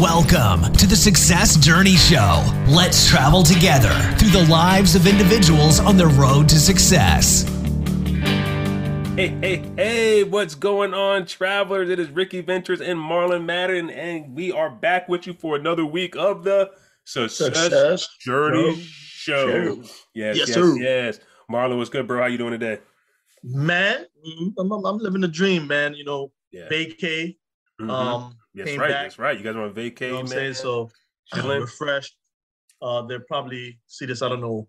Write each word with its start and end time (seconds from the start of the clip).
Welcome 0.00 0.72
to 0.74 0.86
the 0.86 0.94
Success 0.94 1.56
Journey 1.56 1.96
Show. 1.96 2.44
Let's 2.68 3.08
travel 3.08 3.42
together 3.42 3.90
through 4.16 4.30
the 4.30 4.46
lives 4.48 4.94
of 4.94 5.06
individuals 5.08 5.80
on 5.80 5.96
the 5.96 6.06
road 6.06 6.48
to 6.50 6.56
success. 6.60 7.42
Hey, 9.16 9.28
hey, 9.40 9.64
hey, 9.76 10.24
what's 10.24 10.54
going 10.54 10.94
on, 10.94 11.26
travelers? 11.26 11.90
It 11.90 11.98
is 11.98 12.10
Ricky 12.10 12.40
Ventures 12.42 12.80
and 12.80 12.96
Marlon 12.98 13.44
Madden, 13.44 13.90
and 13.90 14.36
we 14.36 14.52
are 14.52 14.70
back 14.70 15.08
with 15.08 15.26
you 15.26 15.34
for 15.34 15.56
another 15.56 15.84
week 15.84 16.14
of 16.16 16.44
the 16.44 16.70
Success, 17.04 17.56
Success 17.56 18.08
Journey 18.20 18.76
Show. 18.76 19.48
Show. 19.48 19.64
Show. 19.74 19.82
Yes, 20.14 20.36
Yes, 20.36 20.48
yes, 20.48 20.52
sir. 20.54 20.76
yes. 20.76 21.20
Marlon, 21.50 21.76
what's 21.76 21.90
good, 21.90 22.06
bro? 22.06 22.20
How 22.20 22.26
you 22.26 22.38
doing 22.38 22.52
today? 22.52 22.78
Man, 23.42 24.06
mm, 24.24 24.52
I'm, 24.58 24.72
I'm- 24.72 24.84
I'm 24.86 24.98
living 24.98 25.22
the 25.22 25.28
dream, 25.28 25.66
man. 25.66 25.94
You 25.94 26.04
know, 26.04 26.30
Yeah. 26.52 26.68
vacay. 26.70 27.36
Mhm. 27.80 27.90
Um, 27.90 28.34
That's 28.58 28.70
came 28.70 28.80
right. 28.80 28.88
back. 28.90 29.02
That's 29.04 29.18
right. 29.18 29.36
You 29.38 29.44
guys 29.44 29.56
are 29.56 29.62
on 29.62 29.74
vacay, 29.74 30.00
You 30.02 30.08
know 30.08 30.14
what 30.14 30.20
I'm 30.20 30.24
man. 30.26 30.38
saying? 30.38 30.54
So 30.54 30.90
Chilling. 31.32 31.60
refreshed. 31.60 32.16
Uh, 32.80 33.02
they'll 33.02 33.20
probably 33.20 33.78
see 33.86 34.06
this. 34.06 34.22
I 34.22 34.28
don't 34.28 34.40
know. 34.40 34.68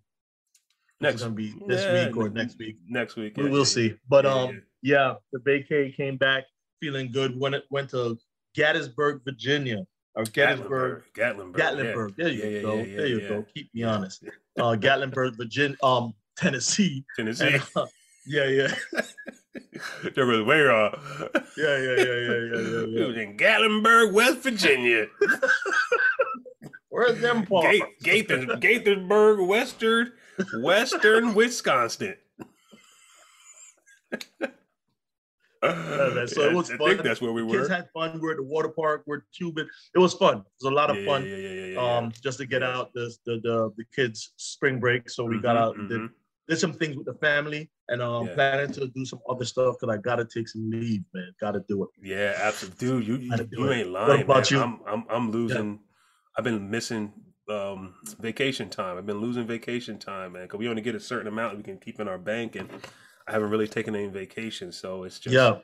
next 1.01 1.21
gonna 1.21 1.33
be 1.33 1.53
this 1.67 1.85
Yeah, 1.87 2.07
week 2.07 2.17
or 2.17 2.27
n- 2.27 2.33
next 2.33 2.57
week. 2.57 2.77
Next 2.87 3.15
week. 3.15 3.37
We 3.37 3.49
will 3.49 3.59
yeah, 3.59 3.63
see. 3.65 3.95
But 4.09 4.25
Yeah, 4.25 4.33
um, 4.33 4.61
yeah, 4.81 5.13
the 5.31 5.39
vacay 5.39 5.95
came 5.95 6.17
back 6.17 6.45
feeling 6.81 7.11
good. 7.11 7.39
Went 7.39 7.55
it 7.55 7.65
went 7.69 7.89
to 7.91 8.17
Gettysburg, 8.55 9.21
Virginia, 9.23 9.85
or 10.15 10.23
Gettysburg, 10.23 11.03
Gatlinburg. 11.15 11.53
Gatlinburg. 11.53 12.15
There 12.15 12.29
you 12.29 12.43
Yeah, 12.43 12.49
yeah, 12.49 12.61
go. 12.61 12.75
yeah, 12.77 12.83
yeah, 12.83 12.97
there 12.97 13.07
you 13.07 13.19
yeah. 13.21 13.27
go. 13.29 13.45
Keep 13.53 13.73
me 13.73 13.83
honest. 13.83 14.23
Uh, 14.57 14.75
Gatlinburg, 14.79 15.37
Virginia, 15.37 15.77
um, 15.83 16.13
Tennessee. 16.35 17.05
Tennessee. 17.15 17.45
And, 17.53 17.63
uh, 17.75 17.85
yeah, 18.25 18.47
yeah, 18.47 18.75
there 20.15 20.25
was 20.25 20.41
where 20.43 20.71
uh 20.71 20.97
yeah, 21.57 21.77
yeah, 21.77 21.95
yeah, 21.95 21.95
yeah, 21.97 22.05
yeah, 22.05 22.61
yeah, 22.61 23.01
it 23.01 23.07
was 23.07 23.17
in 23.17 23.35
Gatlinburg, 23.37 24.13
West 24.13 24.39
Virginia. 24.43 25.07
Where's 26.89 27.19
them 27.21 27.45
parts? 27.45 27.77
Ga- 27.77 27.95
Gaither, 28.03 28.37
Gaithersburg, 28.57 29.47
Western, 29.47 30.11
Western 30.61 31.33
Wisconsin. 31.33 32.15
man, 35.61 36.27
so 36.27 36.41
it 36.43 36.53
was 36.53 36.71
I 36.71 36.77
fun. 36.77 36.87
think 36.89 37.03
that's 37.03 37.21
where 37.21 37.31
we 37.33 37.43
were. 37.43 37.57
Kids 37.57 37.69
had 37.69 37.89
fun. 37.93 38.19
We're 38.21 38.31
at 38.31 38.37
the 38.37 38.43
water 38.43 38.69
park. 38.69 39.03
We're 39.05 39.21
tubing. 39.33 39.67
It 39.95 39.99
was 39.99 40.13
fun. 40.13 40.37
It 40.39 40.43
was 40.63 40.71
a 40.71 40.75
lot 40.75 40.89
of 40.89 40.97
Yeah, 40.97 41.05
fun. 41.05 41.25
Yeah, 41.25 41.35
yeah, 41.35 41.47
yeah, 41.49 41.65
yeah, 41.65 41.65
yeah. 41.81 41.97
Um, 41.97 42.11
just 42.23 42.37
to 42.39 42.45
get 42.45 42.63
out 42.63 42.93
the 42.93 43.13
the 43.25 43.39
the, 43.43 43.71
the 43.77 43.83
kids' 43.95 44.31
spring 44.37 44.79
break. 44.79 45.09
So 45.09 45.25
we 45.25 45.39
got 45.39 45.55
Mhm, 45.55 45.59
out 45.59 45.77
and 45.77 45.89
did, 45.89 46.01
mhm. 46.01 46.09
Did 46.49 46.59
some 46.59 46.73
things 46.73 46.97
with 46.97 47.05
the 47.05 47.13
family, 47.15 47.69
and 47.87 48.01
um, 48.01 48.27
Yeah. 48.27 48.33
planning 48.35 48.71
to 48.73 48.87
do 48.87 49.05
some 49.05 49.19
other 49.29 49.45
stuff 49.45 49.75
because 49.79 49.95
I 49.95 49.99
gotta 50.01 50.25
take 50.25 50.47
some 50.47 50.69
leave, 50.69 51.03
man. 51.13 51.33
Gotta 51.39 51.63
do 51.67 51.83
it. 51.83 51.89
Yeah, 52.01 52.35
absolutely, 52.41 52.77
dude. 52.87 53.07
You 53.07 53.15
you, 53.17 53.47
you 53.51 53.71
ain't 53.71 53.91
What 53.91 54.21
about 54.21 54.51
man. 54.51 54.51
you? 54.51 54.59
I'm 54.61 54.79
I'm 54.85 55.05
I'm 55.09 55.31
losing. 55.31 55.81
I've 56.37 56.43
been 56.43 56.69
missing 56.69 57.13
um 57.49 57.95
vacation 58.19 58.69
time. 58.69 58.97
I've 58.97 59.05
been 59.05 59.19
losing 59.19 59.45
vacation 59.45 59.99
time, 59.99 60.33
man. 60.33 60.43
Because 60.43 60.59
we 60.59 60.69
only 60.69 60.81
get 60.81 60.95
a 60.95 60.99
certain 60.99 61.27
amount 61.27 61.57
we 61.57 61.63
can 61.63 61.77
keep 61.77 61.99
in 61.99 62.07
our 62.07 62.17
bank, 62.17 62.55
and 62.55 62.69
I 63.27 63.31
haven't 63.33 63.49
really 63.49 63.67
taken 63.67 63.95
any 63.95 64.07
vacation. 64.07 64.71
So 64.71 65.03
it's 65.03 65.19
just 65.19 65.35
Yeah, 65.35 65.61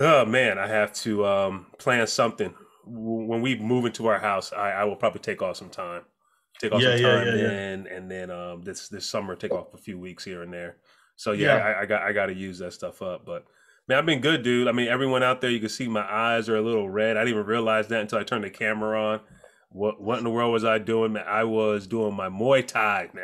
Oh 0.00 0.24
man, 0.24 0.58
I 0.58 0.66
have 0.66 0.92
to 0.94 1.26
um, 1.26 1.66
plan 1.78 2.06
something. 2.06 2.54
When 2.84 3.42
we 3.42 3.56
move 3.58 3.84
into 3.84 4.06
our 4.08 4.18
house, 4.18 4.52
I, 4.52 4.72
I 4.72 4.84
will 4.84 4.96
probably 4.96 5.20
take 5.20 5.42
off 5.42 5.56
some 5.56 5.70
time. 5.70 6.02
Take 6.62 6.72
off 6.72 6.80
Yeah, 6.80 6.92
some 6.96 7.00
yeah, 7.04 7.10
time 7.16 7.26
yeah, 7.26 7.34
yeah. 7.34 7.48
then, 7.48 7.86
and 7.88 8.10
then 8.10 8.30
um, 8.30 8.62
this 8.62 8.88
this 8.88 9.04
summer 9.04 9.34
take 9.34 9.50
off 9.52 9.74
a 9.74 9.78
few 9.78 9.98
weeks 9.98 10.24
here 10.24 10.42
and 10.42 10.52
there. 10.52 10.76
So 11.16 11.32
yeah. 11.32 11.56
I, 11.56 11.82
I 11.82 11.86
got 11.86 12.02
I 12.02 12.12
got 12.12 12.26
to 12.26 12.34
use 12.34 12.58
that 12.60 12.72
stuff 12.72 13.02
up. 13.02 13.26
But 13.26 13.44
man, 13.88 13.98
I've 13.98 14.06
been 14.06 14.20
good, 14.20 14.42
dude. 14.44 14.68
I 14.68 14.72
mean, 14.72 14.86
everyone 14.88 15.22
out 15.24 15.40
there, 15.40 15.50
you 15.50 15.58
can 15.60 15.68
see 15.68 15.88
my 15.88 16.08
eyes 16.10 16.48
are 16.48 16.56
a 16.56 16.62
little 16.62 16.88
red. 16.88 17.16
I 17.16 17.20
didn't 17.24 17.34
even 17.34 17.46
realize 17.46 17.88
that 17.88 18.00
until 18.00 18.18
I 18.18 18.22
turned 18.22 18.44
the 18.44 18.50
camera 18.50 19.02
on. 19.14 19.20
What 19.70 20.00
what 20.00 20.18
in 20.18 20.24
the 20.24 20.30
world 20.30 20.52
was 20.52 20.64
I 20.64 20.78
doing, 20.78 21.14
man? 21.14 21.24
I 21.26 21.44
was 21.44 21.86
doing 21.88 22.14
my 22.14 22.28
Muay 22.28 22.64
Thai, 22.66 23.08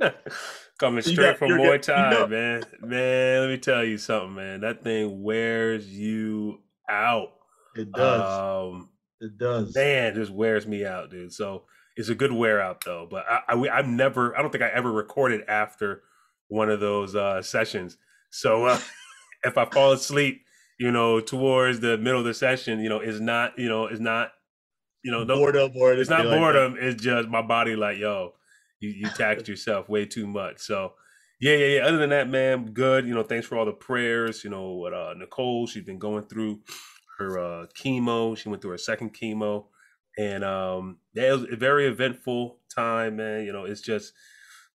man. 0.00 0.12
Coming 0.78 1.02
straight 1.02 1.16
got- 1.16 1.38
from 1.38 1.50
Muay 1.50 1.82
Thai, 1.82 2.10
know- 2.12 2.26
man. 2.28 2.62
Man, 2.80 3.40
let 3.42 3.48
me 3.50 3.58
tell 3.58 3.84
you 3.84 3.98
something, 3.98 4.34
man. 4.34 4.60
That 4.60 4.82
thing 4.82 5.22
wears 5.22 5.86
you 5.88 6.60
out. 6.88 7.32
it 7.74 7.90
does. 7.92 8.72
Um, 8.72 8.88
it 9.20 9.36
does. 9.36 9.74
man, 9.74 10.14
just 10.14 10.30
wears 10.30 10.66
me 10.66 10.86
out, 10.86 11.10
dude. 11.10 11.32
So 11.32 11.64
it's 11.98 12.08
a 12.08 12.14
good 12.14 12.32
wear 12.32 12.62
out 12.62 12.84
though. 12.84 13.08
But 13.10 13.24
I, 13.28 13.40
I 13.48 13.78
I've 13.78 13.88
never, 13.88 14.36
I 14.38 14.40
don't 14.40 14.50
think 14.50 14.62
I 14.62 14.68
ever 14.68 14.90
recorded 14.90 15.42
after 15.48 16.04
one 16.46 16.70
of 16.70 16.78
those 16.78 17.16
uh, 17.16 17.42
sessions. 17.42 17.98
So 18.30 18.66
uh, 18.66 18.80
if 19.44 19.58
I 19.58 19.64
fall 19.66 19.92
asleep, 19.92 20.42
you 20.78 20.92
know, 20.92 21.18
towards 21.18 21.80
the 21.80 21.98
middle 21.98 22.20
of 22.20 22.24
the 22.24 22.34
session, 22.34 22.78
you 22.78 22.88
know, 22.88 23.00
is 23.00 23.20
not, 23.20 23.58
you 23.58 23.68
know, 23.68 23.88
is 23.88 23.98
not, 23.98 24.30
you 25.02 25.10
know, 25.10 25.24
no, 25.24 25.36
boredom 25.38 25.72
or 25.76 25.92
it's 25.92 26.08
not 26.08 26.20
anything 26.20 26.40
like 26.40 26.52
boredom. 26.52 26.76
It's 26.80 27.02
just 27.02 27.28
my 27.28 27.42
body 27.42 27.74
like, 27.74 27.98
yo, 27.98 28.34
you, 28.78 28.90
you 28.90 29.08
taxed 29.10 29.48
yourself 29.48 29.88
way 29.88 30.06
too 30.06 30.28
much. 30.28 30.60
So 30.60 30.92
yeah, 31.40 31.56
yeah, 31.56 31.66
yeah. 31.66 31.80
Other 31.82 31.98
than 31.98 32.10
that, 32.10 32.28
man, 32.28 32.66
good. 32.72 33.08
You 33.08 33.14
know, 33.14 33.24
thanks 33.24 33.46
for 33.46 33.58
all 33.58 33.64
the 33.64 33.72
prayers. 33.72 34.44
You 34.44 34.50
know, 34.50 34.70
what 34.70 34.94
uh 34.94 35.14
Nicole, 35.16 35.66
she's 35.66 35.84
been 35.84 35.98
going 35.98 36.26
through 36.26 36.60
her 37.18 37.38
uh 37.40 37.66
chemo. 37.76 38.36
She 38.38 38.48
went 38.48 38.62
through 38.62 38.72
her 38.72 38.78
second 38.78 39.14
chemo. 39.14 39.64
And 40.18 40.44
um 40.44 40.98
yeah, 41.14 41.28
it 41.28 41.32
was 41.32 41.44
a 41.52 41.56
very 41.56 41.86
eventful 41.86 42.58
time, 42.74 43.16
man. 43.16 43.44
You 43.44 43.52
know, 43.52 43.64
it's 43.64 43.80
just 43.82 44.12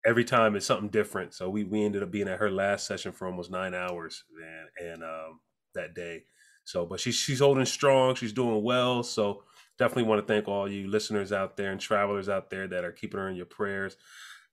every 0.07 0.25
time 0.25 0.57
it's 0.57 0.67
something 0.67 0.89
different. 0.91 1.35
So 1.35 1.49
we 1.51 1.65
we 1.65 1.85
ended 1.85 2.03
up 2.03 2.11
being 2.11 2.29
at 2.29 2.41
her 2.41 2.51
last 2.51 2.87
session 2.87 3.13
for 3.13 3.27
almost 3.27 3.51
nine 3.51 3.75
hours, 3.75 4.25
man, 4.39 4.67
and 4.93 5.03
um 5.05 5.41
that 5.75 5.95
day. 5.95 6.25
So 6.65 6.87
but 6.87 7.01
she's 7.01 7.15
she's 7.15 7.41
holding 7.41 7.65
strong, 7.67 8.15
she's 8.15 8.33
doing 8.33 8.63
well. 8.63 9.03
So 9.03 9.45
definitely 9.79 10.05
want 10.05 10.27
to 10.27 10.33
thank 10.33 10.49
all 10.49 10.71
you 10.71 10.89
listeners 10.89 11.33
out 11.33 11.57
there 11.57 11.71
and 11.73 11.81
travelers 11.81 12.29
out 12.29 12.51
there 12.51 12.67
that 12.69 12.85
are 12.85 12.93
keeping 12.93 13.21
her 13.21 13.29
in 13.29 13.37
your 13.37 13.47
prayers 13.47 13.97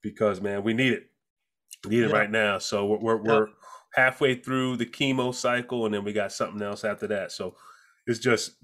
because 0.01 0.41
man, 0.41 0.63
we 0.63 0.73
need 0.73 0.93
it. 0.93 1.09
We 1.85 1.91
need 1.91 2.03
it 2.03 2.09
right 2.11 2.29
now. 2.31 2.59
So 2.59 2.85
we're 2.85 2.99
we're, 2.99 3.23
Yeah. 3.23 3.39
we're 3.39 3.47
halfway 3.93 4.35
through 4.35 4.77
the 4.77 4.85
chemo 4.85 5.33
cycle, 5.33 5.85
and 5.85 5.93
then 5.93 6.03
we 6.03 6.13
got 6.13 6.31
something 6.31 6.61
else 6.61 6.83
after 6.83 7.07
that. 7.07 7.31
So 7.31 7.55
it's 8.07 8.19
just 8.19 8.57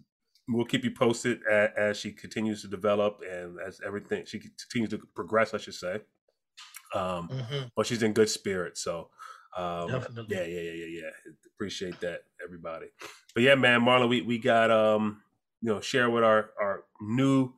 we'll 0.54 0.66
keep 0.66 0.84
you 0.84 0.92
posted 0.92 1.40
as, 1.50 1.70
as 1.78 1.98
she 1.98 2.12
continues 2.12 2.62
to 2.62 2.68
develop 2.68 3.22
and 3.30 3.58
as 3.60 3.80
everything 3.86 4.26
she 4.26 4.40
continues 4.40 4.90
to 4.92 5.00
progress. 5.16 5.54
I 5.54 5.58
should 5.58 5.76
say. 5.76 6.02
Um, 6.94 7.30
Mhm. 7.30 7.72
but 7.76 7.86
she's 7.86 8.04
in 8.04 8.14
good 8.14 8.30
spirits. 8.30 8.82
So, 8.82 9.10
um, 9.56 9.88
Definitely. 9.90 10.36
yeah, 10.36 10.44
yeah, 10.44 10.62
yeah, 10.62 10.86
yeah, 10.86 11.02
yeah. 11.04 11.32
Appreciate 11.56 12.00
that, 12.02 12.24
everybody. 12.44 12.88
But 13.34 13.44
yeah, 13.44 13.56
man, 13.56 13.82
Marlon, 13.82 14.10
we 14.10 14.22
we 14.22 14.38
got 14.40 14.72
um, 14.72 15.24
you 15.62 15.70
know, 15.70 15.80
share 15.80 16.10
with 16.10 16.24
our 16.24 16.52
our 16.60 16.84
new 17.02 17.54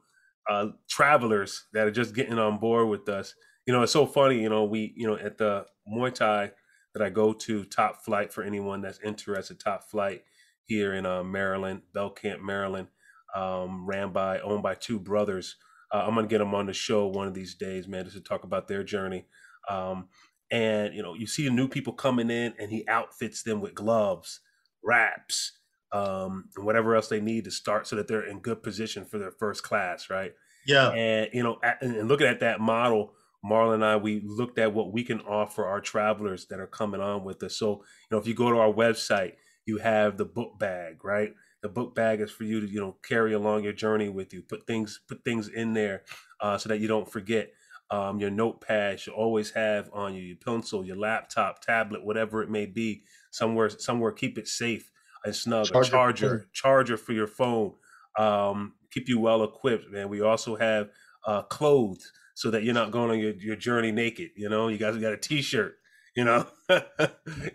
uh 0.50 0.68
travelers 0.90 1.66
that 1.74 1.88
are 1.88 1.92
just 1.92 2.14
getting 2.14 2.38
on 2.38 2.60
board 2.60 2.90
with 2.90 3.08
us. 3.10 3.34
You 3.66 3.74
know, 3.74 3.82
it's 3.84 3.94
so 3.94 4.06
funny. 4.06 4.42
You 4.42 4.50
know, 4.50 4.66
we 4.66 4.94
you 4.96 5.08
know 5.08 5.16
at 5.18 5.38
the 5.38 5.66
Muay 5.88 6.14
Thai 6.14 6.52
that 6.94 7.02
I 7.02 7.10
go 7.10 7.34
to, 7.34 7.64
Top 7.66 8.04
Flight 8.06 8.32
for 8.32 8.44
anyone 8.44 8.82
that's 8.82 9.00
interested. 9.00 9.60
Top 9.60 9.90
Flight 9.90 10.24
here 10.66 10.94
in 10.94 11.06
uh, 11.06 11.24
Maryland, 11.24 11.82
Belcamp, 11.96 12.42
Maryland, 12.42 12.88
um, 13.36 13.86
ran 13.86 14.12
by 14.12 14.40
owned 14.40 14.64
by 14.64 14.76
two 14.76 15.00
brothers. 15.00 15.56
Uh, 15.92 16.04
I'm 16.08 16.16
gonna 16.16 16.28
get 16.28 16.40
them 16.40 16.56
on 16.56 16.66
the 16.66 16.74
show 16.74 17.08
one 17.08 17.28
of 17.28 17.34
these 17.34 17.56
days, 17.56 17.88
man, 17.88 18.06
just 18.06 18.16
to 18.16 18.24
talk 18.24 18.44
about 18.44 18.68
their 18.68 18.84
journey. 18.84 19.26
Um, 19.70 20.08
and 20.52 20.94
you 20.94 21.02
know, 21.02 21.14
you 21.14 21.28
see 21.28 21.50
new 21.50 21.68
people 21.68 21.94
coming 21.94 22.30
in, 22.30 22.54
and 22.60 22.72
he 22.72 22.88
outfits 22.88 23.44
them 23.44 23.62
with 23.62 23.76
gloves, 23.76 24.40
wraps, 24.84 25.54
um, 25.92 26.46
and 26.56 26.66
whatever 26.66 26.96
else 26.96 27.08
they 27.08 27.22
need 27.22 27.46
to 27.46 27.52
start, 27.52 27.88
so 27.88 27.96
that 27.96 28.08
they're 28.08 28.26
in 28.28 28.40
good 28.40 28.64
position 28.64 29.06
for 29.06 29.18
their 29.18 29.32
first 29.32 29.64
class, 29.64 30.10
right? 30.10 30.34
Yeah. 30.66 30.90
And 30.90 31.30
you 31.34 31.44
know, 31.44 31.58
at, 31.64 31.82
and 31.82 32.08
looking 32.08 32.28
at 32.28 32.40
that 32.40 32.60
model, 32.60 33.14
Marlon 33.46 33.76
and 33.76 33.86
I, 33.86 33.98
we 33.98 34.22
looked 34.26 34.58
at 34.58 34.74
what 34.74 34.94
we 34.94 35.04
can 35.04 35.22
offer 35.22 35.66
our 35.66 35.82
travelers 35.82 36.48
that 36.48 36.60
are 36.60 36.68
coming 36.68 37.02
on 37.02 37.24
with 37.24 37.44
us. 37.44 37.58
So, 37.58 37.72
you 37.72 38.08
know, 38.12 38.18
if 38.18 38.28
you 38.28 38.34
go 38.34 38.50
to 38.50 38.58
our 38.58 38.72
website, 38.72 39.34
you 39.66 39.78
have 39.78 40.18
the 40.18 40.26
book 40.26 40.60
bag, 40.60 41.04
right? 41.04 41.34
The 41.62 41.70
book 41.70 41.96
bag 41.96 42.20
is 42.22 42.32
for 42.32 42.44
you 42.44 42.62
to, 42.62 42.68
you 42.68 42.80
know, 42.80 42.98
carry 43.08 43.34
along 43.34 43.64
your 43.64 43.74
journey 43.74 44.10
with 44.10 44.34
you. 44.34 44.42
Put 44.42 44.68
things, 44.68 45.00
put 45.08 45.24
things 45.24 45.48
in 45.48 45.74
there 45.74 46.04
uh, 46.42 46.58
so 46.58 46.70
that 46.70 46.80
you 46.80 46.88
don't 46.88 47.10
forget. 47.10 47.52
Um, 47.92 48.20
your 48.20 48.32
notepad 48.32 49.06
you 49.06 49.14
always 49.14 49.52
have 49.52 49.90
on 49.94 50.16
you, 50.16 50.22
your 50.22 50.38
pencil, 50.38 50.84
your 50.84 50.96
laptop, 50.96 51.62
tablet, 51.62 52.04
whatever 52.04 52.42
it 52.42 52.50
may 52.50 52.66
be. 52.66 53.04
Somewhere, 53.32 53.70
somewhere, 53.70 54.12
keep 54.12 54.38
it 54.38 54.48
safe 54.48 54.92
and 55.24 55.36
snug. 55.36 55.68
Charger 55.68 55.88
a 55.88 55.92
charger, 55.92 56.50
charger 56.54 56.98
for 56.98 57.14
your 57.14 57.28
phone. 57.28 57.74
Um, 58.18 58.74
keep 58.92 59.08
you 59.10 59.20
well 59.20 59.44
equipped, 59.44 59.92
man. 59.92 60.10
We 60.10 60.22
also 60.22 60.56
have 60.56 60.90
uh, 61.26 61.44
clothes 61.44 62.12
so 62.36 62.52
that 62.52 62.64
you're 62.64 62.74
not 62.74 62.92
going 62.92 63.12
on 63.12 63.20
your, 63.20 63.34
your 63.34 63.56
journey 63.56 63.92
naked. 63.92 64.32
You 64.36 64.50
know, 64.50 64.68
you 64.68 64.78
guys 64.78 64.98
got 64.98 65.14
a 65.14 65.18
t-shirt, 65.18 65.76
you 66.16 66.24
know, 66.24 66.46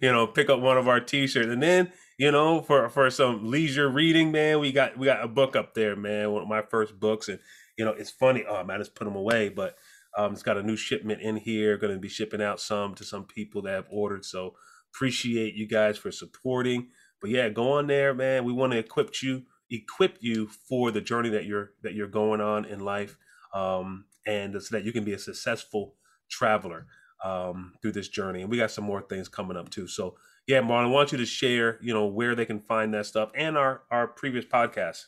you 0.03 0.11
know, 0.11 0.27
pick 0.27 0.51
up 0.51 0.61
one 0.61 0.77
of 0.77 0.89
our 0.89 1.01
t-shirts. 1.01 1.49
And 1.49 1.63
then, 1.63 1.93
you 2.19 2.33
know, 2.33 2.61
for, 2.61 2.89
for 2.89 3.09
some 3.11 3.49
leisure 3.49 3.89
reading, 3.89 4.33
man, 4.33 4.59
we 4.59 4.73
got, 4.73 4.99
we 4.99 5.07
got 5.07 5.23
a 5.23 5.29
book 5.29 5.55
up 5.55 5.75
there, 5.75 5.95
man. 5.95 6.33
One 6.33 6.43
of 6.43 6.49
my 6.49 6.63
first 6.63 6.99
books. 6.99 7.29
And, 7.29 7.39
you 7.77 7.85
know, 7.85 7.93
it's 7.93 8.11
funny. 8.11 8.45
Oh 8.49 8.65
man, 8.65 8.77
I 8.77 8.79
just 8.79 8.97
put 8.97 9.05
them 9.05 9.17
away, 9.17 9.49
but 9.49 9.77
um, 10.17 10.33
it's 10.33 10.43
got 10.43 10.57
a 10.57 10.63
new 10.63 10.77
shipment 10.77 11.23
in 11.23 11.37
here. 11.37 11.79
Going 11.79 11.95
to 11.95 12.01
be 12.01 12.09
shipping 12.09 12.43
out 12.43 12.61
some 12.61 12.95
to 12.97 13.05
some 13.05 13.25
people 13.25 13.63
that 13.63 13.75
have 13.75 13.87
ordered. 13.91 14.25
So 14.25 14.55
appreciate 14.93 15.55
you 15.55 15.69
guys 15.69 15.97
for 15.97 16.11
supporting. 16.11 16.89
But 17.21 17.31
yeah, 17.31 17.49
go 17.49 17.73
on 17.73 17.87
there, 17.87 18.13
man. 18.15 18.45
We 18.45 18.53
want 18.53 18.73
to 18.73 18.79
equip 18.79 19.23
you, 19.23 19.45
equip 19.71 20.19
you 20.21 20.49
for 20.49 20.91
the 20.91 21.01
journey 21.01 21.29
that 21.31 21.45
you're 21.45 21.71
that 21.83 21.95
you're 21.95 22.09
going 22.09 22.41
on 22.41 22.65
in 22.65 22.81
life, 22.81 23.17
um, 23.55 24.07
and 24.27 24.61
so 24.61 24.77
that 24.77 24.85
you 24.85 24.93
can 24.93 25.05
be 25.05 25.13
a 25.13 25.19
successful 25.19 25.95
traveler 26.29 26.87
um, 27.25 27.75
through 27.81 27.93
this 27.93 28.09
journey. 28.09 28.43
And 28.43 28.51
we 28.51 28.57
got 28.57 28.71
some 28.71 28.85
more 28.85 29.03
things 29.03 29.29
coming 29.29 29.57
up 29.57 29.71
too. 29.71 29.89
So 29.89 30.17
yeah, 30.47 30.61
Marlon, 30.61 30.85
I 30.85 30.87
want 30.87 31.13
you 31.13 31.19
to 31.19 31.27
share, 31.27 31.79
you 31.83 31.93
know, 31.93 32.07
where 32.07 32.35
they 32.35 32.47
can 32.47 32.61
find 32.61 32.95
that 32.95 33.07
stuff 33.07 33.31
and 33.35 33.57
our 33.57 33.83
our 33.91 34.09
previous 34.09 34.45
podcast. 34.45 35.05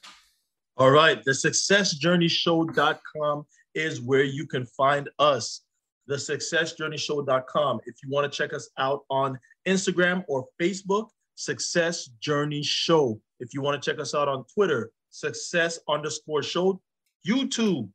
All 0.76 0.90
right, 0.90 1.22
the 1.24 1.32
successjourneyshow.com 1.32 3.46
is 3.74 4.00
where 4.00 4.24
you 4.24 4.46
can 4.46 4.66
find 4.66 5.08
us. 5.18 5.62
The 6.06 6.16
successjourneyshow.com. 6.16 7.80
If 7.86 7.94
you 8.02 8.10
want 8.10 8.30
to 8.30 8.36
check 8.36 8.52
us 8.52 8.68
out 8.78 9.04
on 9.10 9.38
Instagram 9.66 10.24
or 10.28 10.46
Facebook, 10.60 11.08
Success 11.34 12.06
Journey 12.20 12.62
Show. 12.62 13.20
If 13.40 13.54
you 13.54 13.62
want 13.62 13.82
to 13.82 13.90
check 13.90 14.00
us 14.00 14.14
out 14.14 14.28
on 14.28 14.44
Twitter, 14.52 14.90
Success 15.10 15.78
underscore 15.88 16.42
Show. 16.42 16.80
YouTube, 17.26 17.88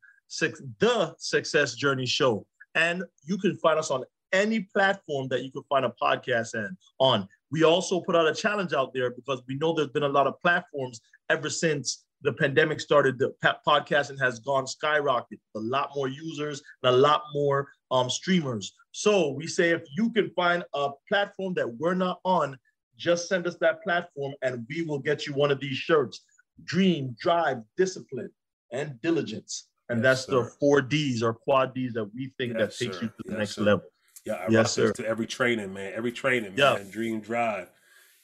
The 0.79 1.15
Success 1.17 1.75
Journey 1.75 2.05
Show. 2.05 2.45
And 2.75 3.03
you 3.23 3.37
can 3.37 3.57
find 3.57 3.79
us 3.79 3.89
on 3.89 4.03
any 4.33 4.61
platform 4.61 5.27
that 5.29 5.43
you 5.43 5.51
can 5.51 5.63
find 5.69 5.85
a 5.85 5.93
podcast 6.01 6.53
on. 6.99 7.27
We 7.51 7.63
also 7.63 8.01
put 8.01 8.15
out 8.15 8.27
a 8.27 8.35
challenge 8.35 8.73
out 8.73 8.93
there 8.93 9.11
because 9.11 9.41
we 9.47 9.55
know 9.55 9.73
there's 9.73 9.89
been 9.89 10.03
a 10.03 10.09
lot 10.09 10.27
of 10.27 10.39
platforms 10.41 10.99
ever 11.29 11.49
since 11.49 12.05
the 12.21 12.33
pandemic 12.33 12.81
started. 12.81 13.17
The 13.17 13.33
podcasting 13.65 14.19
has 14.19 14.39
gone 14.39 14.67
skyrocket. 14.67 15.39
A 15.55 15.59
lot 15.59 15.91
more 15.95 16.07
users 16.07 16.61
and 16.83 16.93
a 16.93 16.97
lot 16.97 17.23
more 17.33 17.69
um, 17.91 18.09
streamers. 18.09 18.73
So 18.91 19.31
we 19.31 19.47
say 19.47 19.69
if 19.69 19.83
you 19.95 20.11
can 20.11 20.31
find 20.31 20.63
a 20.73 20.89
platform 21.07 21.53
that 21.55 21.71
we're 21.77 21.93
not 21.93 22.19
on, 22.25 22.57
just 22.97 23.27
send 23.29 23.45
us 23.45 23.57
that 23.61 23.83
platform 23.83 24.33
and 24.41 24.65
we 24.69 24.81
will 24.81 24.99
get 24.99 25.27
you 25.27 25.33
one 25.33 25.51
of 25.51 25.59
these 25.59 25.77
shirts. 25.77 26.21
Dream, 26.63 27.15
drive, 27.19 27.57
discipline, 27.77 28.31
and 28.71 28.99
diligence. 29.01 29.67
And 29.89 29.99
yes, 29.99 30.03
that's 30.03 30.25
sir. 30.25 30.43
the 30.43 30.49
four 30.59 30.81
D's 30.81 31.21
or 31.21 31.33
quad 31.33 31.73
D's 31.73 31.93
that 31.93 32.05
we 32.13 32.33
think 32.37 32.53
yes, 32.57 32.77
that 32.77 32.85
takes 32.85 33.01
you 33.01 33.07
to 33.07 33.13
the 33.25 33.31
yes, 33.31 33.37
next 33.37 33.55
sir. 33.55 33.61
level. 33.61 33.85
Yeah, 34.25 34.33
I 34.33 34.47
yes, 34.49 34.71
sir. 34.71 34.91
to 34.91 35.07
every 35.07 35.27
training, 35.27 35.73
man. 35.73 35.93
Every 35.95 36.11
training, 36.11 36.53
yeah. 36.55 36.73
man. 36.73 36.89
Dream 36.89 37.19
drive. 37.19 37.69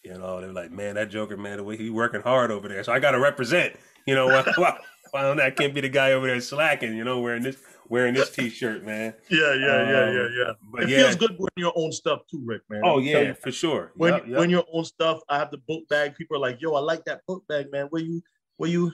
You 0.04 0.18
know, 0.18 0.42
they're 0.42 0.52
like, 0.52 0.72
man, 0.72 0.96
that 0.96 1.12
Joker, 1.12 1.38
man, 1.38 1.58
the 1.58 1.63
way 1.63 1.78
he 1.78 1.92
working 1.92 2.22
hard 2.22 2.50
over 2.50 2.68
there. 2.68 2.84
So 2.84 2.92
I 2.92 3.00
got 3.00 3.12
to 3.12 3.19
represent. 3.19 3.75
You 4.08 4.16
know, 4.16 4.28
why, 4.28 4.44
why, 4.56 4.80
why 5.12 5.46
I 5.46 5.52
can't 5.52 5.75
be 5.75 5.81
the 5.81 5.90
guy 5.90 6.13
over 6.13 6.25
there 6.25 6.42
slacking? 6.42 6.96
You 6.96 7.04
know, 7.04 7.19
wearing 7.19 7.44
this 7.44 7.58
wearing 7.88 8.14
this 8.14 8.31
T-shirt, 8.31 8.84
man. 8.84 9.14
Yeah, 9.30 9.54
yeah, 9.54 9.75
um, 9.75 9.90
yeah, 9.90 10.12
yeah, 10.12 10.28
yeah. 10.36 10.52
But 10.72 10.84
it 10.84 10.90
yeah. 10.90 10.98
feels 11.04 11.16
good 11.18 11.31
wearing 11.31 11.50
your 11.57 11.74
own 11.75 11.92
stuff 11.92 12.22
too, 12.31 12.42
Rick, 12.44 12.64
man. 12.69 12.81
Oh 12.84 12.98
yeah, 12.98 13.19
you, 13.19 13.34
for 13.36 13.52
sure. 13.52 13.92
When 13.96 14.14
yep, 14.14 14.28
yep. 14.28 14.40
when 14.40 14.50
your 14.50 14.66
own 14.74 14.86
stuff, 14.86 15.19
I 15.30 15.38
have 15.38 15.52
the 15.52 15.60
book 15.60 15.88
bag. 15.90 16.16
People 16.16 16.38
are 16.38 16.40
like, 16.40 16.62
"Yo, 16.62 16.74
I 16.74 16.80
like 16.80 17.06
that 17.06 17.22
book 17.28 17.44
bag, 17.48 17.72
man. 17.72 17.88
Where 17.92 18.02
you, 18.02 18.24
where 18.57 18.69
you?" 18.69 18.92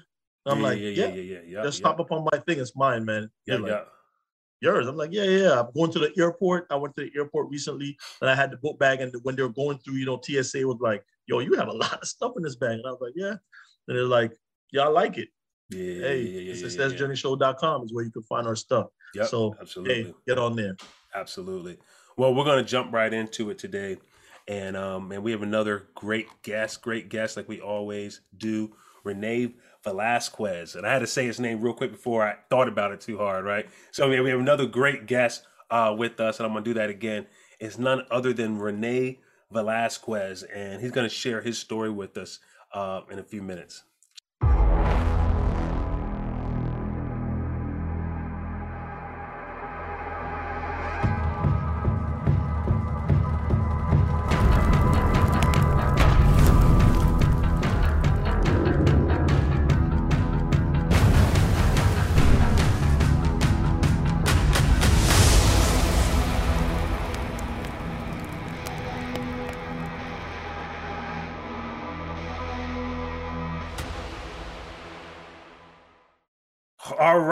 I'm 0.48 0.60
yeah, 0.60 0.64
like, 0.64 0.80
yeah, 0.80 0.90
yeah, 0.90 1.08
yeah, 1.08 1.22
yeah, 1.22 1.40
yeah. 1.48 1.64
Just 1.64 1.78
stop 1.78 2.00
up 2.00 2.12
on 2.12 2.28
my 2.32 2.40
thing. 2.40 2.60
It's 2.60 2.76
mine, 2.76 3.06
man. 3.06 3.30
Yeah, 3.46 3.58
like, 3.58 3.72
yeah 3.72 3.84
yours. 4.62 4.88
I'm 4.88 4.98
like, 4.98 5.12
yeah, 5.14 5.24
yeah. 5.24 5.60
I'm 5.60 5.72
going 5.74 5.92
to 5.92 6.00
the 6.00 6.12
airport. 6.18 6.68
I 6.70 6.76
went 6.76 6.96
to 6.98 7.06
the 7.06 7.12
airport 7.16 7.50
recently 7.50 7.98
and 8.22 8.30
I 8.30 8.36
had 8.36 8.52
the 8.52 8.58
book 8.58 8.80
bag. 8.80 9.02
And 9.02 9.14
when 9.24 9.36
they 9.36 9.44
were 9.44 9.50
going 9.50 9.78
through, 9.80 9.96
you 9.96 10.06
know, 10.06 10.20
TSA 10.22 10.66
was 10.68 10.78
like, 10.80 11.04
yo, 11.26 11.40
you 11.40 11.54
have 11.56 11.68
a 11.68 11.74
lot 11.74 12.02
of 12.02 12.08
stuff 12.08 12.34
in 12.38 12.44
this 12.44 12.56
bag. 12.56 12.72
And 12.72 12.86
I 12.86 12.92
was 12.92 13.02
like, 13.02 13.14
yeah. 13.16 13.36
And 13.88 13.98
they're 13.98 14.04
like, 14.04 14.34
yeah, 14.72 14.84
I 14.84 14.88
like 14.88 15.18
it. 15.18 15.30
Yeah. 15.70 16.08
Hey, 16.08 16.22
yeah, 16.22 16.40
yeah, 16.40 16.54
it's 16.54 16.62
yeah, 16.62 16.86
successjourneyshow.com 16.86 17.84
is 17.84 17.94
where 17.94 18.06
you 18.06 18.12
can 18.12 18.24
find 18.24 18.48
our 18.48 18.56
stuff. 18.56 18.88
Yeah. 19.14 19.26
so 19.26 19.56
absolutely. 19.60 20.04
Hey, 20.04 20.14
get 20.28 20.38
on 20.38 20.56
there. 20.56 20.76
Absolutely. 21.14 21.78
Well, 22.18 22.34
we're 22.34 22.46
going 22.46 22.64
to 22.64 22.70
jump 22.70 22.94
right 22.94 23.14
into 23.14 23.50
it 23.50 23.58
today. 23.58 23.98
And 24.50 24.78
um, 24.78 25.12
and 25.12 25.22
we 25.24 25.32
have 25.32 25.44
another 25.44 25.88
great 25.94 26.28
guest, 26.42 26.82
great 26.82 27.10
guest, 27.10 27.36
like 27.36 27.50
we 27.50 27.60
always 27.60 28.22
do. 28.38 28.74
Rene 29.08 29.54
Velazquez. 29.84 30.76
And 30.76 30.86
I 30.86 30.94
had 30.94 31.00
to 31.00 31.08
say 31.08 31.26
his 31.26 31.40
name 31.40 31.62
real 31.62 31.74
quick 31.74 31.92
before 31.92 32.24
I 32.24 32.36
thought 32.50 32.68
about 32.68 32.92
it 32.92 33.02
too 33.02 33.18
hard, 33.18 33.46
right? 33.46 33.68
So 33.92 34.10
we 34.10 34.30
have 34.30 34.40
another 34.40 34.66
great 34.66 35.08
guest 35.08 35.44
uh, 35.70 35.96
with 35.98 36.20
us, 36.20 36.40
and 36.40 36.46
I'm 36.46 36.54
going 36.54 36.64
to 36.64 36.70
do 36.70 36.74
that 36.76 36.90
again. 36.90 37.26
It's 37.60 37.78
none 37.78 38.04
other 38.12 38.34
than 38.34 38.60
Rene 38.60 39.20
Velazquez, 39.52 40.44
and 40.44 40.82
he's 40.82 40.92
going 40.92 41.08
to 41.08 41.14
share 41.14 41.42
his 41.42 41.58
story 41.58 41.90
with 41.90 42.18
us 42.18 42.40
uh, 42.74 43.02
in 43.10 43.18
a 43.18 43.24
few 43.24 43.42
minutes. 43.42 43.84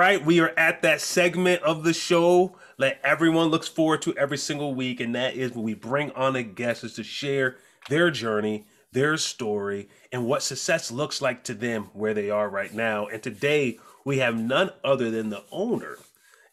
Right, 0.06 0.24
we 0.24 0.40
are 0.40 0.54
at 0.56 0.84
that 0.84 1.02
segment 1.02 1.64
of 1.64 1.84
the 1.84 1.92
show 1.92 2.56
that 2.78 3.00
everyone 3.04 3.48
looks 3.48 3.68
forward 3.68 4.04
to 4.04 4.16
every 4.16 4.38
single 4.38 4.76
week, 4.76 5.00
and 5.00 5.16
that 5.16 5.34
is 5.34 5.54
when 5.54 5.64
we 5.64 5.74
bring 5.74 6.12
on 6.12 6.36
a 6.36 6.44
guest 6.44 6.84
is 6.84 6.94
to 6.94 7.04
share 7.04 7.56
their 7.90 8.12
journey, 8.12 8.68
their 8.92 9.18
story, 9.18 9.90
and 10.12 10.28
what 10.28 10.44
success 10.44 10.92
looks 10.92 11.24
like 11.24 11.44
to 11.46 11.56
them 11.56 11.90
where 11.94 12.14
they 12.14 12.30
are 12.30 12.48
right 12.48 12.72
now. 12.72 13.08
And 13.08 13.24
today 13.24 13.80
we 14.06 14.20
have 14.20 14.40
none 14.40 14.70
other 14.84 15.10
than 15.10 15.30
the 15.30 15.44
owner 15.52 15.98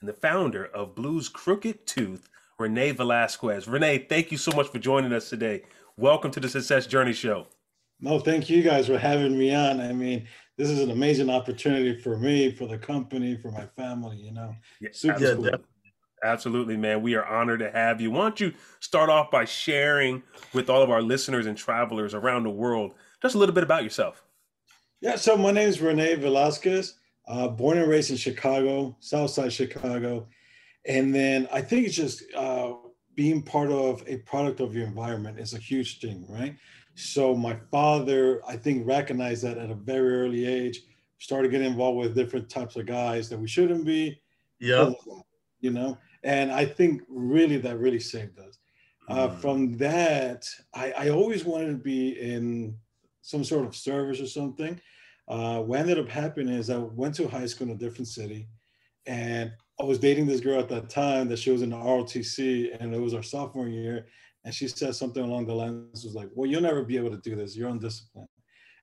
and 0.00 0.08
the 0.08 0.14
founder 0.14 0.64
of 0.64 0.94
Blue's 0.94 1.28
Crooked 1.28 1.87
Tooth, 1.87 2.31
Rene 2.58 2.93
Velazquez. 2.93 3.69
Rene, 3.69 3.99
thank 3.99 4.32
you 4.32 4.38
so 4.38 4.52
much 4.52 4.69
for 4.69 4.78
joining 4.78 5.12
us 5.12 5.28
today. 5.28 5.64
Welcome 5.99 6.31
to 6.31 6.40
the 6.40 6.49
Success 6.49 6.87
Journey 6.87 7.12
Show. 7.12 7.49
No, 8.00 8.19
thank 8.19 8.49
you 8.50 8.62
guys 8.62 8.87
for 8.87 8.99
having 8.99 9.38
me 9.38 9.54
on. 9.54 9.81
I 9.81 9.93
mean, 9.93 10.26
this 10.62 10.70
is 10.70 10.79
an 10.79 10.93
amazing 10.93 11.29
opportunity 11.29 12.00
for 12.00 12.17
me, 12.17 12.53
for 12.53 12.69
the 12.69 12.79
company, 12.79 13.37
for 13.37 13.50
my 13.50 13.67
family, 13.76 14.17
you 14.17 14.32
know. 14.32 14.55
Yeah, 14.81 14.91
Super 14.93 15.14
absolutely. 15.14 15.50
Cool. 15.50 15.61
Absolutely, 16.25 16.76
man. 16.76 17.03
We 17.03 17.17
are 17.17 17.26
honored 17.26 17.59
to 17.61 17.70
have 17.73 18.00
you. 18.00 18.12
Why 18.12 18.20
don't 18.20 18.38
you 18.38 18.53
start 18.79 19.11
off 19.11 19.29
by 19.29 19.44
sharing 19.44 20.23
with 20.55 20.70
all 20.70 20.81
of 20.81 20.88
our 20.88 21.03
listeners 21.03 21.47
and 21.47 21.59
travelers 21.59 22.14
around 22.14 22.44
the 22.44 22.50
world 22.50 22.93
just 23.20 23.35
a 23.35 23.38
little 23.38 23.55
bit 23.55 23.64
about 23.64 23.82
yourself? 23.82 24.23
Yeah, 25.00 25.17
so 25.17 25.37
my 25.37 25.50
name 25.50 25.69
is 25.69 25.81
Rene 25.81 26.14
Velazquez, 26.14 26.95
uh, 27.26 27.49
born 27.49 27.78
and 27.78 27.90
raised 27.90 28.12
in 28.12 28.16
Chicago, 28.16 28.97
Southside 29.00 29.52
Chicago. 29.52 30.28
And 30.87 31.12
then 31.12 31.49
I 31.52 31.61
think 31.61 31.87
it's 31.87 31.97
just 31.97 32.23
uh, 32.37 32.75
being 33.16 33.42
part 33.42 33.73
of 33.73 34.04
a 34.07 34.19
product 34.19 34.61
of 34.61 34.76
your 34.76 34.87
environment 34.87 35.40
is 35.40 35.54
a 35.54 35.59
huge 35.59 35.99
thing, 35.99 36.25
right? 36.28 36.54
So 36.94 37.34
my 37.34 37.56
father, 37.70 38.42
I 38.46 38.56
think, 38.56 38.87
recognized 38.87 39.44
that 39.44 39.58
at 39.58 39.70
a 39.70 39.75
very 39.75 40.22
early 40.22 40.46
age, 40.46 40.80
started 41.18 41.50
getting 41.50 41.70
involved 41.70 41.99
with 41.99 42.14
different 42.14 42.49
types 42.49 42.76
of 42.76 42.87
guys 42.87 43.28
that 43.28 43.38
we 43.38 43.46
shouldn't 43.49 43.84
be. 43.84 44.20
Yeah. 44.58 44.90
You 45.61 45.70
know, 45.70 45.96
and 46.25 46.50
I 46.50 46.64
think 46.64 47.02
really 47.08 47.56
that 47.58 47.78
really 47.78 48.00
saved 48.00 48.38
us. 48.38 48.58
Uh, 49.08 49.28
mm. 49.28 49.38
from 49.40 49.76
that, 49.78 50.46
I, 50.75 50.92
I 50.92 51.08
always 51.11 51.44
wanted 51.44 51.68
to 51.68 51.76
be 51.78 52.20
in 52.20 52.76
some 53.22 53.44
sort 53.44 53.66
of 53.66 53.76
service 53.76 54.20
or 54.20 54.26
something. 54.26 54.80
Uh, 55.28 55.61
what 55.61 55.80
ended 55.80 55.99
up 55.99 56.08
happening 56.08 56.54
is 56.54 56.70
I 56.70 56.78
went 56.78 57.14
to 57.16 57.28
high 57.28 57.46
school 57.46 57.68
in 57.68 57.75
a 57.75 57.78
different 57.78 58.08
city, 58.08 58.49
and 59.06 59.52
I 59.80 59.84
was 59.84 59.99
dating 59.99 60.26
this 60.26 60.40
girl 60.40 60.61
at 60.61 60.68
that 60.68 60.90
time 60.90 61.28
that 61.28 61.38
she 61.38 61.50
was 61.50 61.62
in 61.62 61.70
the 61.70 61.76
ROTC, 61.76 62.76
and 62.80 62.94
it 62.94 63.00
was 63.00 63.14
our 63.14 63.22
sophomore 63.22 63.68
year 63.68 64.06
and 64.44 64.54
she 64.54 64.68
said 64.68 64.94
something 64.94 65.22
along 65.22 65.46
the 65.46 65.54
lines 65.54 66.04
was 66.04 66.14
like, 66.14 66.28
"Well, 66.34 66.50
you'll 66.50 66.62
never 66.62 66.84
be 66.84 66.96
able 66.96 67.11
to 67.11 67.18
do 67.18 67.37
this. 67.37 67.56
You're 67.56 67.68
undisciplined." 67.68 68.28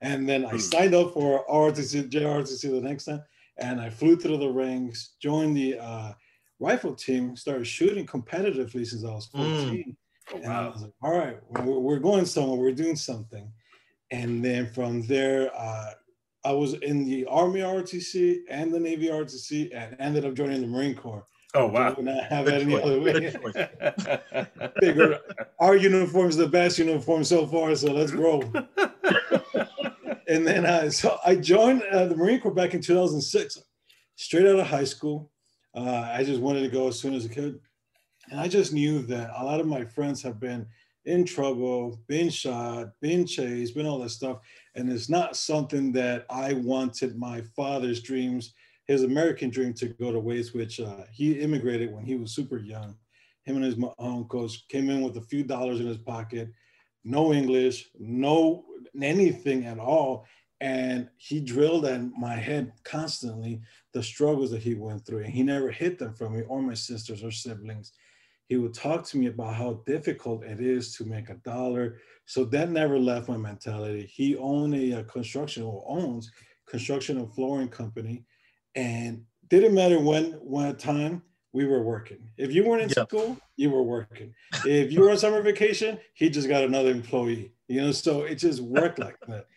And 0.01 0.27
then 0.27 0.45
I 0.45 0.51
hmm. 0.51 0.57
signed 0.57 0.95
up 0.95 1.13
for 1.13 1.45
ROTC, 1.49 2.09
JROTC 2.09 2.61
the 2.61 2.81
next 2.81 3.05
time, 3.05 3.21
and 3.57 3.81
I 3.81 3.89
flew 3.89 4.15
through 4.15 4.37
the 4.37 4.49
ranks, 4.49 5.15
joined 5.21 5.57
the 5.57 5.77
uh, 5.79 6.13
rifle 6.59 6.95
team, 6.95 7.35
started 7.35 7.65
shooting 7.65 8.05
competitively 8.05 8.85
since 8.85 9.03
I 9.03 9.11
was 9.11 9.29
hmm. 9.33 9.41
14. 9.41 9.73
Mm. 9.73 9.95
Oh, 10.31 10.37
wow. 10.37 10.43
And 10.43 10.53
I 10.53 10.67
was 10.67 10.81
like, 10.83 10.93
all 11.01 11.17
right, 11.17 11.39
we're, 11.49 11.79
we're, 11.79 11.99
going 11.99 12.25
somewhere, 12.25 12.59
we're 12.59 12.71
doing 12.71 12.95
something. 12.95 13.51
And 14.11 14.45
then 14.45 14.67
from 14.67 15.01
there, 15.07 15.51
uh, 15.57 15.91
I 16.45 16.51
was 16.51 16.73
in 16.73 17.03
the 17.03 17.25
Army 17.25 17.61
ROTC 17.61 18.41
and 18.49 18.73
the 18.73 18.79
Navy 18.79 19.07
ROTC 19.07 19.71
and 19.73 19.95
ended 19.99 20.25
up 20.25 20.35
joining 20.35 20.61
the 20.61 20.67
Marine 20.67 20.95
Corps. 20.95 21.25
Oh 21.55 21.65
wow! 21.65 21.93
Would 21.95 22.05
not 22.05 22.25
have 22.25 22.47
it 22.47 22.61
any 22.61 22.75
other 22.79 22.99
way. 22.99 23.33
Figure 24.79 25.19
our 25.59 25.75
uniform 25.75 26.29
is 26.29 26.37
the 26.37 26.47
best 26.47 26.77
uniform 26.77 27.23
so 27.23 27.47
far, 27.47 27.75
so 27.75 27.91
let's 27.91 28.11
roll. 28.11 28.43
and 30.27 30.45
then 30.45 30.65
uh, 30.65 30.91
so 30.91 31.17
I 31.25 31.35
joined 31.35 31.81
uh, 31.91 32.05
the 32.05 32.15
Marine 32.15 32.39
Corps 32.39 32.53
back 32.53 32.75
in 32.75 32.81
2006, 32.81 33.63
straight 34.15 34.45
out 34.45 34.59
of 34.59 34.67
high 34.67 34.83
school. 34.83 35.31
Uh, 35.75 36.11
I 36.13 36.23
just 36.23 36.39
wanted 36.39 36.61
to 36.61 36.69
go 36.69 36.87
as 36.87 36.99
soon 36.99 37.15
as 37.15 37.25
I 37.25 37.29
could, 37.29 37.59
and 38.29 38.39
I 38.39 38.47
just 38.47 38.71
knew 38.71 39.01
that 39.03 39.31
a 39.35 39.43
lot 39.43 39.59
of 39.59 39.65
my 39.65 39.83
friends 39.85 40.21
have 40.21 40.39
been 40.39 40.67
in 41.05 41.25
trouble, 41.25 41.99
been 42.07 42.29
shot, 42.29 42.89
been 43.01 43.25
chased, 43.25 43.73
been 43.73 43.87
all 43.87 43.99
that 43.99 44.09
stuff. 44.09 44.37
and 44.75 44.91
it's 44.91 45.09
not 45.09 45.35
something 45.35 45.91
that 45.93 46.27
I 46.29 46.53
wanted 46.53 47.17
my 47.17 47.41
father's 47.55 48.01
dreams, 48.01 48.53
his 48.89 49.03
American 49.03 49.49
dream, 49.49 49.73
to 49.75 49.87
go 49.87 50.11
to 50.11 50.19
waste. 50.19 50.53
Which 50.53 50.79
uh, 50.79 51.03
he 51.11 51.39
immigrated 51.39 51.93
when 51.93 52.05
he 52.05 52.15
was 52.15 52.33
super 52.33 52.57
young. 52.57 52.95
Him 53.43 53.55
and 53.55 53.65
his 53.65 53.75
uncles 53.99 54.65
came 54.69 54.89
in 54.89 55.01
with 55.01 55.17
a 55.17 55.21
few 55.21 55.43
dollars 55.43 55.79
in 55.79 55.87
his 55.87 55.97
pocket, 55.97 56.51
no 57.03 57.33
English, 57.33 57.89
no 57.99 58.65
anything 59.01 59.65
at 59.65 59.79
all, 59.79 60.25
and 60.61 61.09
he 61.17 61.39
drilled 61.39 61.85
in 61.85 62.13
my 62.17 62.35
head 62.35 62.73
constantly 62.83 63.61
the 63.93 64.03
struggles 64.03 64.51
that 64.51 64.61
he 64.61 64.75
went 64.75 65.05
through, 65.05 65.23
and 65.23 65.33
he 65.33 65.41
never 65.41 65.71
hid 65.71 65.97
them 65.97 66.13
from 66.13 66.35
me 66.35 66.43
or 66.47 66.61
my 66.61 66.73
sisters 66.73 67.23
or 67.23 67.31
siblings 67.31 67.93
he 68.49 68.57
would 68.57 68.73
talk 68.73 69.03
to 69.05 69.17
me 69.17 69.27
about 69.27 69.53
how 69.53 69.81
difficult 69.85 70.43
it 70.43 70.59
is 70.59 70.95
to 70.95 71.05
make 71.05 71.29
a 71.29 71.35
dollar. 71.35 71.99
So 72.25 72.43
that 72.45 72.71
never 72.71 72.97
left 72.97 73.29
my 73.29 73.37
mentality. 73.37 74.09
He 74.11 74.35
owned 74.37 74.73
a, 74.73 74.99
a 74.99 75.03
construction 75.03 75.63
or 75.63 75.85
owns 75.87 76.31
construction 76.67 77.19
and 77.19 77.33
flooring 77.33 77.69
company, 77.69 78.25
and 78.75 79.23
didn't 79.49 79.73
matter 79.73 79.99
when, 79.99 80.33
what 80.33 80.79
time 80.79 81.21
we 81.53 81.65
were 81.65 81.81
working. 81.81 82.29
If 82.37 82.53
you 82.53 82.65
weren't 82.65 82.83
in 82.83 82.89
yeah. 82.89 83.03
school, 83.03 83.37
you 83.55 83.71
were 83.71 83.83
working. 83.83 84.33
If 84.65 84.91
you 84.91 85.01
were 85.01 85.09
on 85.09 85.17
summer 85.17 85.41
vacation, 85.41 85.99
he 86.13 86.29
just 86.29 86.47
got 86.47 86.63
another 86.63 86.91
employee. 86.91 87.53
You 87.67 87.81
know, 87.81 87.91
so 87.91 88.23
it 88.23 88.35
just 88.35 88.61
worked 88.61 88.99
like 88.99 89.17
that. 89.27 89.47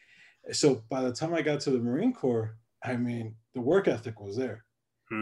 So 0.53 0.83
by 0.89 1.03
the 1.03 1.13
time 1.13 1.35
I 1.35 1.43
got 1.43 1.61
to 1.61 1.71
the 1.71 1.79
Marine 1.79 2.13
Corps, 2.13 2.57
I 2.85 2.97
mean, 2.97 3.35
the 3.55 3.61
work 3.61 3.89
ethic 3.89 4.21
was 4.21 4.37
there. 4.37 4.65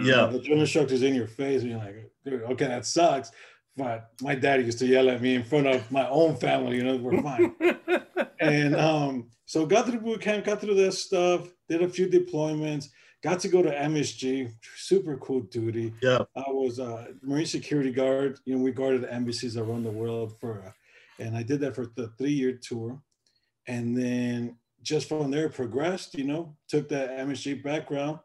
Yeah. 0.02 0.26
The 0.26 0.38
drill 0.38 0.60
instructor's 0.60 1.02
in 1.02 1.16
your 1.16 1.26
face, 1.26 1.62
and 1.62 1.70
you're 1.70 1.80
like, 1.80 2.10
dude, 2.24 2.42
okay, 2.42 2.66
that 2.66 2.86
sucks 2.86 3.32
but 3.80 4.10
my 4.20 4.34
dad 4.34 4.64
used 4.64 4.78
to 4.78 4.86
yell 4.86 5.08
at 5.08 5.22
me 5.22 5.34
in 5.34 5.44
front 5.44 5.66
of 5.66 5.90
my 5.90 6.08
own 6.08 6.36
family, 6.36 6.76
you 6.76 6.84
know, 6.84 6.96
we're 6.96 7.22
fine. 7.22 7.54
and 8.40 8.76
um, 8.76 9.30
so 9.46 9.64
got 9.64 9.86
through 9.86 10.00
boot 10.00 10.20
camp, 10.20 10.44
got 10.44 10.60
through 10.60 10.74
this 10.74 11.02
stuff, 11.02 11.48
did 11.68 11.82
a 11.82 11.88
few 11.88 12.06
deployments, 12.06 12.88
got 13.22 13.40
to 13.40 13.48
go 13.48 13.62
to 13.62 13.70
MSG, 13.70 14.52
super 14.76 15.16
cool 15.18 15.40
duty. 15.40 15.92
Yeah. 16.02 16.24
I 16.36 16.44
was 16.48 16.78
a 16.78 17.08
Marine 17.22 17.46
security 17.46 17.90
guard. 17.90 18.38
You 18.44 18.56
know, 18.56 18.62
we 18.62 18.72
guarded 18.72 19.04
embassies 19.04 19.56
around 19.56 19.84
the 19.84 19.90
world 19.90 20.38
for, 20.40 20.74
and 21.18 21.36
I 21.36 21.42
did 21.42 21.60
that 21.60 21.74
for 21.74 21.86
the 21.86 22.08
three 22.18 22.32
year 22.32 22.52
tour. 22.52 23.00
And 23.66 23.96
then 23.96 24.56
just 24.82 25.08
from 25.08 25.30
there 25.30 25.48
progressed, 25.48 26.14
you 26.14 26.24
know, 26.24 26.56
took 26.68 26.88
that 26.88 27.10
MSG 27.10 27.62
background, 27.62 28.18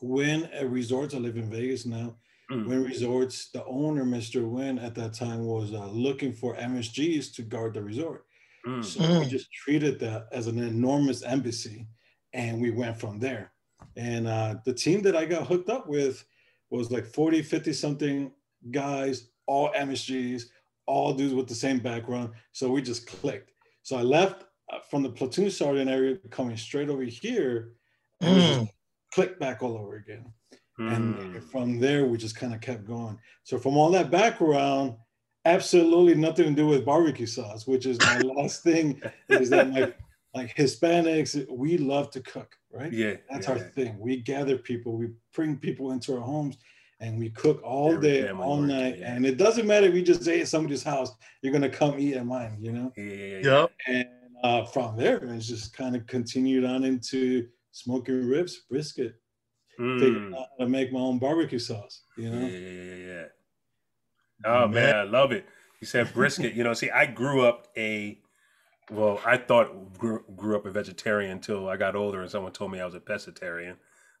win 0.00 0.48
a 0.54 0.66
resort. 0.66 1.14
I 1.14 1.18
live 1.18 1.36
in 1.36 1.50
Vegas 1.50 1.84
now 1.84 2.16
Mm. 2.52 2.66
Wynn 2.66 2.84
Resorts, 2.84 3.50
the 3.50 3.64
owner, 3.64 4.04
Mr. 4.04 4.46
Wynn, 4.46 4.78
at 4.78 4.94
that 4.96 5.14
time 5.14 5.46
was 5.46 5.72
uh, 5.72 5.86
looking 5.86 6.32
for 6.32 6.54
MSGs 6.56 7.34
to 7.34 7.42
guard 7.42 7.74
the 7.74 7.82
resort. 7.82 8.26
Mm. 8.66 8.84
So 8.84 9.00
mm. 9.00 9.20
we 9.20 9.26
just 9.26 9.52
treated 9.52 9.98
that 10.00 10.26
as 10.32 10.46
an 10.46 10.58
enormous 10.58 11.22
embassy 11.22 11.86
and 12.32 12.60
we 12.60 12.70
went 12.70 12.98
from 12.98 13.18
there. 13.18 13.51
And 13.96 14.26
uh, 14.26 14.56
the 14.64 14.74
team 14.74 15.02
that 15.02 15.16
I 15.16 15.24
got 15.24 15.46
hooked 15.46 15.68
up 15.68 15.88
with 15.88 16.24
was 16.70 16.90
like 16.90 17.06
40, 17.06 17.42
50 17.42 17.72
something 17.72 18.32
guys, 18.70 19.28
all 19.46 19.70
MSGs, 19.72 20.44
all 20.86 21.12
dudes 21.12 21.34
with 21.34 21.48
the 21.48 21.54
same 21.54 21.78
background. 21.78 22.30
So 22.52 22.70
we 22.70 22.82
just 22.82 23.06
clicked. 23.06 23.52
So 23.82 23.96
I 23.96 24.02
left 24.02 24.44
uh, 24.72 24.78
from 24.90 25.02
the 25.02 25.10
platoon 25.10 25.50
sergeant 25.50 25.90
area 25.90 26.16
coming 26.30 26.56
straight 26.56 26.88
over 26.88 27.02
here 27.02 27.72
and 28.20 28.66
mm. 28.66 28.70
clicked 29.12 29.40
back 29.40 29.62
all 29.62 29.76
over 29.76 29.96
again. 29.96 30.32
And 30.78 31.14
mm. 31.14 31.50
from 31.50 31.78
there, 31.78 32.06
we 32.06 32.16
just 32.16 32.36
kind 32.36 32.54
of 32.54 32.60
kept 32.60 32.86
going. 32.86 33.18
So 33.44 33.58
from 33.58 33.76
all 33.76 33.90
that 33.90 34.10
background, 34.10 34.96
absolutely 35.44 36.14
nothing 36.14 36.46
to 36.46 36.52
do 36.52 36.66
with 36.66 36.84
barbecue 36.84 37.26
sauce, 37.26 37.66
which 37.66 37.86
is 37.86 37.98
my 38.00 38.18
last 38.36 38.62
thing. 38.62 39.00
Is 39.28 39.50
that 39.50 39.70
my 39.70 39.92
like 40.34 40.54
Hispanics, 40.56 41.46
we 41.50 41.76
love 41.76 42.10
to 42.12 42.20
cook, 42.20 42.56
right? 42.72 42.92
Yeah, 42.92 43.16
that's 43.30 43.46
yeah. 43.46 43.54
our 43.54 43.58
thing. 43.58 43.98
We 43.98 44.18
gather 44.18 44.56
people, 44.56 44.96
we 44.96 45.08
bring 45.34 45.58
people 45.58 45.92
into 45.92 46.14
our 46.14 46.20
homes, 46.20 46.56
and 47.00 47.18
we 47.18 47.30
cook 47.30 47.60
all 47.62 47.94
Every 47.94 48.22
day, 48.22 48.30
all 48.30 48.56
night. 48.56 48.98
Yeah. 48.98 49.14
And 49.14 49.26
it 49.26 49.36
doesn't 49.36 49.66
matter 49.66 49.88
if 49.88 49.94
we 49.94 50.02
just 50.02 50.26
ate 50.26 50.40
at 50.42 50.48
somebody's 50.48 50.82
house, 50.82 51.12
you're 51.42 51.52
gonna 51.52 51.68
come 51.68 51.98
eat 51.98 52.14
at 52.14 52.24
mine, 52.24 52.56
you 52.60 52.72
know? 52.72 52.92
Yeah, 52.96 53.04
yeah, 53.04 53.40
yeah. 53.42 53.66
And 53.88 54.08
uh, 54.42 54.64
from 54.64 54.96
there, 54.96 55.18
it's 55.22 55.48
just 55.48 55.76
kind 55.76 55.96
of 55.96 56.06
continued 56.06 56.64
on 56.64 56.84
into 56.84 57.48
smoking 57.72 58.26
ribs, 58.26 58.62
brisket, 58.70 59.16
mm. 59.78 59.98
figuring 60.00 60.34
out 60.34 60.46
how 60.58 60.64
to 60.64 60.70
make 60.70 60.92
my 60.92 61.00
own 61.00 61.18
barbecue 61.18 61.58
sauce. 61.58 62.02
You 62.16 62.30
know? 62.30 62.46
Yeah, 62.46 62.58
yeah, 62.58 62.94
yeah. 62.94 63.24
Oh 64.44 64.68
man. 64.68 64.70
man, 64.70 64.96
I 64.96 65.02
love 65.02 65.32
it. 65.32 65.44
You 65.80 65.86
said 65.86 66.12
brisket. 66.14 66.54
you 66.54 66.62
know, 66.62 66.74
see, 66.74 66.90
I 66.90 67.06
grew 67.06 67.42
up 67.42 67.68
a 67.76 68.20
well, 68.90 69.20
I 69.24 69.36
thought 69.36 69.98
grew, 69.98 70.24
grew 70.36 70.56
up 70.56 70.66
a 70.66 70.70
vegetarian 70.70 71.32
until 71.32 71.68
I 71.68 71.76
got 71.76 71.96
older 71.96 72.20
and 72.20 72.30
someone 72.30 72.52
told 72.52 72.72
me 72.72 72.80
I 72.80 72.84
was 72.84 72.94
a 72.94 73.00
pescatarian. 73.00 73.76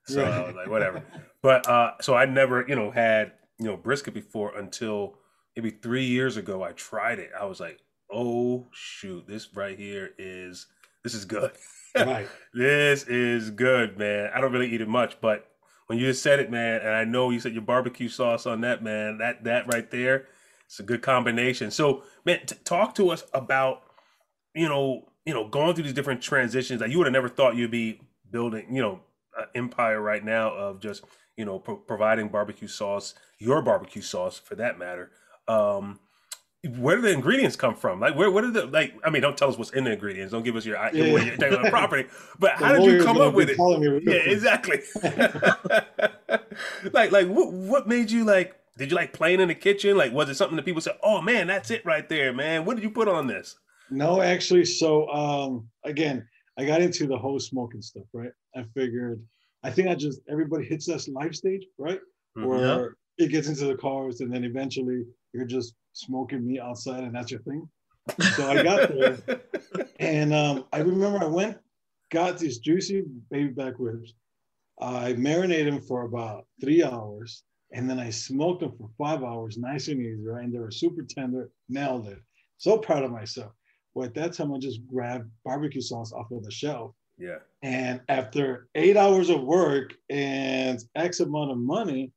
So 0.06 0.22
right. 0.22 0.32
I 0.32 0.46
was 0.46 0.54
like, 0.54 0.68
whatever. 0.68 1.02
but 1.42 1.68
uh, 1.68 1.92
so 2.00 2.14
I 2.14 2.26
never, 2.26 2.64
you 2.66 2.74
know, 2.74 2.90
had 2.90 3.32
you 3.58 3.66
know 3.66 3.76
brisket 3.76 4.14
before 4.14 4.56
until 4.56 5.18
maybe 5.56 5.70
three 5.70 6.04
years 6.04 6.36
ago. 6.36 6.62
I 6.62 6.72
tried 6.72 7.18
it. 7.18 7.30
I 7.38 7.44
was 7.44 7.60
like, 7.60 7.80
oh 8.10 8.66
shoot, 8.72 9.26
this 9.26 9.54
right 9.54 9.78
here 9.78 10.10
is 10.18 10.66
this 11.02 11.14
is 11.14 11.24
good. 11.24 11.52
Right. 11.94 12.28
this 12.54 13.04
is 13.04 13.50
good, 13.50 13.98
man. 13.98 14.30
I 14.34 14.40
don't 14.40 14.52
really 14.52 14.72
eat 14.72 14.80
it 14.80 14.88
much, 14.88 15.20
but 15.20 15.48
when 15.86 15.98
you 15.98 16.06
just 16.06 16.22
said 16.22 16.40
it, 16.40 16.50
man, 16.50 16.80
and 16.80 16.90
I 16.90 17.04
know 17.04 17.30
you 17.30 17.40
said 17.40 17.52
your 17.52 17.62
barbecue 17.62 18.08
sauce 18.08 18.46
on 18.46 18.62
that, 18.62 18.82
man, 18.82 19.18
that 19.18 19.44
that 19.44 19.72
right 19.72 19.90
there, 19.90 20.26
it's 20.66 20.80
a 20.80 20.84
good 20.84 21.02
combination. 21.02 21.70
So, 21.70 22.04
man, 22.24 22.46
t- 22.46 22.56
talk 22.64 22.94
to 22.94 23.10
us 23.10 23.24
about, 23.34 23.81
you 24.54 24.68
know, 24.68 25.08
you 25.24 25.34
know, 25.34 25.46
going 25.48 25.74
through 25.74 25.84
these 25.84 25.92
different 25.92 26.22
transitions 26.22 26.80
that 26.80 26.90
you 26.90 26.98
would 26.98 27.06
have 27.06 27.12
never 27.12 27.28
thought 27.28 27.56
you'd 27.56 27.70
be 27.70 28.00
building, 28.30 28.74
you 28.74 28.82
know, 28.82 29.00
an 29.38 29.46
empire 29.54 30.00
right 30.00 30.24
now 30.24 30.52
of 30.54 30.80
just, 30.80 31.04
you 31.36 31.44
know, 31.44 31.58
pro- 31.58 31.76
providing 31.76 32.28
barbecue 32.28 32.68
sauce, 32.68 33.14
your 33.38 33.62
barbecue 33.62 34.02
sauce 34.02 34.38
for 34.38 34.54
that 34.56 34.78
matter. 34.78 35.10
Um, 35.48 36.00
where 36.76 36.96
do 36.96 37.02
the 37.02 37.10
ingredients 37.10 37.56
come 37.56 37.74
from? 37.74 37.98
Like, 37.98 38.14
where, 38.14 38.30
what 38.30 38.44
are 38.44 38.50
the 38.50 38.66
like? 38.66 38.94
I 39.04 39.10
mean, 39.10 39.22
don't 39.22 39.36
tell 39.36 39.48
us 39.48 39.58
what's 39.58 39.70
in 39.70 39.82
the 39.82 39.92
ingredients. 39.92 40.32
Don't 40.32 40.44
give 40.44 40.54
us 40.54 40.64
your, 40.64 40.76
yeah. 40.76 40.92
your 40.92 41.18
intellectual 41.18 41.70
property. 41.70 42.08
But 42.38 42.52
how 42.52 42.74
did 42.74 42.84
you 42.84 43.02
come 43.02 43.20
up 43.20 43.34
with 43.34 43.50
it? 43.50 44.02
Yeah, 44.04 44.32
exactly. 44.32 44.80
like, 46.92 47.10
like 47.10 47.26
what, 47.26 47.52
what 47.52 47.88
made 47.88 48.10
you 48.10 48.24
like? 48.24 48.54
Did 48.78 48.90
you 48.90 48.96
like 48.96 49.12
playing 49.12 49.40
in 49.40 49.48
the 49.48 49.54
kitchen? 49.54 49.96
Like, 49.96 50.12
was 50.12 50.28
it 50.28 50.36
something 50.36 50.56
that 50.56 50.64
people 50.64 50.80
said, 50.80 50.96
"Oh 51.02 51.20
man, 51.20 51.48
that's 51.48 51.70
it 51.70 51.84
right 51.84 52.08
there, 52.08 52.32
man"? 52.32 52.64
What 52.64 52.76
did 52.76 52.84
you 52.84 52.90
put 52.90 53.08
on 53.08 53.26
this? 53.26 53.56
No, 53.92 54.22
actually. 54.22 54.64
So, 54.64 55.08
um, 55.08 55.68
again, 55.84 56.26
I 56.58 56.64
got 56.64 56.80
into 56.80 57.06
the 57.06 57.16
whole 57.16 57.38
smoking 57.38 57.82
stuff, 57.82 58.04
right? 58.12 58.30
I 58.56 58.64
figured, 58.74 59.22
I 59.62 59.70
think 59.70 59.88
I 59.88 59.94
just 59.94 60.20
everybody 60.28 60.64
hits 60.64 60.86
that 60.86 61.06
life 61.08 61.34
stage, 61.34 61.66
right? 61.78 62.00
Mm-hmm. 62.36 62.46
Where 62.46 62.96
it 63.18 63.28
gets 63.28 63.48
into 63.48 63.66
the 63.66 63.76
cars, 63.76 64.20
and 64.20 64.32
then 64.32 64.44
eventually 64.44 65.04
you're 65.32 65.46
just 65.46 65.74
smoking 65.92 66.46
meat 66.46 66.60
outside 66.60 67.04
and 67.04 67.14
that's 67.14 67.30
your 67.30 67.40
thing. 67.40 67.68
So 68.34 68.50
I 68.50 68.62
got 68.62 68.88
there 68.88 69.18
and 69.98 70.32
um, 70.32 70.64
I 70.72 70.78
remember 70.78 71.18
I 71.20 71.26
went, 71.26 71.58
got 72.10 72.38
these 72.38 72.58
juicy 72.58 73.04
baby 73.30 73.50
back 73.50 73.74
ribs. 73.78 74.14
I 74.80 75.12
marinated 75.12 75.72
them 75.72 75.82
for 75.82 76.02
about 76.02 76.46
three 76.60 76.82
hours 76.82 77.44
and 77.72 77.88
then 77.88 78.00
I 78.00 78.10
smoked 78.10 78.60
them 78.60 78.72
for 78.76 78.90
five 78.98 79.22
hours, 79.22 79.56
nice 79.56 79.88
and 79.88 80.00
easy, 80.00 80.24
right? 80.24 80.44
And 80.44 80.52
they 80.52 80.58
were 80.58 80.70
super 80.70 81.02
tender, 81.02 81.50
nailed 81.68 82.08
it. 82.08 82.18
So 82.58 82.78
proud 82.78 83.04
of 83.04 83.10
myself. 83.10 83.52
Well, 83.94 84.06
at 84.06 84.14
that 84.14 84.32
time, 84.32 84.52
I 84.52 84.58
just 84.58 84.86
grabbed 84.86 85.30
barbecue 85.44 85.80
sauce 85.80 86.12
off 86.12 86.30
of 86.30 86.44
the 86.44 86.50
shelf. 86.50 86.94
Yeah. 87.18 87.38
And 87.62 88.00
after 88.08 88.68
eight 88.74 88.96
hours 88.96 89.30
of 89.30 89.42
work 89.42 89.94
and 90.08 90.82
X 90.94 91.20
amount 91.20 91.50
of 91.50 91.58
money, 91.58 92.12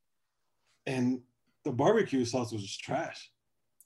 and 0.85 1.19
the 1.63 1.71
barbecue 1.71 2.25
sauce 2.25 2.51
was 2.51 2.61
just 2.61 2.79
trash. 2.79 3.29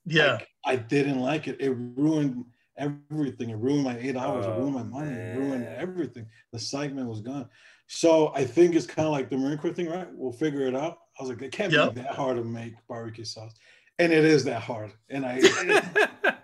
Yeah. 0.05 0.33
Like, 0.33 0.47
I 0.65 0.75
didn't 0.75 1.19
like 1.19 1.47
it. 1.47 1.57
It 1.59 1.71
ruined 1.71 2.45
everything. 2.77 3.49
It 3.49 3.57
ruined 3.57 3.83
my 3.83 3.97
eight 3.97 4.15
hours. 4.15 4.45
Oh, 4.45 4.53
it 4.53 4.57
ruined 4.57 4.75
my 4.75 4.83
money. 4.83 5.11
Man. 5.11 5.35
It 5.35 5.39
ruined 5.39 5.67
everything. 5.67 6.25
The 6.51 6.57
excitement 6.57 7.07
was 7.07 7.21
gone. 7.21 7.49
So 7.87 8.31
I 8.35 8.45
think 8.45 8.75
it's 8.75 8.85
kind 8.85 9.07
of 9.07 9.11
like 9.11 9.29
the 9.29 9.37
Marine 9.37 9.57
Corps 9.57 9.73
thing, 9.73 9.89
right? 9.89 10.07
We'll 10.13 10.31
figure 10.31 10.67
it 10.67 10.75
out. 10.75 10.99
I 11.19 11.23
was 11.23 11.29
like, 11.29 11.41
it 11.41 11.51
can't 11.51 11.73
yep. 11.73 11.95
be 11.95 12.01
that 12.01 12.13
hard 12.13 12.37
to 12.37 12.43
make 12.43 12.75
barbecue 12.87 13.25
sauce. 13.25 13.53
And 13.97 14.13
it 14.13 14.23
is 14.23 14.43
that 14.45 14.61
hard. 14.61 14.93
And 15.09 15.25
I, 15.25 15.41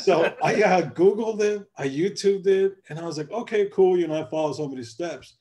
so 0.00 0.34
I, 0.42 0.54
I 0.62 0.82
Googled 0.82 1.40
it, 1.40 1.66
I 1.76 1.88
YouTubed 1.88 2.46
it, 2.46 2.76
and 2.88 2.98
I 2.98 3.04
was 3.04 3.18
like, 3.18 3.30
okay, 3.30 3.68
cool. 3.72 3.98
You 3.98 4.08
know, 4.08 4.22
I 4.22 4.28
follow 4.30 4.52
so 4.52 4.68
many 4.68 4.82
steps. 4.82 5.36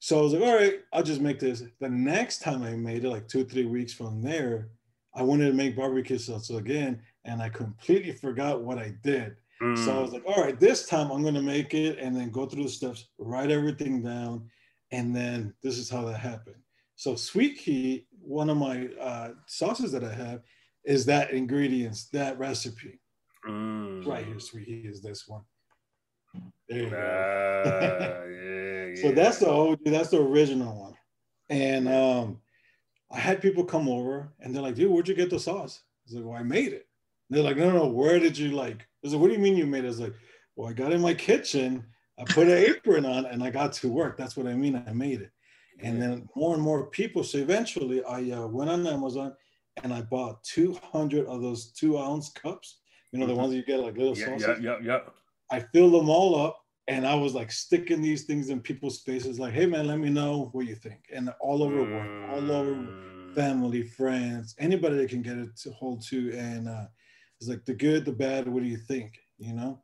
So 0.00 0.18
I 0.18 0.22
was 0.22 0.32
like, 0.34 0.42
all 0.42 0.56
right, 0.56 0.80
I'll 0.92 1.02
just 1.02 1.20
make 1.20 1.40
this. 1.40 1.62
The 1.80 1.88
next 1.88 2.40
time 2.40 2.62
I 2.62 2.70
made 2.76 3.04
it, 3.04 3.08
like 3.08 3.26
two, 3.26 3.44
three 3.44 3.64
weeks 3.64 3.92
from 3.92 4.22
there, 4.22 4.68
I 5.14 5.22
wanted 5.22 5.46
to 5.46 5.54
make 5.54 5.76
barbecue 5.76 6.18
sauce 6.18 6.50
again, 6.50 7.00
and 7.24 7.40
I 7.40 7.48
completely 7.48 8.12
forgot 8.12 8.62
what 8.62 8.78
I 8.78 8.94
did. 9.02 9.36
Mm. 9.62 9.82
So 9.84 9.96
I 9.96 10.00
was 10.00 10.10
mm. 10.10 10.14
like, 10.14 10.24
all 10.26 10.42
right, 10.42 10.58
this 10.58 10.86
time 10.86 11.10
I'm 11.10 11.22
going 11.22 11.34
to 11.34 11.42
make 11.42 11.74
it 11.74 11.98
and 11.98 12.14
then 12.14 12.30
go 12.30 12.46
through 12.46 12.64
the 12.64 12.68
steps, 12.68 13.08
write 13.18 13.50
everything 13.50 14.02
down. 14.02 14.50
And 14.90 15.14
then 15.14 15.54
this 15.62 15.78
is 15.78 15.88
how 15.88 16.04
that 16.04 16.18
happened. 16.18 16.56
So 16.96 17.16
sweet 17.16 17.56
heat, 17.56 18.06
one 18.20 18.50
of 18.50 18.56
my 18.56 18.88
uh, 19.00 19.30
sauces 19.46 19.90
that 19.92 20.04
I 20.04 20.12
have 20.12 20.42
is 20.84 21.06
that 21.06 21.30
ingredients, 21.30 22.08
that 22.12 22.38
recipe. 22.38 23.00
Mm. 23.48 24.06
Right 24.06 24.26
here, 24.26 24.38
sweet 24.38 24.66
heat 24.66 24.86
is 24.86 25.00
this 25.02 25.28
one. 25.28 25.42
There 26.68 26.82
you 26.82 26.90
go. 26.90 26.96
yeah, 28.96 29.02
So 29.02 29.08
yeah. 29.08 29.14
that's 29.14 29.38
the 29.38 29.50
OG, 29.50 29.80
that's 29.84 30.10
the 30.10 30.20
original 30.20 30.74
one. 30.80 30.94
And 31.50 31.88
um, 31.88 32.40
I 33.12 33.18
had 33.18 33.42
people 33.42 33.64
come 33.64 33.88
over 33.88 34.32
and 34.40 34.54
they're 34.54 34.62
like, 34.62 34.74
dude, 34.74 34.90
where'd 34.90 35.08
you 35.08 35.14
get 35.14 35.30
the 35.30 35.38
sauce? 35.38 35.82
I 35.84 36.02
was 36.06 36.14
like, 36.16 36.24
well, 36.24 36.38
I 36.38 36.42
made 36.42 36.72
it. 36.72 36.88
And 37.28 37.36
they're 37.36 37.44
like, 37.44 37.56
no, 37.56 37.70
no, 37.70 37.86
where 37.86 38.18
did 38.18 38.36
you 38.36 38.52
like? 38.52 38.80
I 38.80 38.86
was 39.02 39.12
like, 39.12 39.20
what 39.20 39.28
do 39.28 39.34
you 39.34 39.40
mean 39.40 39.56
you 39.56 39.66
made 39.66 39.84
it? 39.84 39.88
I 39.88 39.90
was 39.90 40.00
like, 40.00 40.14
well, 40.56 40.68
I 40.68 40.72
got 40.72 40.92
in 40.92 41.00
my 41.00 41.14
kitchen, 41.14 41.84
I 42.18 42.24
put 42.24 42.48
an 42.48 42.58
apron 42.58 43.04
on, 43.04 43.26
and 43.26 43.42
I 43.42 43.50
got 43.50 43.72
to 43.74 43.88
work. 43.88 44.16
That's 44.16 44.36
what 44.36 44.46
I 44.46 44.54
mean. 44.54 44.82
I 44.86 44.92
made 44.92 45.20
it. 45.20 45.30
And 45.80 46.00
then 46.00 46.28
more 46.36 46.54
and 46.54 46.62
more 46.62 46.86
people. 46.86 47.24
So 47.24 47.38
eventually 47.38 48.02
I 48.04 48.30
uh, 48.30 48.46
went 48.46 48.70
on 48.70 48.86
Amazon 48.86 49.34
and 49.82 49.92
I 49.92 50.02
bought 50.02 50.42
200 50.44 51.26
of 51.26 51.42
those 51.42 51.72
two 51.72 51.98
ounce 51.98 52.30
cups. 52.30 52.78
You 53.14 53.20
know, 53.20 53.26
the 53.26 53.32
Mhm. 53.32 53.36
ones 53.36 53.54
you 53.54 53.62
get 53.64 53.78
like 53.78 53.96
little 53.96 54.16
yeah, 54.16 54.24
sauces. 54.26 54.60
yeah, 54.60 54.78
yeah, 54.78 54.78
yeah. 54.82 55.00
I 55.48 55.60
filled 55.60 55.94
them 55.94 56.08
all 56.10 56.34
up 56.34 56.60
and 56.88 57.06
I 57.06 57.14
was 57.14 57.32
like 57.32 57.52
sticking 57.52 58.02
these 58.02 58.24
things 58.24 58.48
in 58.50 58.60
people's 58.60 59.02
faces, 59.02 59.38
like, 59.38 59.54
hey 59.54 59.66
man, 59.66 59.86
let 59.86 60.00
me 60.00 60.10
know 60.10 60.48
what 60.52 60.66
you 60.66 60.74
think. 60.74 61.04
And 61.14 61.28
all 61.40 61.62
over 61.62 61.84
work, 61.84 62.10
all 62.28 62.50
over 62.50 62.74
Mm. 62.74 63.34
family, 63.36 63.82
friends, 63.84 64.56
anybody 64.58 64.96
that 64.96 65.10
can 65.10 65.22
get 65.22 65.38
it 65.38 65.56
to 65.58 65.70
hold 65.70 66.02
to. 66.08 66.32
And 66.36 66.68
uh, 66.68 66.86
it's 67.40 67.48
like 67.48 67.64
the 67.64 67.74
good, 67.74 68.04
the 68.04 68.12
bad, 68.12 68.48
what 68.48 68.64
do 68.64 68.68
you 68.68 68.76
think? 68.76 69.20
You 69.38 69.54
know? 69.54 69.82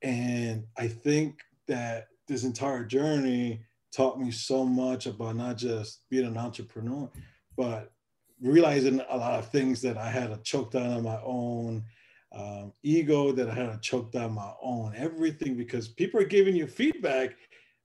And 0.00 0.66
I 0.78 0.88
think 0.88 1.40
that 1.68 2.08
this 2.28 2.44
entire 2.44 2.84
journey 2.86 3.62
taught 3.92 4.18
me 4.18 4.30
so 4.30 4.64
much 4.64 5.04
about 5.06 5.36
not 5.36 5.58
just 5.58 6.08
being 6.08 6.24
an 6.26 6.38
entrepreneur, 6.38 7.10
but 7.58 7.92
realizing 8.40 9.00
a 9.10 9.16
lot 9.18 9.38
of 9.38 9.50
things 9.50 9.82
that 9.82 9.98
I 9.98 10.08
had 10.10 10.30
to 10.30 10.38
choke 10.42 10.70
down 10.70 10.90
on 10.92 11.02
my 11.02 11.20
own, 11.22 11.84
um, 12.32 12.72
ego 12.82 13.32
that 13.32 13.48
I 13.50 13.54
had 13.54 13.72
to 13.72 13.78
choke 13.80 14.12
down 14.12 14.32
my 14.32 14.52
own, 14.62 14.94
everything 14.96 15.56
because 15.56 15.88
people 15.88 16.20
are 16.20 16.24
giving 16.24 16.54
you 16.54 16.66
feedback, 16.66 17.30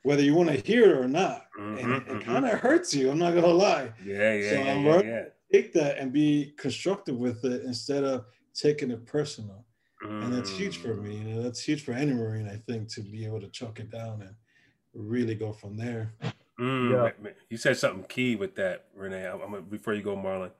whether 0.04 0.22
you 0.22 0.36
want 0.36 0.50
to 0.50 0.58
hear 0.58 0.92
it 0.92 0.98
or 0.98 1.08
not. 1.08 1.48
and 1.58 1.78
Mhm, 1.78 1.96
it, 1.98 2.08
mhm. 2.08 2.22
kind 2.22 2.46
of 2.46 2.60
hurts 2.60 2.94
you. 2.94 3.10
I'm 3.12 3.18
not 3.18 3.34
gonna 3.34 3.48
lie. 3.48 3.92
Yeah, 4.06 4.34
yeah, 4.34 4.50
So 4.50 4.56
yeah, 4.64 4.72
I'm 4.74 4.84
yeah, 4.86 5.02
yeah. 5.02 5.24
Take 5.52 5.74
that 5.74 5.98
and 5.98 6.12
be 6.14 6.54
constructive 6.58 7.18
with 7.18 7.44
it 7.44 7.64
instead 7.64 8.04
of 8.04 8.26
taking 8.54 8.92
it 8.92 9.06
personal. 9.06 9.66
And 10.02 10.32
that's 10.34 10.50
huge 10.58 10.78
for 10.78 10.94
me. 10.96 11.18
You 11.18 11.24
know, 11.36 11.42
that's 11.44 11.62
huge 11.62 11.84
for 11.84 11.92
any 11.94 12.14
Marine, 12.14 12.48
I 12.48 12.58
think, 12.58 12.88
to 12.94 13.02
be 13.02 13.26
able 13.26 13.42
to 13.42 13.50
choke 13.50 13.80
it 13.80 13.90
down 13.90 14.22
and 14.22 14.36
really 14.94 15.36
go 15.36 15.52
from 15.52 15.76
there. 15.76 16.14
Mm, 16.60 16.90
Yeah. 16.92 16.98
ma- 16.98 17.24
ma- 17.24 17.36
You 17.50 17.58
said 17.58 17.78
something 17.78 18.06
key 18.08 18.36
with 18.36 18.56
that, 18.56 18.86
Rene. 18.96 19.26
I'm, 19.26 19.42
I'm- 19.42 19.66
before 19.70 19.94
you 19.94 20.02
go, 20.04 20.16
Marlon. 20.16 20.52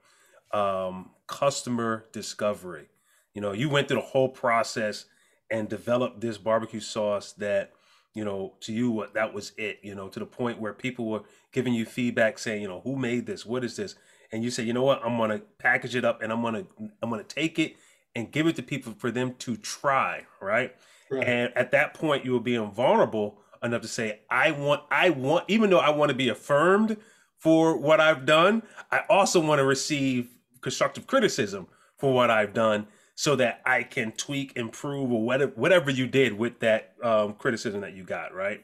Um, 0.58 1.12
customer 1.28 2.06
discovery. 2.12 2.90
You 3.36 3.42
know, 3.42 3.52
you 3.52 3.70
went 3.70 3.88
through 3.88 3.98
the 3.98 4.08
whole 4.08 4.30
process 4.30 5.06
and 5.52 5.70
developed 5.70 6.22
this 6.22 6.40
barbecue 6.40 6.80
sauce 6.80 7.34
that, 7.34 7.74
you 8.16 8.26
know, 8.26 8.54
to 8.62 8.74
you 8.74 8.90
what 8.90 9.14
that 9.14 9.34
was 9.34 9.52
it. 9.58 9.80
You 9.84 9.94
know, 9.94 10.08
to 10.08 10.20
the 10.20 10.26
point 10.26 10.60
where 10.60 10.74
people 10.74 11.06
were 11.08 11.24
giving 11.52 11.74
you 11.74 11.86
feedback, 11.86 12.40
saying, 12.40 12.64
you 12.64 12.68
know, 12.68 12.82
who 12.82 12.96
made 12.96 13.28
this? 13.28 13.46
What 13.46 13.64
is 13.64 13.76
this? 13.76 13.96
And 14.32 14.44
you 14.44 14.50
say, 14.50 14.64
you 14.64 14.74
know 14.74 14.84
what? 14.84 15.06
I'm 15.06 15.18
gonna 15.18 15.42
package 15.60 15.96
it 15.96 16.04
up 16.06 16.24
and 16.24 16.32
I'm 16.32 16.42
gonna 16.42 16.66
I'm 17.04 17.10
gonna 17.12 17.24
take 17.24 17.60
it 17.60 17.76
and 18.16 18.32
give 18.32 18.48
it 18.48 18.56
to 18.56 18.64
people 18.64 18.94
for 18.98 19.12
them 19.12 19.36
to 19.40 19.58
try. 19.58 20.26
Right. 20.42 20.74
Right. 21.12 21.28
And 21.28 21.54
at 21.56 21.72
that 21.72 21.94
point, 21.94 22.26
you 22.26 22.32
were 22.34 22.40
being 22.40 22.72
vulnerable 22.72 23.38
enough 23.62 23.82
to 23.82 23.88
say, 23.88 24.22
I 24.30 24.52
want, 24.52 24.84
I 24.90 25.10
want, 25.12 25.46
even 25.48 25.70
though 25.70 25.80
I 25.80 25.90
want 25.90 26.10
to 26.10 26.16
be 26.16 26.30
affirmed 26.30 26.98
for 27.38 27.78
what 27.78 28.00
I've 28.00 28.26
done, 28.26 28.64
I 28.92 29.02
also 29.10 29.40
want 29.40 29.60
to 29.60 29.66
receive 29.66 30.30
constructive 30.62 31.06
criticism 31.06 31.68
for 31.98 32.14
what 32.14 32.32
I've 32.32 32.54
done 32.54 32.88
so 33.16 33.36
that 33.38 33.62
I 33.66 33.84
can 33.84 34.12
tweak, 34.12 34.56
improve, 34.56 35.12
or 35.12 35.24
whatever, 35.24 35.52
whatever 35.56 35.90
you 35.90 36.06
did 36.08 36.34
with 36.38 36.60
that 36.60 36.94
um, 37.02 37.34
criticism 37.34 37.82
that 37.82 37.94
you 37.94 38.04
got, 38.04 38.34
right? 38.34 38.64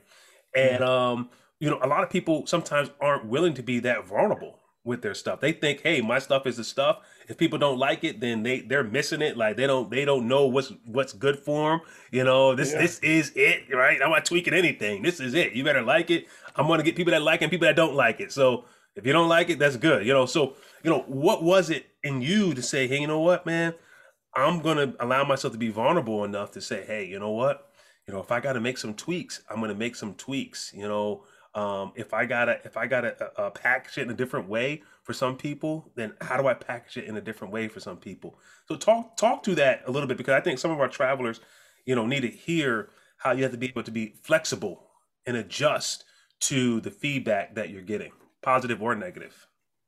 And, 0.55 0.83
um, 0.83 1.29
you 1.59 1.69
know, 1.69 1.79
a 1.81 1.87
lot 1.87 2.03
of 2.03 2.09
people 2.09 2.45
sometimes 2.45 2.89
aren't 2.99 3.25
willing 3.25 3.53
to 3.55 3.63
be 3.63 3.79
that 3.79 4.05
vulnerable 4.05 4.59
with 4.83 5.01
their 5.01 5.13
stuff. 5.13 5.39
They 5.39 5.53
think, 5.53 5.81
hey, 5.81 6.01
my 6.01 6.19
stuff 6.19 6.45
is 6.47 6.57
the 6.57 6.63
stuff. 6.63 6.99
If 7.27 7.37
people 7.37 7.59
don't 7.59 7.77
like 7.77 8.03
it, 8.03 8.19
then 8.19 8.43
they 8.43 8.61
they're 8.61 8.83
missing 8.83 9.21
it. 9.21 9.37
Like 9.37 9.55
they 9.55 9.67
don't 9.67 9.89
they 9.89 10.05
don't 10.05 10.27
know 10.27 10.47
what's 10.47 10.73
what's 10.85 11.13
good 11.13 11.37
for 11.37 11.71
them. 11.71 11.81
You 12.11 12.23
know, 12.23 12.55
this 12.55 12.73
Yeah. 12.73 12.81
this 12.81 12.99
is 12.99 13.31
it, 13.35 13.73
right? 13.73 14.01
I'm 14.03 14.09
not 14.09 14.25
tweaking 14.25 14.53
anything. 14.55 15.03
This 15.03 15.19
is 15.19 15.33
it. 15.35 15.53
You 15.53 15.63
better 15.63 15.83
like 15.83 16.09
it. 16.09 16.25
I'm 16.55 16.67
gonna 16.67 16.83
get 16.83 16.95
people 16.95 17.11
that 17.11 17.21
like 17.21 17.41
it 17.41 17.45
and 17.45 17.51
people 17.51 17.67
that 17.67 17.75
don't 17.75 17.93
like 17.95 18.19
it. 18.19 18.31
So 18.31 18.65
if 18.95 19.05
you 19.05 19.13
don't 19.13 19.29
like 19.29 19.49
it, 19.49 19.59
that's 19.59 19.77
good. 19.77 20.05
You 20.05 20.13
know, 20.13 20.25
so 20.25 20.55
you 20.83 20.89
know, 20.89 21.03
what 21.07 21.43
was 21.43 21.69
it 21.69 21.85
in 22.03 22.21
you 22.21 22.53
to 22.55 22.61
say, 22.61 22.87
hey, 22.87 22.99
you 22.99 23.07
know 23.07 23.19
what, 23.19 23.45
man? 23.45 23.75
I'm 24.35 24.61
gonna 24.61 24.93
allow 24.99 25.23
myself 25.23 25.53
to 25.53 25.59
be 25.59 25.69
vulnerable 25.69 26.23
enough 26.23 26.51
to 26.53 26.61
say, 26.61 26.83
hey, 26.85 27.05
you 27.05 27.19
know 27.19 27.31
what? 27.31 27.71
You 28.07 28.13
know, 28.13 28.19
if 28.19 28.31
I 28.31 28.39
gotta 28.39 28.61
make 28.61 28.77
some 28.77 28.93
tweaks, 28.93 29.41
I'm 29.49 29.59
gonna 29.59 29.75
make 29.75 29.95
some 29.95 30.13
tweaks. 30.15 30.71
You 30.73 30.87
know, 30.87 31.23
um, 31.53 31.91
if 31.95 32.13
I 32.13 32.25
gotta 32.25 32.59
if 32.63 32.77
I 32.77 32.87
gotta 32.87 33.21
uh, 33.21 33.41
uh, 33.41 33.49
package 33.49 33.97
it 33.97 34.03
in 34.03 34.09
a 34.09 34.15
different 34.15 34.47
way 34.47 34.83
for 35.03 35.13
some 35.13 35.35
people, 35.35 35.91
then 35.95 36.13
how 36.21 36.37
do 36.41 36.47
I 36.47 36.53
package 36.53 36.97
it 36.97 37.05
in 37.05 37.17
a 37.17 37.21
different 37.21 37.53
way 37.53 37.67
for 37.67 37.79
some 37.79 37.97
people? 37.97 38.39
So 38.67 38.77
talk 38.77 39.17
talk 39.17 39.43
to 39.43 39.55
that 39.55 39.83
a 39.85 39.91
little 39.91 40.07
bit 40.07 40.17
because 40.17 40.33
I 40.33 40.41
think 40.41 40.59
some 40.59 40.71
of 40.71 40.79
our 40.79 40.87
travelers, 40.87 41.41
you 41.85 41.95
know, 41.95 42.05
need 42.05 42.21
to 42.21 42.29
hear 42.29 42.89
how 43.17 43.31
you 43.31 43.43
have 43.43 43.51
to 43.51 43.57
be 43.57 43.67
able 43.67 43.83
to 43.83 43.91
be 43.91 44.15
flexible 44.23 44.87
and 45.25 45.35
adjust 45.35 46.05
to 46.41 46.79
the 46.81 46.89
feedback 46.89 47.55
that 47.55 47.69
you're 47.69 47.81
getting, 47.81 48.11
positive 48.41 48.81
or 48.81 48.95
negative. 48.95 49.47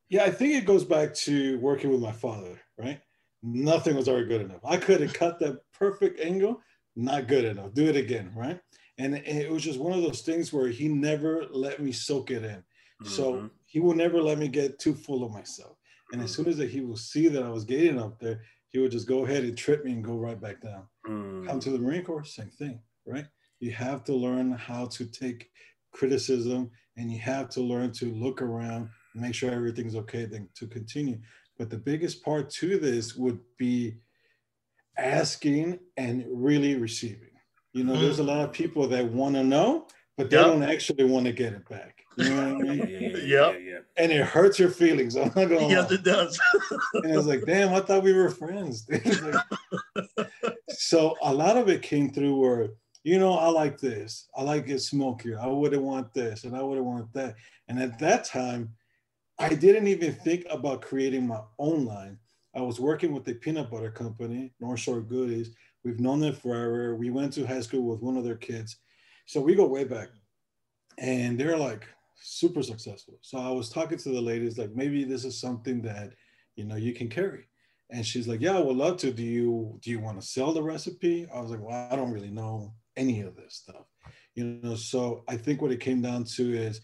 Yeah, 0.10 0.24
I 0.24 0.30
think 0.30 0.54
it 0.54 0.66
goes 0.66 0.84
back 0.84 1.16
to 1.16 1.58
working 1.60 1.90
with 1.90 2.02
my 2.02 2.12
father, 2.12 2.62
right? 2.78 3.02
Nothing 3.44 3.96
was 3.96 4.08
ever 4.08 4.24
good 4.24 4.42
enough. 4.42 4.62
I 4.64 4.78
could 4.78 5.02
have 5.02 5.14
cut 5.14 5.38
that 5.40 5.60
perfect 5.74 6.20
angle, 6.22 6.62
not 6.96 7.28
good 7.28 7.44
enough. 7.44 7.74
Do 7.74 7.86
it 7.88 7.96
again, 7.98 8.32
right? 8.36 8.60
And 8.98 9.16
it 9.16 9.52
was 9.52 9.64
just 9.64 9.80
one 9.80 9.92
of 9.92 10.02
those 10.02 10.22
things 10.22 10.54
where 10.54 10.68
he 10.68 10.88
never 10.88 11.46
let 11.52 11.82
me 11.82 11.92
soak 11.92 12.32
it 12.32 12.44
in. 12.44 12.64
So 13.04 13.34
Mhm. 13.34 13.52
he 13.66 13.80
will 13.82 13.96
never 13.96 14.22
let 14.22 14.38
me 14.38 14.48
get 14.48 14.80
too 14.80 14.94
full 14.94 15.26
of 15.26 15.32
myself. 15.32 15.78
And 16.14 16.22
as 16.22 16.32
soon 16.32 16.48
as 16.48 16.58
he 16.58 16.80
will 16.82 16.96
see 16.96 17.28
that 17.28 17.44
I 17.44 17.50
was 17.50 17.66
getting 17.66 18.00
up 18.00 18.20
there, 18.20 18.44
he 18.70 18.80
would 18.80 18.92
just 18.92 19.08
go 19.08 19.26
ahead 19.26 19.44
and 19.44 19.58
trip 19.58 19.84
me 19.84 19.92
and 19.92 20.04
go 20.04 20.18
right 20.18 20.40
back 20.40 20.62
down. 20.62 20.88
Mm. 21.06 21.46
Come 21.46 21.60
to 21.60 21.72
the 21.72 21.80
Marine 21.80 22.04
Corps, 22.06 22.24
same 22.24 22.50
thing, 22.50 22.82
right? 23.06 23.26
You 23.60 23.72
have 23.72 24.04
to 24.06 24.14
learn 24.16 24.52
how 24.52 24.86
to 24.88 25.06
take 25.06 25.52
criticism 25.92 26.72
and 26.96 27.12
you 27.12 27.20
have 27.20 27.50
to 27.50 27.62
learn 27.62 27.92
to 27.94 28.14
look 28.14 28.42
around, 28.42 28.90
make 29.16 29.36
sure 29.36 29.52
everything's 29.52 29.96
okay, 29.96 30.26
then 30.26 30.50
to 30.56 30.68
continue. 30.68 31.20
But 31.58 31.70
the 31.70 31.78
biggest 31.78 32.24
part 32.24 32.50
to 32.52 32.78
this 32.80 33.16
would 33.16 33.40
be 33.58 33.96
asking 34.98 35.80
and 35.98 36.26
really 36.30 36.76
receiving. 36.76 37.30
You 37.74 37.84
know, 37.84 37.98
there's 38.00 38.20
a 38.20 38.22
mm-hmm. 38.22 38.30
lot 38.30 38.42
of 38.42 38.52
people 38.54 38.88
that 38.90 39.06
want 39.12 39.36
to 39.36 39.44
know, 39.44 39.88
but 40.18 40.30
they 40.30 40.38
Yeah. 40.38 40.44
don't 40.44 40.64
actually 40.64 41.06
want 41.06 41.26
to 41.26 41.32
get 41.32 41.54
it 41.54 41.68
back. 41.68 42.06
You 42.18 42.30
know 42.30 42.54
what 42.54 42.62
I 42.70 42.74
Yeah, 42.74 42.74
mean? 42.74 42.78
yeah, 42.78 42.86
yeah, 42.86 43.00
yeah, 43.00 43.18
Yep. 43.18 43.54
yeah, 43.54 43.72
yeah. 43.72 43.80
And 43.98 44.12
it 44.12 44.26
hurts 44.26 44.60
your 44.60 44.70
feelings. 44.70 45.16
I'm 45.18 45.26
not 45.28 45.36
gonna 45.36 45.68
yes, 45.68 45.90
lie. 45.90 45.96
it 45.96 46.04
does. 46.04 46.40
And 46.94 47.14
I 47.14 47.18
was 47.18 47.26
like, 47.26 47.46
damn, 47.46 47.74
I 47.74 47.80
thought 47.80 48.04
we 48.04 48.14
were 48.14 48.30
friends. 48.30 48.88
so 50.70 51.16
a 51.22 51.34
lot 51.34 51.58
of 51.58 51.70
it 51.70 51.82
came 51.82 52.12
through 52.12 52.36
where, 52.40 52.70
you 53.04 53.20
know, 53.20 53.34
I 53.34 53.48
like 53.48 53.80
this. 53.80 54.28
I 54.36 54.44
like 54.44 54.70
it 54.70 54.80
smokier. 54.80 55.40
I 55.40 55.48
wouldn't 55.48 55.82
want 55.82 56.14
this 56.14 56.44
and 56.44 56.56
I 56.56 56.62
wouldn't 56.62 56.86
want 56.86 57.12
that. 57.14 57.36
And 57.68 57.82
at 57.82 57.98
that 58.00 58.26
time, 58.26 58.70
I 59.44 59.56
didn't 59.56 59.90
even 59.90 60.14
think 60.14 60.46
about 60.50 60.82
creating 60.82 61.28
my 61.28 61.42
own 61.60 61.84
line. 61.84 62.18
I 62.56 62.62
was 62.62 62.80
working 62.80 63.12
with 63.12 63.28
a 63.28 63.34
peanut 63.34 63.70
butter 63.70 63.92
company, 63.92 64.54
North 64.62 64.80
Shore 64.80 65.02
Goodies. 65.02 65.54
We've 65.84 66.00
known 66.00 66.22
them 66.22 66.34
forever. 66.34 66.96
We 66.96 67.10
went 67.10 67.34
to 67.34 67.46
high 67.46 67.60
school 67.60 67.84
with 67.84 68.00
one 68.00 68.16
of 68.16 68.24
their 68.24 68.38
kids. 68.38 68.78
So 69.26 69.42
we 69.42 69.54
go 69.54 69.66
way 69.66 69.84
back. 69.84 70.08
And 70.98 71.38
they're 71.38 71.58
like 71.58 71.86
super 72.16 72.64
successful. 72.64 73.20
So 73.22 73.38
I 73.38 73.50
was 73.50 73.70
talking 73.70 73.98
to 73.98 74.10
the 74.10 74.22
ladies, 74.22 74.58
like, 74.58 74.74
maybe 74.74 75.04
this 75.04 75.26
is 75.26 75.42
something 75.42 75.82
that, 75.82 76.14
you 76.56 76.64
know, 76.64 76.78
you 76.78 76.94
can 76.94 77.10
carry. 77.10 77.44
And 77.90 78.06
she's 78.06 78.30
like, 78.30 78.40
Yeah, 78.40 78.56
I 78.56 78.62
would 78.62 78.78
love 78.78 78.96
to. 79.00 79.12
Do 79.12 79.24
you 79.24 79.78
do 79.82 79.92
you 79.92 80.00
want 80.00 80.22
to 80.22 80.26
sell 80.26 80.54
the 80.54 80.64
recipe? 80.64 81.28
I 81.36 81.42
was 81.42 81.52
like, 81.52 81.60
Well, 81.60 81.90
I 81.92 81.98
don't 81.98 82.14
really 82.14 82.32
know 82.32 82.74
any 82.96 83.20
of 83.22 83.36
this 83.36 83.56
stuff. 83.56 83.88
You 84.36 84.62
know, 84.64 84.76
so 84.76 85.26
I 85.28 85.36
think 85.36 85.62
what 85.62 85.74
it 85.74 85.82
came 85.82 86.02
down 86.02 86.24
to 86.36 86.56
is 86.56 86.80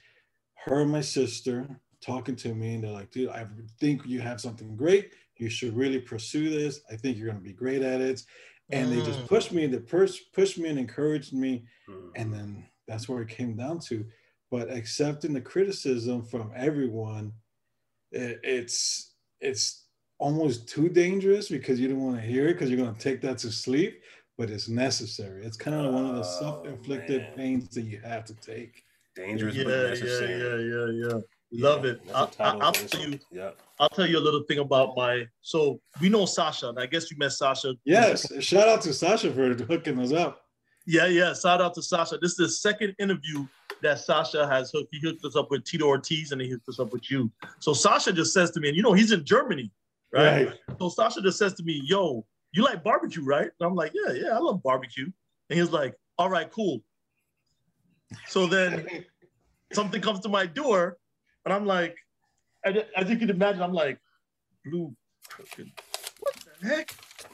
her 0.65 0.81
and 0.81 0.91
my 0.91 1.01
sister 1.01 1.79
talking 2.01 2.35
to 2.37 2.53
me, 2.55 2.75
and 2.75 2.83
they're 2.83 2.91
like, 2.91 3.11
dude, 3.11 3.29
I 3.29 3.45
think 3.79 4.05
you 4.05 4.19
have 4.21 4.41
something 4.41 4.75
great. 4.75 5.13
You 5.37 5.49
should 5.49 5.75
really 5.75 5.99
pursue 5.99 6.49
this. 6.49 6.81
I 6.91 6.95
think 6.95 7.17
you're 7.17 7.27
gonna 7.27 7.39
be 7.39 7.53
great 7.53 7.81
at 7.81 8.01
it. 8.01 8.23
And 8.71 8.91
they 8.91 9.01
just 9.01 9.19
Mm. 9.21 9.27
pushed 9.27 9.51
me, 9.51 9.65
they 9.67 9.79
pushed 9.79 10.31
pushed 10.33 10.57
me 10.57 10.69
and 10.69 10.79
encouraged 10.79 11.33
me. 11.33 11.65
Mhm. 11.89 12.11
And 12.15 12.33
then 12.33 12.69
that's 12.87 13.07
where 13.09 13.21
it 13.21 13.29
came 13.29 13.55
down 13.55 13.79
to. 13.81 14.05
But 14.51 14.71
accepting 14.71 15.33
the 15.33 15.41
criticism 15.41 16.23
from 16.23 16.51
everyone, 16.55 17.33
it, 18.11 18.39
it's 18.43 19.15
it's 19.41 19.85
almost 20.19 20.67
too 20.67 20.89
dangerous 20.89 21.49
because 21.49 21.79
you 21.79 21.87
don't 21.87 22.03
want 22.03 22.17
to 22.17 22.21
hear 22.27 22.47
it 22.49 22.53
because 22.53 22.69
you're 22.69 22.77
going 22.83 22.93
to 22.95 22.99
take 23.01 23.21
that 23.21 23.37
to 23.39 23.51
sleep. 23.51 24.03
But 24.37 24.49
it's 24.49 24.69
necessary. 24.69 25.45
It's 25.45 25.57
kind 25.57 25.75
of 25.75 25.93
one 25.93 26.05
of 26.05 26.15
the 26.15 26.23
Oh, 26.23 26.23
self-inflicted 26.23 27.21
man. 27.23 27.33
pains 27.35 27.69
that 27.75 27.81
you 27.83 27.99
have 28.01 28.25
to 28.25 28.35
take. 28.35 28.83
dangerous 29.15 29.55
yeah, 29.55 29.63
but 29.63 30.01
yeah, 30.01 30.21
yeah, 30.21 30.55
yeah, 30.57 30.87
yeah. 30.91 31.19
Love 31.51 31.85
it. 31.85 32.01
I, 32.13 32.21
I, 32.21 32.27
I'll 32.39 32.69
of 32.69 32.81
the 32.81 32.87
tell 32.87 33.09
you. 33.09 33.19
Yeah. 33.31 33.51
I'll 33.79 33.89
tell 33.89 34.07
you 34.07 34.19
a 34.19 34.21
little 34.21 34.43
thing 34.43 34.59
about 34.59 34.95
my. 34.95 35.25
So 35.41 35.81
we 36.01 36.09
know 36.09 36.25
Sasha, 36.25 36.69
and 36.69 36.79
I 36.79 36.85
guess 36.85 37.09
you 37.09 37.17
met 37.17 37.31
Sasha. 37.31 37.75
Yes, 37.85 38.31
shout 38.43 38.67
out 38.67 38.81
to 38.83 38.93
Sasha 38.93 39.31
for 39.31 39.53
hooking 39.63 39.99
us 39.99 40.11
up. 40.11 40.45
Yeah, 40.85 41.07
yeah. 41.07 41.33
Shout 41.33 41.61
out 41.61 41.73
to 41.75 41.81
Sasha. 41.81 42.17
This 42.17 42.31
is 42.31 42.37
the 42.37 42.49
second 42.49 42.95
interview 42.99 43.45
that 43.81 43.99
Sasha 43.99 44.47
has 44.47 44.71
hooked. 44.71 44.89
He 44.91 44.99
hooked 44.99 45.23
us 45.23 45.35
up 45.35 45.51
with 45.51 45.63
Tito 45.63 45.85
Ortiz 45.85 46.31
and 46.31 46.41
he 46.41 46.49
hooked 46.49 46.67
us 46.67 46.79
up 46.79 46.91
with 46.91 47.09
you. 47.11 47.31
So 47.59 47.73
Sasha 47.73 48.11
just 48.11 48.33
says 48.33 48.51
to 48.51 48.59
me, 48.59 48.69
and 48.69 48.77
you 48.77 48.83
know, 48.83 48.93
he's 48.93 49.11
in 49.11 49.23
Germany, 49.23 49.71
right? 50.11 50.47
Right. 50.47 50.55
So 50.79 50.89
Sasha 50.89 51.21
just 51.21 51.37
says 51.37 51.53
to 51.53 51.63
me, 51.63 51.81
Yo, 51.85 52.25
you 52.51 52.63
like 52.63 52.83
barbecue, 52.83 53.23
right? 53.23 53.49
And 53.59 53.67
I'm 53.67 53.75
like, 53.75 53.93
Yeah, 53.93 54.13
yeah, 54.13 54.29
I 54.29 54.39
love 54.39 54.63
barbecue. 54.63 55.05
And 55.49 55.59
he's 55.59 55.71
like, 55.71 55.95
All 56.17 56.29
right, 56.29 56.49
cool. 56.51 56.81
So 58.27 58.47
then 58.47 59.05
something 59.73 60.01
comes 60.01 60.19
to 60.21 60.29
my 60.29 60.45
door, 60.45 60.97
and 61.45 61.53
I'm 61.53 61.65
like, 61.65 61.95
and 62.63 62.83
as 62.95 63.09
you 63.09 63.17
can 63.17 63.29
imagine, 63.29 63.61
I'm 63.61 63.73
like, 63.73 63.99
Blue 64.65 64.93
cooking. 65.29 65.71
What 66.19 66.35
the 66.61 66.67
heck? 66.67 66.91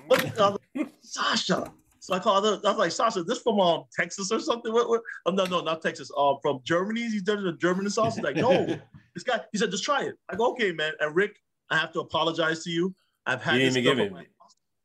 What 0.08 0.20
the, 0.22 0.44
I 0.44 0.80
like, 0.80 0.90
Sasha. 1.02 1.72
So 2.00 2.14
I 2.14 2.20
called 2.20 2.46
her, 2.46 2.60
I 2.64 2.70
was 2.70 2.78
like, 2.78 2.92
Sasha, 2.92 3.24
this 3.24 3.40
from 3.40 3.60
um 3.60 3.86
Texas 3.98 4.32
or 4.32 4.40
something? 4.40 4.72
What, 4.72 4.88
what? 4.88 5.02
Oh, 5.26 5.32
no, 5.32 5.46
no, 5.46 5.62
not 5.62 5.82
Texas. 5.82 6.12
Um, 6.16 6.38
from 6.42 6.60
Germany. 6.64 7.02
He's 7.02 7.24
done 7.24 7.46
a 7.48 7.54
German 7.58 7.90
sauce. 7.90 8.16
He's 8.16 8.24
like, 8.24 8.36
no, 8.36 8.66
this 9.16 9.24
guy, 9.24 9.42
he 9.52 9.58
said, 9.58 9.72
just 9.72 9.84
try 9.84 10.04
it. 10.04 10.16
I 10.30 10.36
go, 10.36 10.52
okay, 10.52 10.72
man. 10.72 10.94
And 11.00 11.16
Rick, 11.16 11.38
I 11.72 11.78
have 11.78 11.92
to 11.94 12.02
apologize 12.02 12.64
to 12.66 12.70
you. 12.70 12.94
I've 13.26 13.42
had 13.42 13.56
You 13.56 13.66
this 13.66 13.74
didn't 13.74 13.92
even 13.92 14.08
stuff 14.10 14.20
give 14.20 14.28
it. 14.28 14.32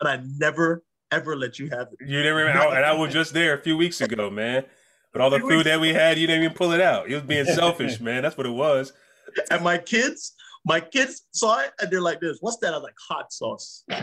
and 0.00 0.08
I 0.08 0.24
never, 0.38 0.82
ever 1.10 1.36
let 1.36 1.58
you 1.58 1.68
have 1.68 1.88
it. 1.92 1.98
You 2.00 2.22
didn't 2.22 2.36
remember, 2.36 2.74
and 2.74 2.86
I 2.86 2.94
was 2.94 3.12
just 3.12 3.34
there 3.34 3.52
a 3.52 3.60
few 3.62 3.76
weeks 3.76 4.00
ago, 4.00 4.30
man. 4.30 4.64
But 5.12 5.20
all 5.20 5.28
the 5.28 5.40
food 5.50 5.66
that 5.66 5.78
we 5.78 5.92
had, 5.92 6.18
you 6.18 6.26
didn't 6.26 6.44
even 6.44 6.56
pull 6.56 6.72
it 6.72 6.80
out. 6.80 7.10
You 7.10 7.16
was 7.16 7.24
being 7.24 7.44
selfish, 7.54 8.00
man. 8.00 8.22
That's 8.22 8.38
what 8.38 8.46
it 8.46 8.50
was. 8.50 8.94
And 9.50 9.64
my 9.64 9.78
kids, 9.78 10.34
my 10.64 10.80
kids 10.80 11.26
saw 11.32 11.60
it, 11.60 11.72
and 11.80 11.90
they're 11.90 12.00
like 12.00 12.20
this. 12.20 12.38
What's 12.40 12.58
that? 12.58 12.74
I 12.74 12.78
was 12.78 12.84
like, 12.84 12.96
hot 13.08 13.32
sauce. 13.32 13.84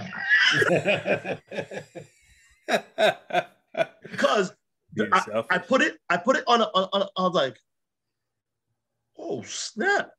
Because 4.03 4.51
I. 5.13 5.43
I 5.51 5.57
put 5.59 5.81
it, 5.81 5.97
I 6.09 6.17
put 6.17 6.37
it 6.37 6.43
on, 6.47 6.61
a, 6.61 6.65
on, 6.65 6.89
on 6.91 7.01
a, 7.03 7.07
I 7.17 7.21
was 7.21 7.33
like, 7.33 7.57
oh 9.17 9.41
snap. 9.43 10.11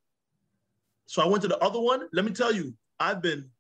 So 1.06 1.22
I 1.22 1.26
went 1.26 1.42
to 1.42 1.48
the 1.48 1.58
other 1.58 1.80
one. 1.80 2.08
Let 2.12 2.24
me 2.24 2.32
tell 2.32 2.52
you, 2.52 2.74
I've 3.00 3.20
been 3.20 3.50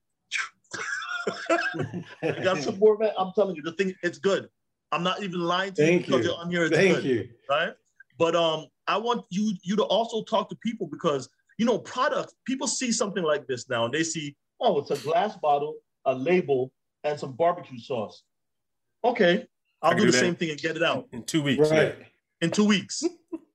I 1.50 2.30
got 2.42 2.58
some 2.58 2.78
more, 2.78 2.96
man. 2.98 3.12
I'm 3.18 3.32
telling 3.34 3.56
you, 3.56 3.62
the 3.62 3.72
thing, 3.72 3.94
it's 4.02 4.18
good. 4.18 4.48
I'm 4.92 5.02
not 5.02 5.22
even 5.22 5.40
lying 5.40 5.74
to 5.74 5.92
you 5.92 5.98
because 5.98 6.24
you. 6.24 6.30
you're 6.30 6.40
on 6.40 6.50
here. 6.50 6.64
It's 6.64 6.76
Thank 6.76 6.96
good, 6.96 7.04
you. 7.04 7.28
right? 7.48 7.72
But 8.18 8.34
um, 8.34 8.66
I 8.86 8.96
want 8.96 9.24
you 9.30 9.54
you 9.62 9.76
to 9.76 9.84
also 9.84 10.24
talk 10.24 10.48
to 10.50 10.56
people 10.56 10.86
because 10.86 11.28
you 11.58 11.66
know 11.66 11.78
products. 11.78 12.32
People 12.46 12.66
see 12.66 12.90
something 12.90 13.22
like 13.22 13.46
this 13.46 13.68
now, 13.68 13.84
and 13.84 13.92
they 13.92 14.04
see, 14.04 14.34
oh, 14.60 14.78
it's 14.78 14.90
a 14.90 14.96
glass 14.96 15.36
bottle, 15.36 15.74
a 16.06 16.14
label, 16.14 16.72
and 17.04 17.18
some 17.18 17.32
barbecue 17.32 17.78
sauce. 17.78 18.22
Okay, 19.04 19.46
I 19.82 19.88
I'll 19.88 19.92
can 19.92 19.98
do 19.98 20.04
do 20.06 20.10
the 20.12 20.16
that. 20.16 20.24
same 20.24 20.34
thing 20.36 20.50
and 20.50 20.58
get 20.60 20.76
it 20.76 20.82
out 20.82 21.06
in 21.12 21.22
two 21.24 21.42
weeks. 21.42 21.70
Right. 21.70 21.94
in 22.40 22.50
two 22.50 22.64
weeks. 22.64 23.02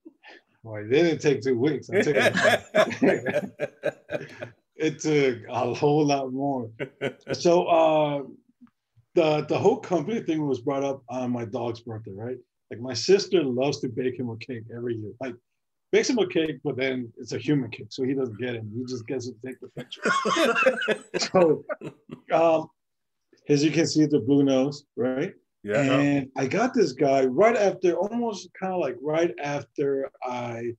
Boy, 0.63 0.81
it 0.83 0.89
didn't 0.89 1.19
take 1.19 1.41
two 1.41 1.57
weeks. 1.59 1.89
It 1.91 2.03
took, 2.03 2.15
it 4.77 4.99
took 4.99 5.39
a 5.49 5.73
whole 5.73 6.05
lot 6.05 6.31
more. 6.31 6.69
So 7.33 7.65
uh, 7.65 8.23
the 9.15 9.41
the 9.47 9.57
whole 9.57 9.77
company 9.77 10.21
thing 10.21 10.47
was 10.47 10.61
brought 10.61 10.83
up 10.85 11.01
on 11.09 11.31
my 11.31 11.43
dog's 11.45 11.81
birthday, 11.81 12.13
right? 12.15 12.37
Like 12.71 12.79
my 12.79 12.93
sister 12.93 13.43
loves 13.43 13.81
to 13.81 13.89
bake 13.89 14.17
him 14.17 14.29
a 14.29 14.37
cake 14.37 14.63
every 14.75 14.95
year. 14.95 15.11
Like 15.19 15.35
bakes 15.93 16.09
him 16.09 16.17
a 16.17 16.27
cake, 16.27 16.57
but 16.63 16.75
then 16.75 17.13
it's 17.17 17.33
a 17.33 17.37
human 17.37 17.69
cake, 17.69 17.87
so 17.91 18.03
he 18.03 18.13
doesn't 18.15 18.39
get 18.39 18.55
it. 18.55 18.63
He 18.75 18.83
just 18.83 19.05
gets 19.07 19.27
to 19.27 19.35
take 19.45 19.57
the 19.61 19.69
picture. 19.77 20.01
so 21.31 21.63
um, 22.33 22.67
as 23.47 23.63
you 23.63 23.71
can 23.71 23.85
see, 23.85 24.05
the 24.07 24.19
blue 24.19 24.43
nose, 24.43 24.85
right? 24.97 25.33
yeah. 25.63 25.81
And 25.81 26.29
I 26.35 26.47
got 26.47 26.73
this 26.73 26.93
guy 26.93 27.25
right 27.25 27.55
after, 27.55 27.93
almost 27.95 28.49
kind 28.59 28.73
of 28.73 28.79
like 28.79 28.97
right 29.01 29.33
after 29.41 30.09
I 30.25 30.73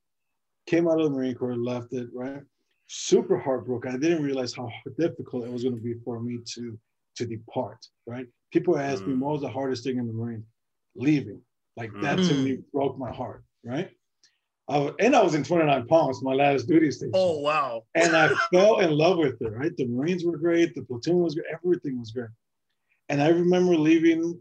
came 0.67 0.89
out 0.89 0.99
of 1.01 1.05
the 1.05 1.11
Marine 1.17 1.37
Corps, 1.37 1.57
left 1.57 1.93
it, 1.93 2.09
right? 2.13 2.43
Super 2.89 3.39
heartbroken. 3.39 3.95
I 3.95 3.99
didn't 3.99 4.23
realize 4.25 4.53
how 4.53 4.69
difficult 4.99 5.45
it 5.47 5.53
was 5.53 5.63
going 5.63 5.77
to 5.77 5.81
be 5.81 5.95
for 6.05 6.21
me 6.21 6.39
to 6.55 6.79
to 7.17 7.25
depart, 7.25 7.79
right? 8.09 8.27
People 8.53 8.77
ask 8.77 9.07
me, 9.07 9.15
Mm. 9.15 9.21
what 9.21 9.33
was 9.35 9.43
the 9.43 9.49
hardest 9.49 9.85
thing 9.85 9.99
in 9.99 10.09
the 10.09 10.13
Marine? 10.13 10.45
Leaving. 10.97 11.41
Like 11.77 11.93
that 12.01 12.17
to 12.25 12.35
Mm. 12.35 12.43
me 12.43 12.59
broke 12.73 12.99
my 12.99 13.13
heart, 13.13 13.45
right? 13.65 13.89
I 14.69 14.79
was, 14.79 14.95
and 14.99 15.15
I 15.15 15.23
was 15.23 15.35
in 15.35 15.45
29 15.45 15.87
Palms, 15.87 16.23
my 16.23 16.33
last 16.33 16.67
duty 16.67 16.91
station 16.91 17.13
Oh 17.15 17.39
wow! 17.41 17.85
and 17.95 18.17
I 18.17 18.29
fell 18.53 18.81
in 18.81 18.93
love 18.93 19.19
with 19.19 19.41
it. 19.43 19.53
Right, 19.53 19.77
the 19.77 19.87
Marines 19.87 20.25
were 20.25 20.39
great, 20.39 20.75
the 20.75 20.83
platoon 20.83 21.19
was 21.19 21.35
great, 21.35 21.47
everything 21.53 21.99
was 21.99 22.13
great. 22.13 22.31
And 23.09 23.23
I 23.23 23.29
remember 23.29 23.77
leaving. 23.77 24.41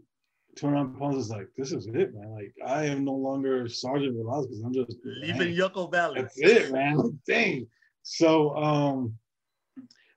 Twenty-nine 0.56 0.94
Palms 0.94 1.16
was 1.16 1.30
like, 1.30 1.48
"This 1.58 1.72
is 1.72 1.88
it, 1.88 2.14
man. 2.14 2.30
Like, 2.30 2.54
I 2.64 2.84
am 2.86 3.04
no 3.04 3.12
longer 3.12 3.68
Sergeant 3.68 4.14
Velazquez. 4.14 4.62
I'm 4.64 4.72
just 4.72 4.96
Leaving 5.04 5.52
Yucca 5.52 5.88
Valley. 5.88 6.22
That's 6.22 6.38
it, 6.38 6.72
man. 6.72 6.96
Like, 6.96 7.12
dang." 7.26 7.66
So, 8.04 8.54
um, 8.56 9.18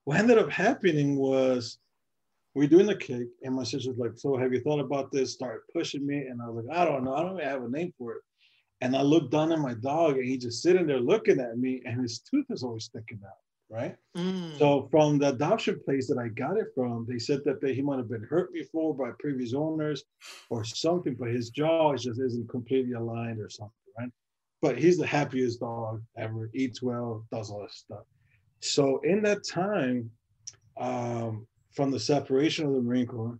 what 0.04 0.20
ended 0.20 0.38
up 0.38 0.52
happening 0.52 1.16
was 1.16 1.80
we 2.54 2.66
are 2.66 2.70
doing 2.70 2.86
the 2.86 2.96
cake, 2.96 3.30
and 3.42 3.56
my 3.56 3.64
sister's 3.64 3.98
like, 3.98 4.12
"So, 4.16 4.38
have 4.38 4.54
you 4.54 4.62
thought 4.62 4.80
about 4.80 5.12
this?" 5.12 5.34
Started 5.34 5.62
pushing 5.74 6.06
me, 6.06 6.28
and 6.28 6.40
I 6.40 6.50
was 6.50 6.64
like, 6.64 6.78
"I 6.78 6.86
don't 6.86 7.04
know. 7.04 7.16
I 7.16 7.24
don't 7.24 7.34
even 7.34 7.50
have 7.50 7.64
a 7.64 7.70
name 7.70 7.92
for 7.98 8.14
it." 8.14 8.22
And 8.82 8.96
I 8.96 9.02
looked 9.02 9.32
down 9.32 9.52
at 9.52 9.60
my 9.60 9.74
dog, 9.74 10.18
and 10.18 10.26
he's 10.26 10.44
just 10.44 10.62
sitting 10.62 10.86
there 10.86 11.00
looking 11.00 11.40
at 11.40 11.58
me, 11.58 11.82
and 11.86 12.02
his 12.02 12.20
tooth 12.20 12.46
is 12.50 12.64
always 12.64 12.86
sticking 12.86 13.20
out, 13.26 13.76
right? 13.76 13.96
Mm. 14.16 14.58
So 14.60 14.88
from 14.92 15.18
the 15.18 15.30
adoption 15.30 15.80
place 15.84 16.08
that 16.08 16.20
I 16.20 16.28
got 16.28 16.58
it 16.58 16.68
from, 16.76 17.06
they 17.10 17.18
said 17.18 17.42
that 17.46 17.60
they, 17.60 17.74
he 17.74 17.82
might 17.82 17.98
have 17.98 18.10
been 18.10 18.24
hurt 18.24 18.54
before 18.54 18.96
by 18.96 19.12
previous 19.20 19.54
owners 19.54 20.04
or 20.50 20.64
something, 20.64 21.16
but 21.20 21.30
his 21.30 21.50
jaw 21.50 21.94
is 21.94 22.04
just 22.04 22.20
isn't 22.20 22.50
completely 22.50 22.94
aligned 22.94 23.40
or 23.40 23.50
something, 23.50 23.74
right? 24.00 24.12
But 24.62 24.78
he's 24.78 24.98
the 24.98 25.08
happiest 25.08 25.60
dog 25.60 26.04
ever, 26.16 26.50
eats 26.54 26.82
well, 26.82 27.26
does 27.32 27.50
all 27.50 27.64
this 27.64 27.76
stuff. 27.78 28.04
So 28.60 29.00
in 29.04 29.24
that 29.24 29.44
time, 29.44 30.12
um, 30.80 31.48
from 31.72 31.92
the 31.92 32.00
separation 32.00 32.68
of 32.68 32.74
the 32.74 32.82
Marine 32.82 33.08
Corps, 33.08 33.40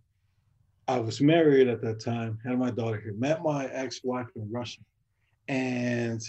I 0.88 0.98
was 1.00 1.20
married 1.20 1.68
at 1.68 1.82
that 1.82 2.00
time, 2.00 2.38
had 2.44 2.58
my 2.58 2.70
daughter 2.70 3.00
here, 3.00 3.14
met 3.18 3.42
my 3.42 3.66
ex-wife 3.66 4.28
in 4.36 4.50
Russia, 4.50 4.80
and 5.48 6.20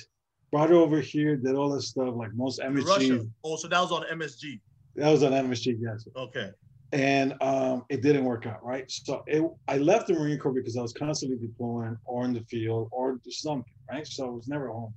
brought 0.51 0.69
her 0.69 0.75
over 0.75 0.99
here, 0.99 1.35
did 1.35 1.55
all 1.55 1.69
that 1.69 1.81
stuff 1.81 2.15
like 2.15 2.33
most 2.33 2.59
MSG. 2.59 2.85
Russia. 2.87 3.25
Oh, 3.43 3.55
so 3.55 3.67
that 3.67 3.79
was 3.79 3.91
on 3.91 4.03
MSG. 4.11 4.59
That 4.95 5.11
was 5.11 5.23
on 5.23 5.31
MSG, 5.31 5.77
yes 5.79 6.07
Okay. 6.15 6.49
and 6.91 7.35
um, 7.41 7.85
it 7.89 8.01
didn't 8.01 8.25
work 8.25 8.45
out, 8.47 8.63
right? 8.65 8.89
So 8.89 9.23
it, 9.27 9.43
I 9.67 9.77
left 9.77 10.07
the 10.07 10.13
Marine 10.13 10.39
Corps 10.39 10.51
because 10.51 10.75
I 10.75 10.81
was 10.81 10.93
constantly 10.93 11.37
deploying 11.37 11.97
or 12.05 12.25
in 12.25 12.33
the 12.33 12.41
field 12.41 12.89
or 12.91 13.19
something, 13.29 13.71
right? 13.91 14.05
So 14.07 14.25
I 14.25 14.29
was 14.29 14.47
never 14.47 14.69
home. 14.69 14.93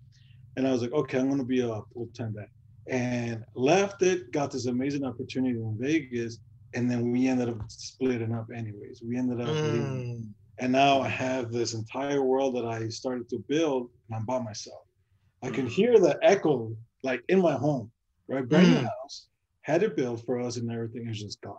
And 0.56 0.66
I 0.66 0.72
was 0.72 0.82
like, 0.82 0.92
okay, 0.92 1.18
I'm 1.18 1.26
going 1.26 1.38
to 1.38 1.44
be 1.44 1.60
a 1.60 1.68
pool 1.94 2.08
attendant. 2.12 2.48
And 2.88 3.44
left 3.54 4.02
it, 4.02 4.32
got 4.32 4.50
this 4.50 4.66
amazing 4.66 5.04
opportunity 5.04 5.58
in 5.58 5.76
Vegas, 5.78 6.38
and 6.74 6.90
then 6.90 7.10
we 7.12 7.28
ended 7.28 7.48
up 7.48 7.58
splitting 7.68 8.34
up 8.34 8.46
anyways. 8.54 9.02
We 9.06 9.16
ended 9.16 9.40
up 9.40 9.54
leaving. 9.54 10.24
Mm. 10.24 10.28
And 10.58 10.72
now 10.72 11.00
I 11.00 11.08
have 11.08 11.50
this 11.50 11.74
entire 11.74 12.22
world 12.22 12.54
that 12.56 12.64
I 12.64 12.88
started 12.88 13.28
to 13.30 13.38
build, 13.48 13.90
and 14.08 14.16
I'm 14.16 14.26
by 14.26 14.38
myself. 14.38 14.82
I 15.42 15.50
can 15.50 15.66
hear 15.66 15.98
the 15.98 16.18
echo 16.22 16.76
like 17.02 17.22
in 17.28 17.40
my 17.40 17.54
home, 17.54 17.90
right? 18.28 18.48
Brand 18.48 18.70
new 18.70 18.76
Mm. 18.80 18.88
house, 19.02 19.28
had 19.62 19.82
it 19.82 19.96
built 19.96 20.24
for 20.24 20.40
us, 20.40 20.56
and 20.56 20.70
everything 20.70 21.08
is 21.08 21.20
just 21.20 21.40
gone, 21.40 21.56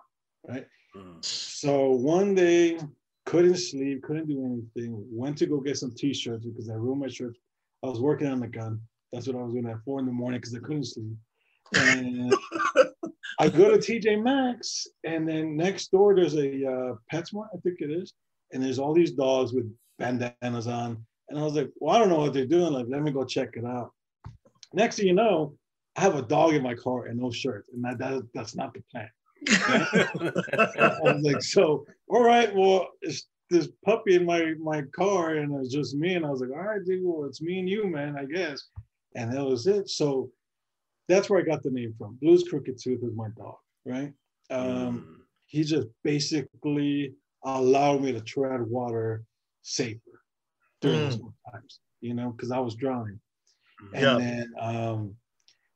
right? 0.48 0.66
Mm. 0.96 1.24
So 1.26 1.92
one 1.92 2.34
day, 2.36 2.80
couldn't 3.26 3.58
sleep, 3.58 4.04
couldn't 4.04 4.28
do 4.28 4.46
anything. 4.46 5.06
Went 5.12 5.38
to 5.40 5.48
go 5.48 5.60
get 5.60 5.78
some 5.78 5.92
t-shirts 5.92 6.46
because 6.46 6.70
I 6.70 6.76
ruined 6.76 7.02
my 7.02 7.08
shirt. 7.08 7.36
I 7.84 7.88
was 7.88 8.00
working 8.00 8.28
on 8.28 8.40
the 8.40 8.48
gun. 8.48 8.80
That's 9.12 9.28
what 9.28 9.36
I 9.36 9.42
was 9.42 9.54
doing 9.54 9.68
at 9.68 9.84
four 9.84 10.00
in 10.00 10.06
the 10.06 10.12
morning 10.12 10.40
because 10.40 10.56
I 10.56 10.60
couldn't 10.60 10.86
sleep. 10.86 11.16
And 11.74 12.34
I 13.40 13.50
go 13.50 13.76
to 13.76 13.78
TJ 13.78 14.22
Maxx, 14.22 14.88
and 15.04 15.28
then 15.28 15.58
next 15.58 15.92
door 15.92 16.16
there's 16.16 16.36
a 16.36 16.48
uh, 16.66 16.96
PetSmart, 17.12 17.48
I 17.54 17.58
think 17.64 17.82
it 17.82 17.92
is, 17.92 18.14
and 18.54 18.64
there's 18.64 18.80
all 18.80 18.94
these 18.94 19.12
dogs 19.12 19.54
with 19.54 19.72
bandanas 20.00 20.68
on. 20.68 21.04
And 21.30 21.40
I 21.40 21.44
was 21.44 21.54
like, 21.54 21.70
well, 21.80 21.96
I 21.96 22.00
don't 22.00 22.10
know 22.10 22.20
what 22.20 22.34
they're 22.34 22.46
doing. 22.46 22.74
Like, 22.74 22.86
let 22.88 23.02
me 23.02 23.12
go 23.12 23.26
check 23.26 23.56
it 23.56 23.66
out. 23.66 23.92
Next 24.74 24.98
thing 24.98 25.08
you 25.08 25.14
know, 25.14 25.56
I 25.96 26.02
have 26.02 26.16
a 26.16 26.22
dog 26.22 26.54
in 26.54 26.64
my 26.64 26.76
car 26.76 27.06
and 27.06 27.20
no 27.20 27.32
shirt, 27.32 27.66
and 27.74 27.84
that, 27.84 27.98
that 28.00 28.28
that's 28.34 28.56
not 28.56 28.74
the 28.74 28.82
plan. 28.92 29.10
I 29.50 31.00
was 31.04 31.22
like, 31.22 31.44
so, 31.44 31.86
all 32.08 32.24
right, 32.24 32.54
well, 32.56 32.88
it's 33.02 33.28
this 33.50 33.70
puppy 33.86 34.16
in 34.16 34.26
my 34.26 34.54
my 34.60 34.82
car, 34.96 35.36
and 35.36 35.54
it's 35.60 35.74
just 35.74 35.96
me. 35.96 36.16
And 36.16 36.26
I 36.26 36.30
was 36.30 36.42
like, 36.42 36.50
all 36.50 36.64
right, 36.64 36.84
dude, 36.84 37.02
well, 37.04 37.26
it's 37.26 37.42
me 37.42 37.60
and 37.60 37.70
you, 37.70 37.88
man, 37.88 38.16
I 38.18 38.26
guess. 38.26 38.70
And 39.16 39.32
that 39.32 39.46
was 39.46 39.68
it. 39.68 39.90
So 39.90 40.32
that's 41.08 41.30
where 41.30 41.40
I 41.40 41.44
got 41.44 41.62
the 41.62 41.70
name 41.70 41.94
from. 41.98 42.18
Blue's 42.22 42.44
Crooked 42.50 42.80
Tooth 42.82 43.04
is 43.04 43.16
my 43.16 43.28
dog, 43.38 43.58
right? 43.86 44.12
Um, 44.50 45.24
he 45.46 45.64
just 45.64 45.88
basically 46.04 47.14
allowed 47.46 48.02
me 48.02 48.12
to 48.12 48.22
tread 48.22 48.62
water 48.62 49.24
safer 49.62 50.22
during 50.82 51.02
those 51.04 51.20
times, 51.52 51.80
you 52.02 52.14
know, 52.14 52.32
because 52.32 52.52
I 52.52 52.60
was 52.60 52.76
drowning. 52.76 53.20
And 53.94 54.04
Yeah. 54.04 54.18
then 54.18 54.54
um, 54.60 55.16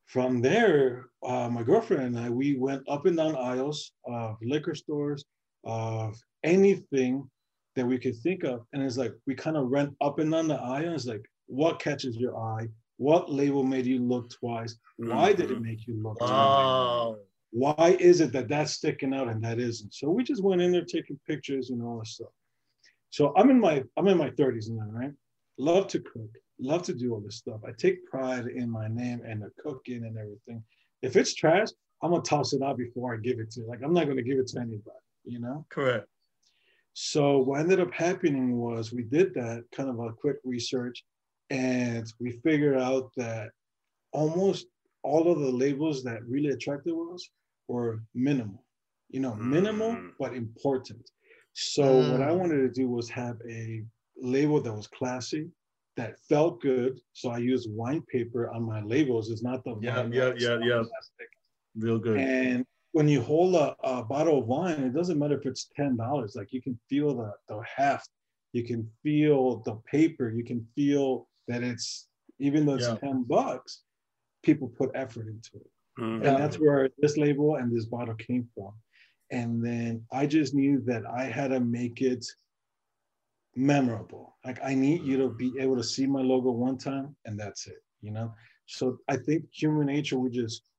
from 0.06 0.41
there, 0.41 1.10
uh, 1.23 1.49
my 1.49 1.63
girlfriend 1.63 2.03
and 2.03 2.19
I, 2.19 2.30
we 2.30 2.56
went 2.56 2.84
up 2.88 3.06
and 3.06 3.17
down 3.17 3.36
aisles 3.36 3.91
of 4.06 4.38
liquor 4.41 4.75
stores, 4.75 5.25
of 5.63 6.15
anything 6.43 7.30
that 7.75 7.86
we 7.86 7.97
could 7.99 8.15
think 8.17 8.43
of. 8.43 8.65
And 8.73 8.82
it's 8.84 8.97
like 8.97 9.13
we 9.25 9.36
kind 9.36 9.58
of 9.58 9.69
run 9.69 9.95
up 10.01 10.19
and 10.19 10.32
down 10.32 10.47
the 10.47 10.56
aisle. 10.56 10.86
And 10.86 10.95
it's 10.95 11.06
like, 11.06 11.25
what 11.47 11.80
catches 11.80 12.17
your 12.17 12.38
eye? 12.38 12.67
What 12.97 13.32
label 13.32 13.63
made 13.63 13.86
you 13.86 13.99
look 13.99 14.30
twice? 14.30 14.77
Why 14.97 15.34
did 15.34 15.51
it 15.51 15.62
make 15.62 15.86
you 15.88 16.01
look 16.01 16.17
twice? 16.17 17.17
Why 17.51 17.95
is 17.99 18.21
it 18.21 18.31
that 18.33 18.49
that's 18.49 18.73
sticking 18.73 19.13
out 19.13 19.29
and 19.29 19.43
that 19.43 19.60
isn't? 19.60 19.93
So 19.93 20.10
we 20.10 20.23
just 20.23 20.43
went 20.43 20.62
in 20.62 20.71
there 20.71 20.83
taking 20.83 21.19
pictures 21.27 21.69
and 21.69 21.81
all 21.81 21.99
that 21.99 22.07
stuff. 22.07 22.31
So 23.10 23.33
I'm 23.38 23.49
in 23.49 23.60
my 23.60 23.83
I'm 23.95 24.07
in 24.07 24.17
my 24.17 24.29
30s 24.31 24.69
now, 24.69 24.88
right? 24.89 25.13
Love 25.57 25.88
to 25.88 25.99
cook, 25.99 26.29
love 26.60 26.83
to 26.83 26.93
do 26.93 27.13
all 27.13 27.21
this 27.21 27.38
stuff. 27.38 27.62
I 27.67 27.71
take 27.77 28.05
pride 28.05 28.47
in 28.47 28.69
my 28.69 28.88
name 28.88 29.21
and 29.25 29.41
the 29.41 29.51
cooking 29.62 30.05
and 30.05 30.17
everything. 30.17 30.63
If 31.01 31.15
it's 31.15 31.33
trash, 31.33 31.69
I'm 32.03 32.12
gonna 32.12 32.21
toss 32.21 32.53
it 32.53 32.62
out 32.62 32.77
before 32.77 33.13
I 33.13 33.17
give 33.17 33.39
it 33.39 33.51
to. 33.51 33.62
Like 33.62 33.79
I'm 33.83 33.93
not 33.93 34.07
gonna 34.07 34.23
give 34.23 34.39
it 34.39 34.47
to 34.47 34.60
anybody, 34.60 34.97
you 35.25 35.39
know. 35.39 35.65
Correct. 35.69 36.07
So 36.93 37.38
what 37.39 37.60
ended 37.60 37.79
up 37.79 37.93
happening 37.93 38.57
was 38.57 38.91
we 38.91 39.03
did 39.03 39.33
that 39.36 39.63
kind 39.71 39.89
of 39.89 39.99
a 39.99 40.12
quick 40.13 40.38
research, 40.43 41.03
and 41.49 42.12
we 42.19 42.31
figured 42.43 42.77
out 42.77 43.12
that 43.15 43.51
almost 44.12 44.67
all 45.03 45.31
of 45.31 45.39
the 45.39 45.51
labels 45.51 46.03
that 46.03 46.25
really 46.27 46.49
attracted 46.49 46.93
us 47.13 47.29
were 47.67 48.03
minimal, 48.13 48.63
you 49.10 49.19
know, 49.19 49.36
minimal 49.36 49.91
Mm. 49.91 50.12
but 50.19 50.33
important. 50.36 51.10
So 51.53 51.99
what 51.99 52.21
I 52.21 52.31
Mm. 52.31 52.39
wanted 52.39 52.57
to 52.57 52.69
do 52.69 52.88
was 52.89 53.10
have 53.10 53.38
a 53.49 53.83
label 54.21 54.62
that 54.62 54.73
was 54.73 54.88
classy, 54.88 55.49
that 55.97 56.19
felt 56.29 56.62
good. 56.62 56.99
So 57.13 57.29
I 57.29 57.38
used 57.39 57.69
wine 57.71 58.03
paper 58.12 58.49
on 58.49 58.63
my 58.63 58.81
labels. 58.83 59.29
It's 59.31 59.43
not 59.43 59.63
the 59.63 59.73
Yeah, 59.81 60.03
wine 60.03 60.12
yeah, 60.12 60.33
yeah, 60.38 60.57
yeah. 60.62 60.83
plastic. 60.83 61.29
Real 61.75 61.99
good. 61.99 62.19
And 62.19 62.65
when 62.91 63.07
you 63.07 63.21
hold 63.21 63.55
a, 63.55 63.75
a 63.83 64.03
bottle 64.03 64.39
of 64.39 64.47
wine, 64.47 64.83
it 64.83 64.93
doesn't 64.93 65.17
matter 65.19 65.38
if 65.38 65.45
it's 65.45 65.69
ten 65.75 65.95
dollars. 65.97 66.36
Like 66.36 66.51
you 66.51 66.62
can 66.62 66.79
feel 66.89 67.15
the 67.15 67.31
the 67.47 67.62
heft, 67.75 68.10
you 68.53 68.63
can 68.63 68.89
feel 69.03 69.62
the 69.65 69.75
paper, 69.91 70.29
you 70.29 70.43
can 70.43 70.65
feel 70.75 71.27
that 71.47 71.63
it's 71.63 72.07
even 72.39 72.65
though 72.65 72.75
it's 72.75 72.91
Yeah. 72.91 72.97
ten 72.99 73.23
bucks, 73.23 73.83
people 74.47 74.69
put 74.69 74.89
effort 74.95 75.27
into 75.27 75.51
it, 75.63 75.71
Mhm. 75.99 76.25
and 76.25 76.33
that's 76.41 76.57
where 76.63 76.89
this 77.03 77.15
label 77.17 77.49
and 77.57 77.67
this 77.71 77.86
bottle 77.86 78.15
came 78.15 78.45
from. 78.55 78.73
And 79.29 79.63
then 79.67 79.91
I 80.12 80.25
just 80.25 80.53
knew 80.60 80.79
that 80.89 81.03
I 81.05 81.23
had 81.25 81.49
to 81.49 81.60
make 81.60 82.01
it 82.01 82.25
memorable. 83.55 84.38
Like 84.45 84.60
I 84.63 84.73
need 84.73 85.03
you 85.03 85.17
to 85.17 85.29
be 85.29 85.49
able 85.60 85.75
to 85.77 85.83
see 85.83 86.05
my 86.07 86.21
logo 86.21 86.51
one 86.51 86.77
time, 86.77 87.15
and 87.25 87.38
that's 87.39 87.67
it. 87.67 87.81
You 88.01 88.12
know. 88.12 88.33
So 88.67 88.99
I 89.07 89.17
think 89.17 89.45
human 89.51 89.88
nature, 89.88 90.17
we 90.19 90.29
just 90.29 90.69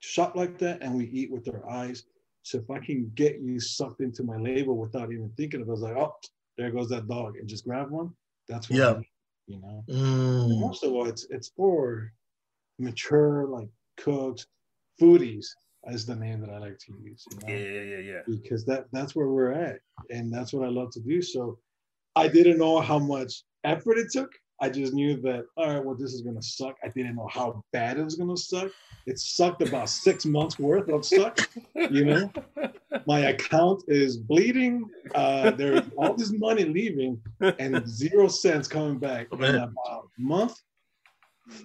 shop 0.00 0.34
like 0.34 0.58
that 0.58 0.82
and 0.82 0.96
we 0.96 1.06
eat 1.06 1.30
with 1.30 1.48
our 1.48 1.68
eyes. 1.68 2.04
So 2.42 2.58
if 2.58 2.68
I 2.70 2.78
can 2.78 3.10
get 3.14 3.40
you 3.40 3.58
sucked 3.60 4.00
into 4.00 4.22
my 4.22 4.36
label 4.36 4.76
without 4.76 5.12
even 5.12 5.30
thinking 5.36 5.60
of 5.62 5.68
it, 5.68 5.70
I 5.70 5.72
was 5.72 5.80
like, 5.82 5.96
oh, 5.96 6.14
there 6.58 6.70
goes 6.70 6.88
that 6.90 7.08
dog, 7.08 7.36
and 7.38 7.48
just 7.48 7.64
grab 7.64 7.90
one. 7.90 8.10
That's 8.48 8.68
what 8.68 8.80
I 8.80 8.82
Yeah. 8.82 9.00
you 9.46 9.58
know. 9.60 9.84
Mm. 9.88 10.60
Most 10.60 10.84
of 10.84 10.92
all, 10.92 11.06
it's 11.06 11.24
it's 11.30 11.48
for 11.56 12.12
mature 12.78 13.46
like 13.46 13.68
cooks, 13.96 14.46
foodies 15.00 15.46
is 15.90 16.06
the 16.06 16.16
name 16.16 16.40
that 16.40 16.50
I 16.50 16.58
like 16.58 16.78
to 16.78 16.92
use. 17.02 17.24
You 17.30 17.38
know? 17.38 17.54
Yeah, 17.54 17.70
yeah, 17.70 17.82
yeah, 17.82 17.98
yeah. 17.98 18.20
because 18.26 18.64
that 18.66 18.86
that's 18.92 19.14
where 19.14 19.28
we're 19.28 19.52
at 19.52 19.80
and 20.10 20.32
that's 20.32 20.52
what 20.52 20.66
i 20.66 20.70
love 20.70 20.90
to 20.92 21.00
do. 21.00 21.20
So 21.22 21.58
i 22.16 22.28
didn't 22.28 22.58
know 22.58 22.80
how 22.80 22.98
much 22.98 23.42
effort 23.64 23.98
it 23.98 24.10
took. 24.12 24.30
I 24.60 24.70
just 24.70 24.94
knew 24.94 25.20
that 25.22 25.44
all 25.56 25.68
right 25.74 25.84
well 25.84 25.96
this 25.96 26.14
is 26.14 26.22
to 26.22 26.42
suck. 26.42 26.76
I 26.82 26.88
didn't 26.88 27.16
know 27.16 27.28
how 27.30 27.62
bad 27.72 27.98
it 27.98 28.04
was 28.04 28.16
to 28.16 28.36
suck. 28.36 28.70
It 29.06 29.18
sucked 29.18 29.60
about 29.62 29.90
six 29.90 30.24
months 30.24 30.58
worth 30.58 30.88
of 30.88 31.04
suck 31.04 31.38
you 31.74 32.04
know? 32.04 32.32
My 33.06 33.20
account 33.26 33.82
is 33.88 34.16
bleeding. 34.16 34.88
Uh 35.14 35.50
there's 35.50 35.82
all 35.96 36.14
this 36.14 36.32
money 36.32 36.64
leaving 36.64 37.20
and 37.40 37.86
zero 37.88 38.28
cents 38.28 38.68
coming 38.68 38.98
back 38.98 39.26
Oh, 39.32 39.36
in 39.36 39.54
about 39.56 40.08
a 40.18 40.22
month 40.22 40.56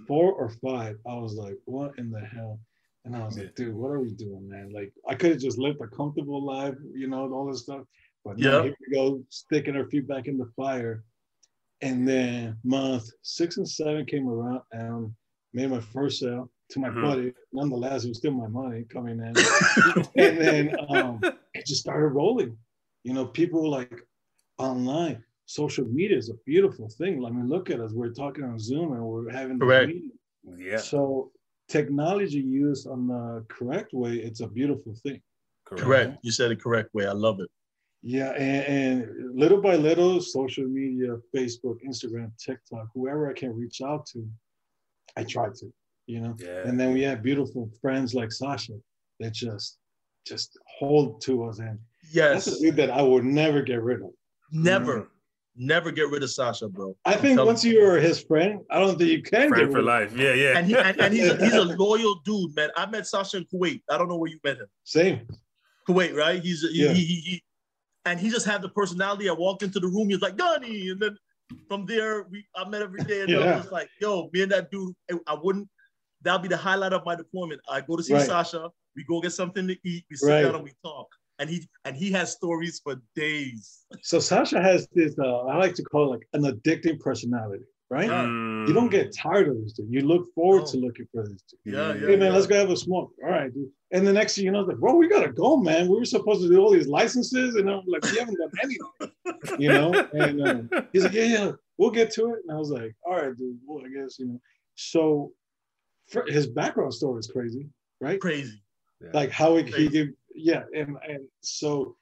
four 0.08 0.34
or 0.34 0.50
five 0.50 0.98
i 1.08 1.13
was 1.15 1.36
like 1.36 1.56
what 1.65 1.98
in 1.98 2.10
the 2.12 2.20
hell 2.20 2.60
and 3.06 3.15
I 3.15 3.24
was 3.24 3.38
like, 3.38 3.56
dude, 3.56 3.74
what 3.74 3.92
are 3.92 4.02
we 4.02 4.12
doing, 4.12 4.48
man? 4.50 4.74
Like, 4.74 4.92
I 5.08 5.15
could 5.15 5.32
have 5.32 5.39
just 5.39 5.58
lived 5.58 5.80
a 5.82 5.88
comfortable 5.88 6.44
life, 6.46 6.76
you 6.94 7.08
know, 7.08 7.32
all 7.32 7.50
this 7.50 7.62
stuff. 7.62 7.84
But 8.26 8.38
no, 8.38 8.58
Yeah. 8.58 8.63
here 8.63 8.76
we 8.86 8.94
go, 8.94 9.24
sticking 9.30 9.78
our 9.78 9.86
feet 9.89 10.06
back 10.06 10.28
in 10.28 10.38
the 10.38 10.52
fire. 10.58 11.06
And 11.82 12.06
then 12.06 12.58
month 12.65 13.10
six 13.24 13.56
and 13.56 13.68
seven 13.68 14.06
came 14.06 14.28
around 14.28 14.62
and 14.74 15.15
made 15.54 15.70
my 15.70 15.80
first 15.80 16.20
sale 16.20 16.52
to 16.72 16.80
my 16.80 16.89
Mhm. 16.89 17.02
buddy. 17.02 17.34
Nonetheless, 17.54 18.04
it 18.04 18.10
was 18.10 18.18
still 18.18 18.34
my 18.34 18.48
money 18.48 18.84
coming 18.84 19.18
in. 19.20 19.34
and 20.18 20.38
then 20.38 20.76
um, 20.89 21.22
it 21.54 21.65
just 21.65 21.80
started 21.80 22.10
rolling. 22.10 22.58
You 23.06 23.13
know, 23.13 23.26
people 23.28 23.72
like 23.72 24.06
online, 24.58 25.24
social 25.50 25.86
media 25.86 26.16
is 26.16 26.30
a 26.30 26.36
beautiful 26.46 26.88
thing. 26.90 27.26
I 27.26 27.32
mean, 27.32 27.50
look 27.50 27.72
at 27.72 27.80
us. 27.80 27.92
We're 27.92 28.14
talking 28.14 28.44
on 28.44 28.60
Zoom 28.60 28.94
and 28.94 29.04
we're 29.04 29.32
having 29.32 29.58
this 29.58 29.66
Correct. 29.66 29.88
meeting. 29.88 30.12
Yeah, 30.60 30.78
So 30.78 31.32
technology 31.68 32.40
used 32.40 32.86
on 32.88 33.08
the 33.08 33.44
correct 33.50 33.92
way, 33.92 34.14
it's 34.18 34.42
a 34.42 34.48
beautiful 34.48 34.94
thing. 34.94 35.20
Correct. 35.66 36.18
You 36.22 36.32
said 36.32 36.52
it 36.52 36.62
correct 36.62 36.94
way. 36.94 37.08
I 37.08 37.14
love 37.14 37.40
it. 37.40 37.50
Yeah, 38.04 38.30
and, 38.34 38.64
and 38.76 39.36
little 39.36 39.60
by 39.60 39.76
little, 39.76 40.22
social 40.22 40.66
media, 40.66 41.18
Facebook, 41.36 41.78
Instagram, 41.84 42.32
TikTok, 42.38 42.88
whoever 42.94 43.28
I 43.30 43.34
can 43.34 43.52
reach 43.56 43.82
out 43.82 44.06
to, 44.14 44.26
I 45.18 45.24
try 45.24 45.48
to, 45.50 45.74
you 46.06 46.22
know. 46.22 46.36
Yeah. 46.38 46.62
And 46.68 46.80
then 46.80 46.94
we 46.94 47.02
have 47.02 47.24
beautiful 47.24 47.70
friends 47.82 48.14
like 48.14 48.32
Sasha 48.32 48.74
that 49.20 49.34
just 49.34 49.80
just 50.28 50.58
hold 50.78 51.22
to 51.24 51.44
us, 51.46 51.58
and 51.60 51.78
that's 52.14 52.46
Yes. 52.46 52.48
a 52.48 52.60
dude 52.62 52.76
that 52.78 52.92
I 52.92 53.02
would 53.02 53.26
never 53.26 53.62
get 53.64 53.82
rid 53.82 54.02
of. 54.02 54.12
Never, 54.52 54.96
mm-hmm. 55.00 55.18
Never 55.60 55.91
get 55.91 56.10
rid 56.10 56.24
of 56.24 56.32
Sasha, 56.32 56.67
bro. 56.67 56.95
I 57.06 57.15
think 57.15 57.38
Tell- 57.38 57.45
once 57.45 57.63
you 57.63 57.84
are 57.86 58.00
his 58.00 58.19
friend, 58.24 58.62
I 58.72 58.80
don't 58.80 58.98
think 58.98 59.12
you 59.12 59.22
can 59.22 59.50
Friend 59.50 59.65
get 59.65 59.72
for 59.72 59.78
rid 59.78 59.80
of 59.80 59.86
life. 59.86 60.15
Yeah, 60.15 60.34
yeah. 60.34 60.58
And 60.58 60.65
he 60.65 60.76
and, 60.76 61.00
and 61.00 61.13
he's 61.13 61.30
a, 61.30 61.36
he's 61.43 61.54
a 61.54 61.63
loyal 61.78 62.15
dude, 62.26 62.56
man. 62.56 62.69
I 62.76 62.86
met 62.88 63.06
Sasha 63.06 63.38
in 63.38 63.45
Kuwait. 63.54 63.82
I 63.91 63.98
don't 63.98 64.08
know 64.10 64.17
where 64.17 64.32
you 64.32 64.39
met 64.43 64.58
him. 64.58 64.67
Same. 64.86 65.28
Kuwait, 65.88 66.15
right? 66.15 66.41
He's 66.41 66.62
he, 66.62 66.84
Yeah. 66.86 66.93
he, 66.93 67.04
he, 67.06 67.15
he- 67.22 67.43
and 68.06 68.19
he 68.19 68.30
just 68.30 68.45
had 68.45 68.62
the 68.62 68.69
personality. 68.69 69.30
I 69.30 69.34
walked 69.34 69.62
into 69.62 69.80
the 69.80 69.88
room, 69.88 70.08
he 70.08 70.15
was 70.15 70.22
like 70.22 70.38
Gunny, 70.38 70.89
and 70.89 71.00
then 71.02 71.15
from 71.67 71.86
there 71.86 72.24
we 72.32 72.45
I 72.56 72.67
met 72.67 72.82
every 72.82 73.04
day, 73.04 73.22
and 73.22 73.36
I 73.36 73.38
was 73.56 73.62
just 73.63 73.72
like, 73.74 73.89
yo, 74.02 74.30
me 74.34 74.41
and 74.43 74.52
that 74.54 74.72
dude, 74.72 74.95
I- 75.12 75.19
I 75.28 75.38
wouldn't. 75.41 75.67
That'll 76.22 76.39
be 76.39 76.48
the 76.48 76.58
highlight 76.58 76.93
of 76.93 77.06
my 77.06 77.15
deployment. 77.15 77.62
I 77.69 77.82
go 77.82 77.95
to 77.98 78.04
see 78.04 78.13
Right. 78.13 78.26
Sasha. 78.26 78.69
We 78.95 79.04
go 79.06 79.22
get 79.22 79.32
something 79.32 79.67
to 79.67 79.78
eat. 79.86 80.04
We 80.10 80.15
sit 80.15 80.28
Right. 80.30 80.41
down 80.43 80.56
and 80.56 80.63
we 80.63 80.72
talk. 80.84 81.08
And 81.39 81.49
he 81.49 81.67
and 81.86 81.95
he 81.95 82.12
has 82.12 82.32
stories 82.34 82.82
for 82.84 83.02
days. 83.15 83.86
So 84.02 84.19
Sasha 84.19 84.62
has 84.62 84.88
this, 84.93 85.17
uh, 85.17 85.45
I 85.45 85.58
like 85.58 85.73
to 85.75 85.84
call 85.84 86.13
it 86.13 86.17
like 86.17 86.28
an 86.34 86.43
addicting 86.43 86.99
personality, 86.99 87.63
right? 87.89 88.10
Mm. 88.10 88.67
You 88.67 88.73
don't 88.73 88.91
get 88.91 89.15
tired 89.15 89.47
of 89.47 89.56
this 89.63 89.73
dude. 89.73 89.88
You 89.89 90.02
look 90.02 90.34
forward 90.36 90.67
to 90.67 90.78
looking 90.78 91.08
for 91.13 91.23
this 91.23 91.41
dude. 91.49 91.73
Yeah, 91.73 91.93
yeah. 91.93 92.08
Hey 92.08 92.15
man, 92.17 92.32
yeah. 92.32 92.36
let's 92.36 92.45
go 92.45 92.56
have 92.56 92.69
a 92.69 92.75
smoke. 92.75 93.12
All 93.23 93.30
right, 93.30 93.54
dude. 93.54 93.69
And 93.91 94.06
the 94.06 94.13
next 94.13 94.36
thing 94.36 94.45
you 94.45 94.52
know, 94.52 94.60
it's 94.60 94.67
like, 94.69 94.78
bro, 94.78 94.95
we 94.95 95.08
gotta 95.08 95.32
go, 95.32 95.58
man. 95.58 95.88
We 95.88 95.97
were 95.97 96.06
supposed 96.06 96.41
to 96.41 96.49
do 96.49 96.60
all 96.60 96.71
these 96.71 96.88
licenses, 96.88 97.56
and 97.56 97.69
I'm 97.69 97.84
like, 97.88 98.04
we 98.04 98.19
haven't 98.19 98.38
done 98.38 98.52
anything, 98.62 99.60
you 99.60 99.69
know. 99.69 99.93
And 100.13 100.47
um, 100.47 100.69
he's 100.91 101.04
like, 101.04 101.13
yeah, 101.13 101.23
yeah, 101.23 101.52
we'll 101.78 101.89
get 101.89 102.12
to 102.12 102.34
it. 102.34 102.41
And 102.47 102.56
I 102.56 102.60
was 102.60 102.69
like, 102.69 102.93
all 103.04 103.15
right, 103.15 103.36
dude. 103.36 103.58
Well, 103.65 103.84
I 103.86 103.89
guess 103.89 104.19
you 104.19 104.28
know. 104.28 104.41
So, 104.75 105.32
for, 106.10 106.25
his 106.28 106.47
background 106.47 106.93
story 106.93 107.19
is 107.19 107.28
crazy, 107.28 107.69
right? 108.02 108.19
Crazy. 108.19 108.62
Yeah. 109.02 109.12
like 109.13 109.32
how 109.32 109.56
he, 109.56 109.63
he 109.63 109.71
Crazy. 109.71 110.13
Did 110.39 110.45
yeah 110.45 110.63
and 110.80 110.97
and 111.08 111.28
so 111.41 111.95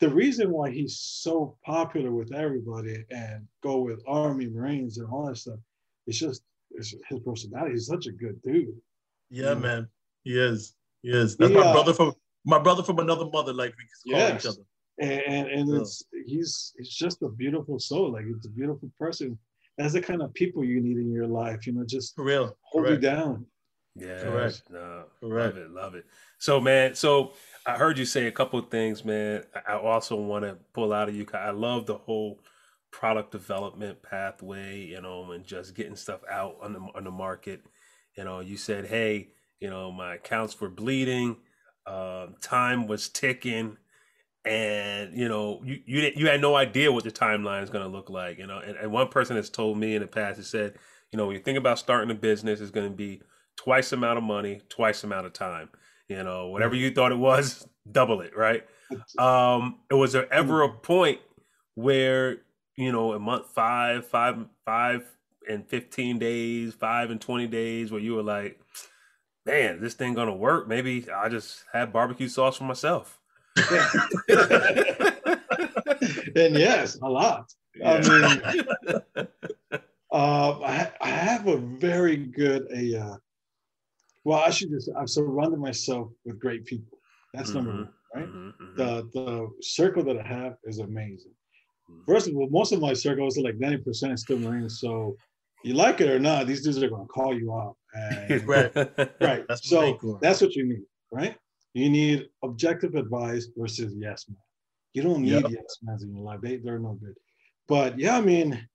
the 0.00 0.08
reason 0.08 0.50
why 0.50 0.70
he's 0.70 0.98
so 0.98 1.56
popular 1.64 2.10
with 2.10 2.32
everybody 2.34 3.04
and 3.10 3.46
go 3.62 3.78
with 3.78 4.02
army 4.06 4.48
marines 4.48 4.98
and 4.98 5.08
all 5.10 5.26
that 5.26 5.36
stuff 5.36 5.58
it's 6.06 6.18
just 6.18 6.42
it's 6.72 6.94
his 7.08 7.20
personality 7.20 7.72
he's 7.72 7.86
such 7.86 8.06
a 8.06 8.12
good 8.12 8.40
dude 8.42 8.74
Yeah, 9.30 9.54
Mm. 9.54 9.62
man. 9.62 9.88
He 10.24 10.38
is. 10.38 10.74
He 11.02 11.10
is. 11.10 11.36
That's 11.36 11.50
He, 11.50 11.56
my 11.56 11.66
uh, 11.68 11.72
brother 11.72 11.92
from 11.94 12.12
my 12.46 12.58
brother 12.58 12.82
from 12.82 12.98
another 12.98 13.26
mother, 13.36 13.52
like 13.52 13.74
we 13.78 13.84
call 14.12 14.20
Yes. 14.20 14.44
each 14.44 14.50
other. 14.50 14.64
and 14.98 15.20
and, 15.34 15.44
and 15.56 15.68
Yeah. 15.68 15.80
it's 15.80 15.94
he's 16.26 16.72
he's 16.76 16.88
just 17.04 17.22
a 17.22 17.28
beautiful 17.28 17.78
soul 17.78 18.12
like 18.12 18.24
it's 18.26 18.46
a 18.46 18.50
beautiful 18.60 18.90
person 19.04 19.38
that's 19.76 19.92
the 19.94 20.00
kind 20.10 20.22
of 20.22 20.32
people 20.34 20.62
you 20.64 20.80
need 20.80 20.98
in 21.04 21.10
your 21.18 21.26
life 21.42 21.66
you 21.66 21.72
know 21.74 21.84
just 21.96 22.14
For 22.14 22.24
real. 22.24 22.46
hold 22.70 22.84
Correct. 22.86 23.02
you 23.02 23.10
down 23.10 23.46
Yeah, 23.96 24.22
Correct. 24.24 24.62
No, 24.70 25.04
Correct. 25.20 25.54
Love 25.56 25.64
it, 25.64 25.70
love 25.82 25.94
it. 26.00 26.04
So, 26.38 26.60
man, 26.60 26.94
so 26.94 27.32
I 27.66 27.76
heard 27.76 27.98
you 27.98 28.04
say 28.04 28.26
a 28.26 28.32
couple 28.32 28.58
of 28.58 28.70
things, 28.70 29.04
man. 29.04 29.44
I 29.66 29.74
also 29.76 30.16
want 30.16 30.44
to 30.44 30.58
pull 30.74 30.92
out 30.92 31.08
of 31.08 31.14
you. 31.14 31.26
I 31.32 31.50
love 31.50 31.86
the 31.86 31.96
whole 31.96 32.40
product 32.90 33.32
development 33.32 34.02
pathway, 34.02 34.80
you 34.80 35.00
know, 35.00 35.32
and 35.32 35.44
just 35.44 35.74
getting 35.74 35.96
stuff 35.96 36.20
out 36.30 36.56
on 36.62 36.74
the 36.74 36.80
on 36.94 37.04
the 37.04 37.10
market. 37.10 37.62
You 38.16 38.24
know, 38.24 38.40
you 38.40 38.56
said, 38.56 38.86
hey, 38.86 39.28
you 39.60 39.70
know, 39.70 39.90
my 39.90 40.16
accounts 40.16 40.60
were 40.60 40.68
bleeding, 40.68 41.36
um, 41.86 42.36
time 42.42 42.86
was 42.86 43.08
ticking, 43.08 43.78
and 44.44 45.16
you 45.16 45.28
know, 45.28 45.62
you 45.64 45.80
you 45.86 46.00
didn't, 46.02 46.18
you 46.18 46.28
had 46.28 46.42
no 46.42 46.54
idea 46.56 46.92
what 46.92 47.04
the 47.04 47.10
timeline 47.10 47.62
is 47.62 47.70
going 47.70 47.84
to 47.84 47.90
look 47.90 48.10
like. 48.10 48.38
You 48.38 48.46
know, 48.46 48.58
and, 48.58 48.76
and 48.76 48.92
one 48.92 49.08
person 49.08 49.36
has 49.36 49.48
told 49.48 49.78
me 49.78 49.94
in 49.94 50.02
the 50.02 50.08
past, 50.08 50.36
has 50.36 50.48
said, 50.48 50.74
you 51.12 51.16
know, 51.16 51.26
when 51.26 51.36
you 51.36 51.42
think 51.42 51.58
about 51.58 51.78
starting 51.78 52.10
a 52.10 52.14
business, 52.14 52.60
it's 52.60 52.70
going 52.70 52.90
to 52.90 52.94
be 52.96 53.22
twice 53.56 53.92
amount 53.92 54.18
of 54.18 54.24
money, 54.24 54.60
twice 54.68 55.02
amount 55.02 55.24
of 55.26 55.32
time. 55.32 55.70
You 56.08 56.22
know, 56.22 56.48
whatever 56.48 56.74
you 56.74 56.90
thought 56.90 57.12
it 57.12 57.18
was, 57.18 57.66
double 57.90 58.20
it, 58.20 58.36
right? 58.36 58.64
Um, 59.18 59.78
was 59.90 60.12
there 60.12 60.32
ever 60.32 60.62
a 60.62 60.68
point 60.68 61.18
where 61.74 62.42
you 62.76 62.92
know 62.92 63.12
a 63.12 63.18
month 63.18 63.46
five, 63.46 64.06
five, 64.06 64.36
five 64.64 65.04
and 65.48 65.66
fifteen 65.66 66.18
days, 66.18 66.74
five 66.74 67.10
and 67.10 67.20
twenty 67.20 67.46
days, 67.46 67.90
where 67.90 68.00
you 68.00 68.14
were 68.14 68.22
like, 68.22 68.60
man, 69.46 69.80
this 69.80 69.94
thing 69.94 70.14
gonna 70.14 70.34
work? 70.34 70.68
Maybe 70.68 71.10
I 71.10 71.28
just 71.28 71.64
have 71.72 71.92
barbecue 71.92 72.28
sauce 72.28 72.58
for 72.58 72.64
myself. 72.64 73.18
and 76.36 76.56
yes, 76.56 76.96
a 77.02 77.08
lot. 77.08 77.52
I 77.84 78.00
mean, 78.00 79.02
uh, 80.12 80.60
I, 80.60 80.92
I 81.00 81.08
have 81.08 81.46
a 81.46 81.56
very 81.56 82.16
good 82.16 82.68
a. 82.72 82.96
Uh, 83.00 83.16
well, 84.24 84.38
I 84.40 84.50
should 84.50 84.70
just 84.70 84.90
I've 84.98 85.10
surrounded 85.10 85.60
myself 85.60 86.08
with 86.24 86.38
great 86.40 86.64
people. 86.64 86.98
That's 87.32 87.52
number 87.54 87.72
Mhm, 87.72 87.76
one, 87.84 87.94
right? 88.14 88.28
mhm, 88.28 88.52
mhm. 88.60 88.76
The 88.76 88.90
the 89.12 89.50
circle 89.60 90.02
that 90.04 90.18
I 90.18 90.26
have 90.26 90.56
is 90.64 90.78
amazing. 90.78 91.34
Mhm. 91.90 92.04
First 92.06 92.28
of 92.28 92.36
all, 92.36 92.48
most 92.50 92.72
of 92.72 92.80
my 92.80 92.92
circles 92.94 93.38
are 93.38 93.42
like 93.42 93.58
ninety 93.58 93.78
percent 93.82 94.12
is 94.12 94.22
still 94.22 94.38
Marines. 94.38 94.80
So 94.80 95.16
you 95.64 95.74
like 95.74 96.00
it 96.00 96.10
or 96.10 96.18
not, 96.18 96.46
these 96.46 96.62
dudes 96.62 96.82
are 96.82 96.88
going 96.88 97.06
to 97.06 97.12
call 97.12 97.32
you 97.38 97.52
out. 97.54 97.76
And, 97.94 98.46
Right. 98.48 98.72
right. 99.20 99.44
That's 99.48 99.70
what 99.70 99.88
so 99.88 99.94
it. 99.94 100.20
that's 100.20 100.40
what 100.40 100.54
you 100.54 100.64
need, 100.66 100.84
right? 101.10 101.36
You 101.74 101.90
need 101.90 102.28
objective 102.42 102.94
advice 102.94 103.48
versus 103.56 103.94
yes 103.96 104.26
man. 104.28 104.36
You 104.94 105.02
don't 105.02 105.22
need 105.22 105.42
Yep. 105.42 105.52
yes 105.52 105.78
men 105.82 105.98
in 106.02 106.14
your 106.14 106.24
life. 106.24 106.40
They 106.40 106.56
they're 106.56 106.78
no 106.78 106.94
good. 106.94 107.16
But 107.66 107.98
yeah, 107.98 108.16
I 108.18 108.20
mean, 108.20 108.68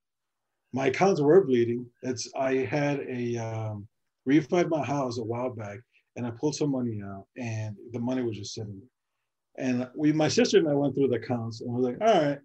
my 0.73 0.87
accounts 0.87 1.21
were 1.21 1.43
bleeding. 1.45 1.85
It's 2.03 2.31
I 2.35 2.55
had 2.57 2.99
a 3.01 3.37
um, 3.37 3.87
refied 4.27 4.69
my 4.69 4.83
house 4.85 5.17
a 5.17 5.23
while 5.23 5.51
back, 5.51 5.79
and 6.15 6.25
I 6.25 6.31
pulled 6.31 6.55
some 6.55 6.71
money 6.71 7.01
out, 7.03 7.25
and 7.37 7.75
the 7.91 7.99
money 7.99 8.21
was 8.23 8.37
just 8.37 8.53
sitting 8.53 8.79
there. 8.79 9.65
And 9.65 9.87
we, 9.95 10.11
my 10.13 10.27
sister 10.27 10.57
and 10.57 10.67
I 10.69 10.73
went 10.73 10.95
through 10.95 11.09
the 11.09 11.15
accounts, 11.15 11.61
and 11.61 11.71
we're 11.73 11.81
like, 11.81 11.97
all 12.01 12.21
right, 12.23 12.39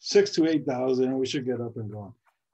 six 0.00 0.30
to 0.32 0.46
eight 0.46 0.64
thousand, 0.66 1.16
we 1.18 1.26
should 1.26 1.46
get 1.46 1.60
up 1.60 1.76
and 1.76 1.90
going. 1.90 2.12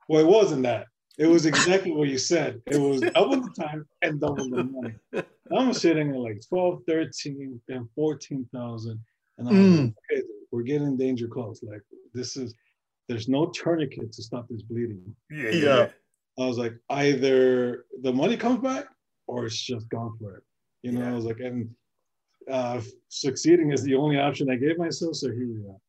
Well, 0.08 0.20
it 0.20 0.26
wasn't 0.28 0.62
that. 0.64 0.86
It 1.18 1.26
was 1.26 1.46
exactly 1.46 1.92
what 1.92 2.08
you 2.08 2.18
said. 2.18 2.60
It 2.66 2.76
was 2.76 3.00
double 3.14 3.40
the 3.40 3.50
time 3.58 3.86
and 4.02 4.20
double 4.20 4.48
the 4.50 4.64
money. 4.64 4.94
I'm 5.56 5.72
sitting 5.72 6.10
at 6.10 6.16
like 6.16 6.40
12, 6.48 6.82
13, 6.88 7.60
and 7.68 7.88
14,000. 7.94 8.98
And 9.38 9.48
I'm 9.48 9.54
like, 9.54 9.64
Mm. 9.64 9.94
okay, 10.12 10.22
we're 10.50 10.62
getting 10.62 10.96
danger 10.96 11.28
close. 11.28 11.62
Like, 11.62 11.82
this 12.14 12.36
is, 12.36 12.54
there's 13.08 13.28
no 13.28 13.46
tourniquet 13.46 14.12
to 14.12 14.22
stop 14.22 14.46
this 14.48 14.62
bleeding. 14.62 15.14
yeah, 15.30 15.50
Yeah. 15.50 15.88
Yeah. 16.36 16.44
I 16.44 16.48
was 16.48 16.58
like, 16.58 16.74
either 16.90 17.84
the 18.02 18.12
money 18.12 18.36
comes 18.36 18.60
back 18.60 18.86
or 19.26 19.46
it's 19.46 19.56
just 19.60 19.88
gone 19.88 20.16
forever. 20.18 20.42
You 20.82 20.92
know, 20.92 21.00
Yeah. 21.00 21.12
I 21.12 21.14
was 21.14 21.24
like, 21.24 21.40
and 21.40 21.70
uh, 22.50 22.80
succeeding 23.08 23.72
is 23.72 23.82
the 23.82 23.94
only 23.94 24.18
option 24.18 24.50
I 24.50 24.56
gave 24.56 24.78
myself. 24.78 25.16
So 25.16 25.30
here 25.30 25.46
we 25.48 25.66
are. 25.68 25.80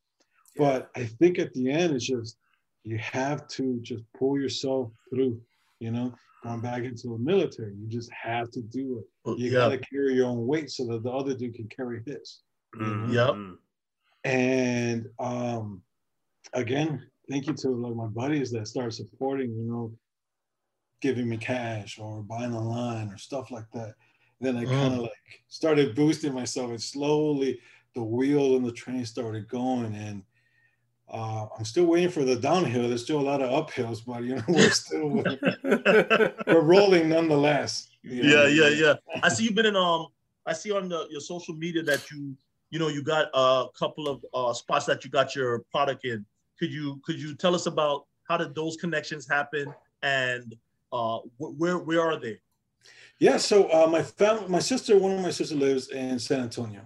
But 0.57 0.89
I 0.95 1.03
think 1.05 1.37
at 1.39 1.53
the 1.53 1.69
end, 1.69 1.93
it's 1.93 2.05
just 2.05 2.37
you 2.83 2.97
have 2.99 3.47
to 3.49 3.79
just 3.81 4.03
pull 4.17 4.39
yourself 4.39 4.91
through. 5.09 5.41
You 5.79 5.91
know, 5.91 6.13
going 6.43 6.61
back 6.61 6.83
into 6.83 7.09
the 7.09 7.17
military, 7.17 7.73
you 7.75 7.87
just 7.87 8.09
have 8.13 8.49
to 8.51 8.61
do 8.61 8.99
it. 9.25 9.37
You 9.37 9.47
yeah. 9.47 9.51
gotta 9.51 9.77
carry 9.79 10.13
your 10.13 10.27
own 10.27 10.47
weight 10.47 10.71
so 10.71 10.85
that 10.87 11.03
the 11.03 11.11
other 11.11 11.35
dude 11.35 11.55
can 11.55 11.67
carry 11.67 12.01
his. 12.05 12.41
Mhm, 12.77 13.11
Yep. 13.13 13.29
mhm. 13.31 13.57
And 14.23 15.09
um, 15.19 15.81
again, 16.53 17.05
thank 17.29 17.47
you 17.47 17.53
to 17.53 17.69
like 17.69 17.95
my 17.95 18.07
buddies 18.07 18.49
that 18.51 18.67
started 18.67 18.93
supporting, 18.93 19.49
you 19.53 19.63
know, 19.63 19.91
giving 21.05 21.29
me 21.29 21.37
cash 21.37 21.99
or 21.99 22.23
buying 22.23 22.55
online 22.55 23.09
or 23.09 23.17
stuff 23.17 23.51
like 23.51 23.69
that. 23.71 23.93
Then 24.41 24.57
I 24.57 24.65
Mm. 24.65 24.79
kind 24.79 24.93
of 24.95 24.99
like 25.01 25.43
started 25.47 25.93
boosting 25.93 26.33
myself, 26.33 26.71
and 26.71 26.81
slowly 26.81 27.59
the 27.93 28.01
wheel 28.01 28.55
and 28.55 28.65
the 28.65 28.71
train 28.71 29.05
started 29.05 29.47
going. 29.47 29.93
And 29.93 30.23
uh, 31.07 31.45
I'm 31.55 31.63
still 31.63 31.85
waiting 31.85 32.09
for 32.09 32.23
the 32.25 32.35
downhill. 32.35 32.87
There's 32.87 33.03
still 33.03 33.21
a 33.21 33.29
lot 33.31 33.43
of 33.43 33.51
uphills, 33.51 33.99
but 34.03 34.23
you 34.23 34.37
know 34.37 34.43
we're 34.47 34.71
still 34.71 35.23
we're 36.47 36.69
rolling 36.75 37.07
nonetheless. 37.09 37.87
you 38.01 38.23
know? 38.23 38.45
yeah, 38.47 38.47
yeah, 38.47 38.69
yeah. 38.69 38.93
I 39.23 39.29
see 39.29 39.43
you've 39.43 39.55
been 39.55 39.67
in 39.67 39.75
um. 39.75 40.07
I 40.47 40.53
see 40.53 40.71
on 40.71 40.89
the, 40.89 41.07
your 41.09 41.21
social 41.21 41.55
media 41.55 41.81
that 41.83 42.11
you, 42.11 42.35
you 42.69 42.77
know, 42.77 42.87
you 42.87 43.01
got 43.03 43.29
a 43.33 43.65
couple 43.77 44.07
of 44.07 44.23
uh, 44.31 44.53
spots 44.53 44.85
that 44.85 45.03
you 45.03 45.09
got 45.09 45.35
your 45.35 45.59
product 45.71 46.05
in. 46.05 46.25
Could 46.59 46.71
you 46.71 46.99
could 47.05 47.19
you 47.19 47.35
tell 47.35 47.53
us 47.53 47.65
about 47.67 48.05
how 48.27 48.37
did 48.37 48.53
those 48.55 48.75
connections 48.77 49.27
happen 49.27 49.73
and 50.01 50.55
uh, 50.91 51.19
where 51.37 51.77
where 51.77 52.01
are 52.01 52.19
they? 52.19 52.39
Yeah, 53.19 53.37
so 53.37 53.71
uh, 53.71 53.87
my 53.87 54.03
family, 54.03 54.47
my 54.49 54.59
sister, 54.59 54.97
one 54.97 55.13
of 55.13 55.21
my 55.21 55.31
sisters 55.31 55.57
lives 55.57 55.89
in 55.89 56.19
San 56.19 56.41
Antonio, 56.41 56.81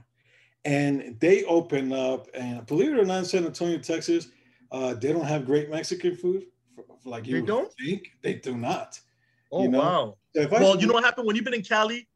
and 0.63 1.17
they 1.19 1.43
open 1.45 1.91
up, 1.91 2.27
and 2.33 2.65
believe 2.65 2.93
it 2.93 2.99
or 2.99 3.05
not, 3.05 3.19
in 3.19 3.25
San 3.25 3.45
Antonio, 3.45 3.79
Texas, 3.79 4.29
uh, 4.71 4.93
they 4.93 5.11
don't 5.11 5.25
have 5.25 5.45
great 5.45 5.69
Mexican 5.69 6.15
food, 6.15 6.43
for, 6.75 6.83
for 7.01 7.09
like 7.09 7.25
you 7.27 7.41
They 7.41 7.47
don't? 7.47 7.73
think. 7.73 8.11
They 8.21 8.35
do 8.35 8.55
not. 8.55 8.99
Oh 9.51 9.63
You 9.63 9.69
know, 9.69 9.79
wow. 9.79 10.17
So 10.35 10.41
if 10.43 10.53
I- 10.53 10.59
Well, 10.61 10.79
you 10.79 10.85
know 10.87 10.93
what 10.93 11.03
happened 11.03 11.25
when 11.25 11.35
you've 11.35 11.45
been 11.45 11.55
in 11.55 11.63
Cali? 11.63 12.07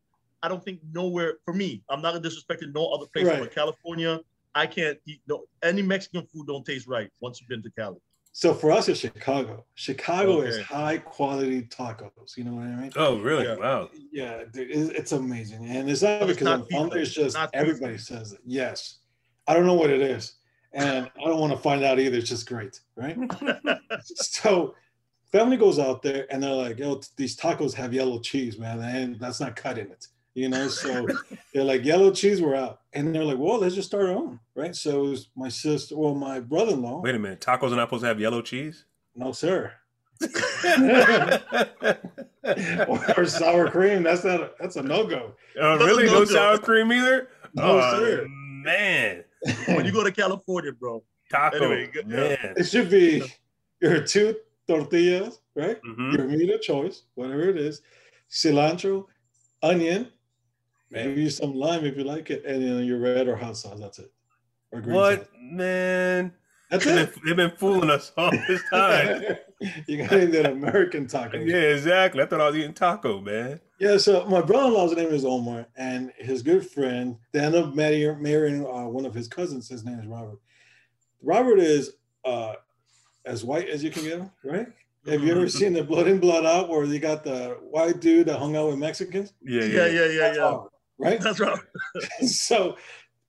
I 0.43 0.48
don't 0.50 0.63
think 0.63 0.82
nowhere 0.91 1.38
for 1.46 1.54
me. 1.54 1.84
I'm 1.89 2.02
not 2.02 2.13
disrespecting 2.22 2.74
no 2.74 2.88
other 2.89 3.06
place, 3.13 3.26
Right. 3.26 3.39
but 3.39 3.52
California, 3.56 4.19
I 4.54 4.67
can't 4.67 5.00
eat 5.08 5.22
no 5.26 5.46
any 5.63 5.82
Mexican 5.82 6.28
food. 6.28 6.46
Don't 6.48 6.65
taste 6.65 6.86
right 6.86 7.10
once 7.22 7.39
you've 7.41 7.50
been 7.50 7.63
to 7.63 7.72
Cali. 7.72 7.98
So 8.36 8.52
for 8.56 8.72
us, 8.72 8.89
it's 8.89 9.00
Chicago. 9.00 9.63
Chicago 9.76 10.39
oh, 10.39 10.41
is 10.41 10.60
high 10.60 10.98
quality 10.98 11.62
tacos. 11.62 12.36
You 12.36 12.46
know 12.46 12.56
what 12.56 12.65
I 12.65 12.76
mean? 12.76 12.91
Oh, 12.96 13.19
really? 13.19 13.46
Yeah. 13.46 13.58
Wow. 13.58 13.89
Yeah, 14.12 14.43
dude, 14.52 14.72
it's, 14.72 14.89
it's 14.89 15.12
amazing, 15.12 15.67
and 15.69 15.88
it's 15.88 16.02
not 16.02 16.19
But 16.19 16.32
it's 16.32 16.39
because 16.39 16.46
not 16.46 16.60
I'm 16.60 16.65
from 16.65 16.89
there. 16.89 17.00
It's 17.00 17.13
just 17.13 17.36
Not 17.36 17.52
pizza. 17.52 17.62
everybody 17.62 17.98
says 18.00 18.34
it. 18.34 18.39
Yes, 18.43 18.98
I 19.48 19.54
don't 19.54 19.67
know 19.67 19.76
what 19.76 19.91
it 19.91 20.02
is, 20.02 20.34
and 20.74 21.12
I 21.24 21.28
don't 21.28 21.39
want 21.39 21.54
to 21.54 21.60
find 21.60 21.84
out 21.84 22.00
either. 22.00 22.17
It's 22.17 22.28
just 22.28 22.48
great, 22.48 22.80
right? 22.96 23.17
so 24.04 24.74
family 25.32 25.58
goes 25.58 25.78
out 25.78 26.02
there 26.02 26.26
and 26.32 26.41
they're 26.41 26.52
like, 26.52 26.80
yo, 26.80 27.02
these 27.17 27.38
tacos 27.38 27.74
have 27.74 27.93
yellow 27.93 28.19
cheese, 28.19 28.58
man, 28.58 28.80
and 28.80 29.19
that's 29.19 29.41
not 29.41 29.56
cutting 29.56 29.91
it. 29.91 30.08
You 30.36 30.50
know, 30.50 30.67
so 30.67 31.08
they're 31.54 31.63
like, 31.63 31.86
yellow 31.86 32.12
cheese, 32.12 32.41
we're 32.41 32.56
out. 32.56 32.82
And 32.93 33.13
they're 33.13 33.24
like, 33.24 33.38
well, 33.38 33.60
let's 33.60 33.76
just 33.76 33.89
start 33.89 34.06
our 34.06 34.15
own, 34.15 34.39
right? 34.56 34.76
So 34.76 35.06
it 35.06 35.10
was 35.10 35.30
my 35.36 35.50
sister, 35.50 35.96
well, 35.96 36.15
my 36.15 36.39
brother-in-law. 36.39 37.02
Wait 37.02 37.13
a 37.13 37.19
minute. 37.19 37.39
Tacos 37.39 37.72
are 37.72 37.76
not 37.76 37.88
supposed 37.89 38.02
to 38.02 38.08
have 38.08 38.19
yellow 38.19 38.41
cheese? 38.41 38.86
No, 39.15 39.32
sir. 39.32 39.74
or 42.88 43.26
sour 43.26 43.69
cream. 43.69 44.04
That's 44.04 44.24
not 44.24 44.39
a, 44.41 44.52
that's 44.60 44.76
a 44.76 44.82
no-go. 44.82 45.34
Oh, 45.60 45.78
That's 45.78 45.86
really? 45.86 46.06
No 46.06 46.13
no-go. 46.13 46.26
sour 46.26 46.58
cream 46.58 46.91
either? 46.91 47.30
No, 47.54 47.80
oh, 47.80 48.00
sir. 48.00 48.26
Man. 48.28 49.24
when 49.67 49.86
you 49.86 49.91
go 49.91 50.04
to 50.04 50.12
California, 50.12 50.72
bro. 50.72 51.04
Taco. 51.32 51.58
Anyway, 51.58 51.91
man. 52.06 52.54
It 52.58 52.63
should 52.63 52.89
be 52.89 53.24
your 53.82 54.02
two 54.02 54.36
tortillas, 54.67 55.41
right? 55.56 55.80
Mhm. 55.84 56.17
Your 56.17 56.26
meat 56.28 56.50
of 56.50 56.62
choice, 56.62 57.04
whatever 57.15 57.50
it 57.50 57.58
is, 57.58 57.82
cilantro, 58.30 59.06
onion, 59.62 60.08
maybe 60.93 61.29
some 61.29 61.53
lime 61.56 61.86
if 61.86 61.97
you 61.97 62.03
like 62.03 62.29
it, 62.29 62.45
and 62.45 62.63
then 62.63 62.86
your 62.86 62.99
red 62.99 63.27
or 63.27 63.36
hot 63.36 63.58
sauce. 63.58 63.79
That's 63.79 63.99
it. 63.99 64.12
Or 64.71 64.82
green 64.82 64.95
What? 64.95 65.19
sauce. 65.19 65.27
Man. 65.41 66.34
That's 66.69 66.86
They've 66.86 66.97
it. 66.97 67.13
been, 67.13 67.23
they've 67.25 67.36
been 67.36 67.58
fooling 67.58 67.89
us 67.91 68.12
all 68.17 68.32
this 68.32 68.62
time. 68.71 69.21
you 69.88 69.97
got 69.97 70.10
to 70.10 70.25
that 70.27 70.47
American 70.47 71.06
taco. 71.08 71.38
yeah, 71.45 71.56
exactly. 71.58 72.23
I 72.23 72.25
thought 72.25 72.41
I 72.41 72.47
was 72.47 72.56
eating 72.56 72.73
taco, 72.73 73.21
man. 73.21 73.60
Yeah, 73.79 73.97
so 73.97 74.25
my 74.25 74.41
brother-in-law's 74.41 74.95
name 74.95 75.10
is 75.10 75.23
Omar, 75.25 75.67
and 75.75 76.12
his 76.17 76.41
good 76.41 76.65
friend, 76.67 77.17
they 77.32 77.41
end 77.41 77.53
up 77.53 77.75
marrying, 77.75 78.19
marrying 78.23 78.65
uh, 78.65 78.88
one 78.88 79.06
of 79.06 79.13
his 79.13 79.27
cousins. 79.27 79.67
His 79.69 79.84
name 79.86 79.99
is 79.99 80.08
Robert. 80.08 80.39
Robert 81.21 81.60
is 81.60 81.91
uh, 82.25 82.53
as 83.25 83.43
white 83.43 83.69
as 83.69 83.84
you 83.84 83.91
can 83.91 84.03
get 84.03 84.19
him, 84.19 84.32
right? 84.43 84.67
Have 85.08 85.21
you 85.21 85.32
ever 85.36 85.49
seen 85.49 85.73
the 85.73 85.84
Blood 85.84 86.08
In 86.08 86.19
Blood 86.19 86.45
Out, 86.45 86.69
where 86.69 86.88
they 86.88 86.97
got 86.97 87.23
the 87.25 87.58
white 87.62 87.99
dude 87.99 88.27
that 88.27 88.39
hung 88.39 88.56
out 88.56 88.69
with 88.69 88.77
Mexicans? 88.79 89.34
Yeah, 89.43 89.63
Yeah, 89.65 89.86
yeah. 89.86 89.86
yeah, 89.86 90.06
yeah, 90.08 90.34
yeah. 90.34 90.41
Robert, 90.41 90.71
right? 90.97 91.19
That's 91.19 91.39
right. 91.39 91.60
so 92.25 92.77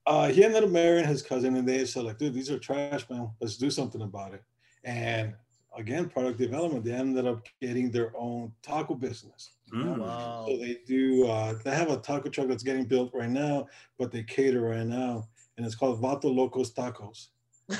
uh, 0.05 0.29
he 0.29 0.43
ended 0.43 0.63
up 0.63 0.69
marrying 0.69 1.07
his 1.07 1.21
cousin, 1.21 1.55
and 1.55 1.67
they 1.67 1.85
said, 1.85 2.03
like, 2.03 2.17
dude, 2.17 2.33
these 2.33 2.51
are 2.51 2.59
trash, 2.59 3.09
man. 3.09 3.29
Let's 3.41 3.57
do 3.57 3.69
something 3.69 4.01
about 4.01 4.33
it. 4.33 4.43
And 4.83 5.33
again, 5.75 6.09
product 6.09 6.37
development, 6.37 6.85
they 6.85 6.91
ended 6.91 7.25
up 7.25 7.45
getting 7.61 7.91
their 7.91 8.11
own 8.17 8.51
taco 8.61 8.95
business. 8.95 9.51
Mm. 9.73 9.97
Wow. 9.97 10.45
So 10.47 10.57
they 10.57 10.79
do. 10.85 11.27
Uh, 11.27 11.55
they 11.63 11.71
have 11.71 11.89
a 11.89 11.97
taco 11.97 12.29
truck 12.29 12.47
that's 12.47 12.63
getting 12.63 12.85
built 12.85 13.11
right 13.13 13.29
now, 13.29 13.67
but 13.97 14.11
they 14.11 14.23
cater 14.23 14.61
right 14.61 14.85
now, 14.85 15.27
and 15.57 15.65
it's 15.65 15.75
called 15.75 16.01
Vato 16.01 16.33
Locos 16.33 16.71
Tacos. 16.71 17.27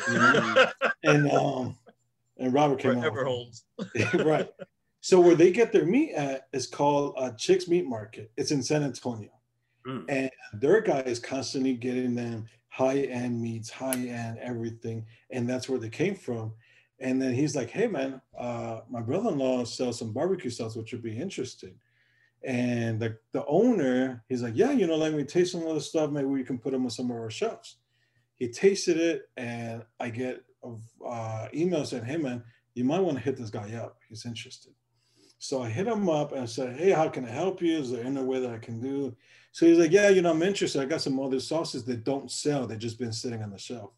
You 0.07 0.13
know? 0.13 0.65
and 1.03 1.31
um, 1.31 1.77
and 2.37 2.53
Robert 2.53 2.79
came 2.79 2.99
Forever 2.99 3.21
out. 3.21 3.27
Holmes. 3.27 3.63
right. 4.15 4.49
So 5.01 5.19
where 5.19 5.35
they 5.35 5.51
get 5.51 5.71
their 5.71 5.85
meat 5.85 6.13
at 6.13 6.47
is 6.51 6.65
called 6.65 7.13
uh, 7.17 7.31
Chicks 7.31 7.67
Meat 7.67 7.85
Market. 7.85 8.31
It's 8.37 8.51
in 8.51 8.63
San 8.63 8.81
Antonio, 8.83 9.29
Mm. 9.87 10.05
and 10.09 10.31
their 10.53 10.81
guy 10.81 11.01
is 11.01 11.19
constantly 11.19 11.73
getting 11.73 12.15
them 12.15 12.47
high 12.69 13.01
end 13.01 13.39
meats, 13.41 13.69
high 13.69 13.95
end 13.95 14.39
everything, 14.39 15.05
and 15.29 15.47
that's 15.47 15.69
where 15.69 15.79
they 15.79 15.89
came 15.89 16.15
from. 16.15 16.53
And 16.99 17.21
then 17.21 17.33
he's 17.33 17.55
like, 17.55 17.69
"Hey 17.69 17.87
man, 17.87 18.21
uh, 18.37 18.81
my 18.89 19.01
brother-in-law 19.01 19.65
sells 19.65 19.99
some 19.99 20.13
barbecue 20.13 20.49
sauce, 20.49 20.75
which 20.75 20.91
would 20.91 21.03
be 21.03 21.17
interesting." 21.17 21.75
And 22.43 22.99
the, 22.99 23.17
the 23.31 23.45
owner, 23.45 24.23
he's 24.29 24.43
like, 24.43 24.55
"Yeah, 24.55 24.71
you 24.71 24.87
know, 24.87 24.95
let 24.97 25.13
me 25.13 25.23
taste 25.23 25.51
some 25.51 25.65
of 25.65 25.75
the 25.75 25.81
stuff. 25.81 26.11
Maybe 26.11 26.27
we 26.27 26.43
can 26.43 26.59
put 26.59 26.71
them 26.73 26.83
on 26.85 26.91
some 26.91 27.11
of 27.11 27.17
our 27.17 27.29
shelves." 27.31 27.77
He 28.35 28.49
tasted 28.49 28.97
it, 28.97 29.29
and 29.37 29.83
I 29.99 30.09
get 30.09 30.43
uh, 30.63 31.47
emails 31.53 31.87
saying, 31.87 32.05
"Hey 32.05 32.17
man, 32.17 32.43
you 32.73 32.83
might 32.83 32.99
want 33.01 33.17
to 33.17 33.23
hit 33.23 33.37
this 33.37 33.49
guy 33.51 33.73
up. 33.75 33.99
He's 34.09 34.25
interested." 34.25 34.73
So 35.37 35.61
I 35.61 35.69
hit 35.69 35.87
him 35.87 36.09
up 36.09 36.31
and 36.31 36.41
I 36.41 36.45
said, 36.45 36.77
"Hey, 36.77 36.91
how 36.91 37.09
can 37.09 37.25
I 37.25 37.29
help 37.31 37.61
you? 37.61 37.77
Is 37.77 37.91
there 37.91 38.05
any 38.05 38.21
way 38.21 38.39
that 38.39 38.51
I 38.51 38.57
can 38.59 38.79
do?" 38.81 39.15
So 39.55 39.65
he's 39.65 39.77
like, 39.77 39.91
"Yeah, 39.93 40.09
you 40.09 40.21
know, 40.21 40.31
I'm 40.31 40.43
interested. 40.43 40.81
I 40.81 40.85
got 40.85 40.99
some 40.99 41.17
other 41.17 41.39
sauces 41.39 41.85
that 41.85 42.03
don't 42.03 42.29
sell. 42.29 42.67
They've 42.67 42.77
just 42.77 42.99
been 42.99 43.13
sitting 43.13 43.41
on 43.41 43.51
the 43.51 43.57
shelf." 43.57 43.91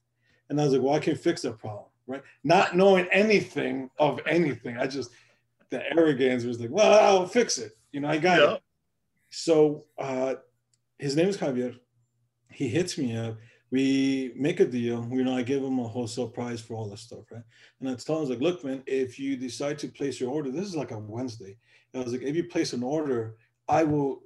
And 0.49 0.61
I 0.61 0.63
was 0.63 0.73
like, 0.73 0.83
"Well, 0.83 0.93
I 0.93 0.99
can 0.99 1.15
fix 1.15 1.41
that 1.41 1.57
problem, 1.57 1.87
right?" 2.05 2.21
Not 2.43 2.75
knowing 2.75 3.07
anything 3.11 3.89
of 3.97 4.19
anything, 4.27 4.77
I 4.77 4.85
just 4.85 5.09
the 5.71 5.81
arrogance 5.91 6.43
was 6.43 6.59
like, 6.59 6.69
"Well, 6.69 6.93
I'll 6.93 7.25
fix 7.25 7.57
it. 7.57 7.75
You 7.91 8.01
know, 8.01 8.07
I 8.07 8.19
got 8.19 8.37
it." 8.39 8.61
So 9.31 9.85
uh, 9.97 10.35
his 10.99 11.15
name 11.15 11.27
is 11.27 11.37
Javier. 11.37 11.75
He 12.51 12.67
hits 12.67 12.95
me 12.95 13.17
up. 13.17 13.37
We 13.71 14.33
make 14.35 14.59
a 14.59 14.65
deal. 14.65 15.07
You 15.11 15.23
know, 15.23 15.35
I 15.35 15.41
give 15.41 15.63
him 15.63 15.79
a 15.79 15.87
wholesale 15.87 16.27
price 16.27 16.61
for 16.61 16.75
all 16.75 16.87
this 16.87 17.01
stuff, 17.01 17.31
right? 17.31 17.41
And 17.79 17.89
I 17.89 17.95
tell 17.95 18.19
him, 18.19 18.27
I 18.27 18.29
like, 18.29 18.41
look, 18.41 18.63
man, 18.63 18.83
if 18.85 19.17
you 19.17 19.35
decide 19.35 19.79
to 19.79 19.87
place 19.87 20.21
your 20.21 20.29
order, 20.29 20.51
this 20.51 20.67
is 20.67 20.75
like 20.75 20.91
a 20.91 20.99
Wednesday. 20.99 21.57
I 21.95 22.01
was 22.01 22.11
like, 22.11 22.21
if 22.21 22.35
you 22.35 22.43
place 22.43 22.73
an 22.73 22.83
order, 22.83 23.37
I 23.67 23.83
will 23.83 24.21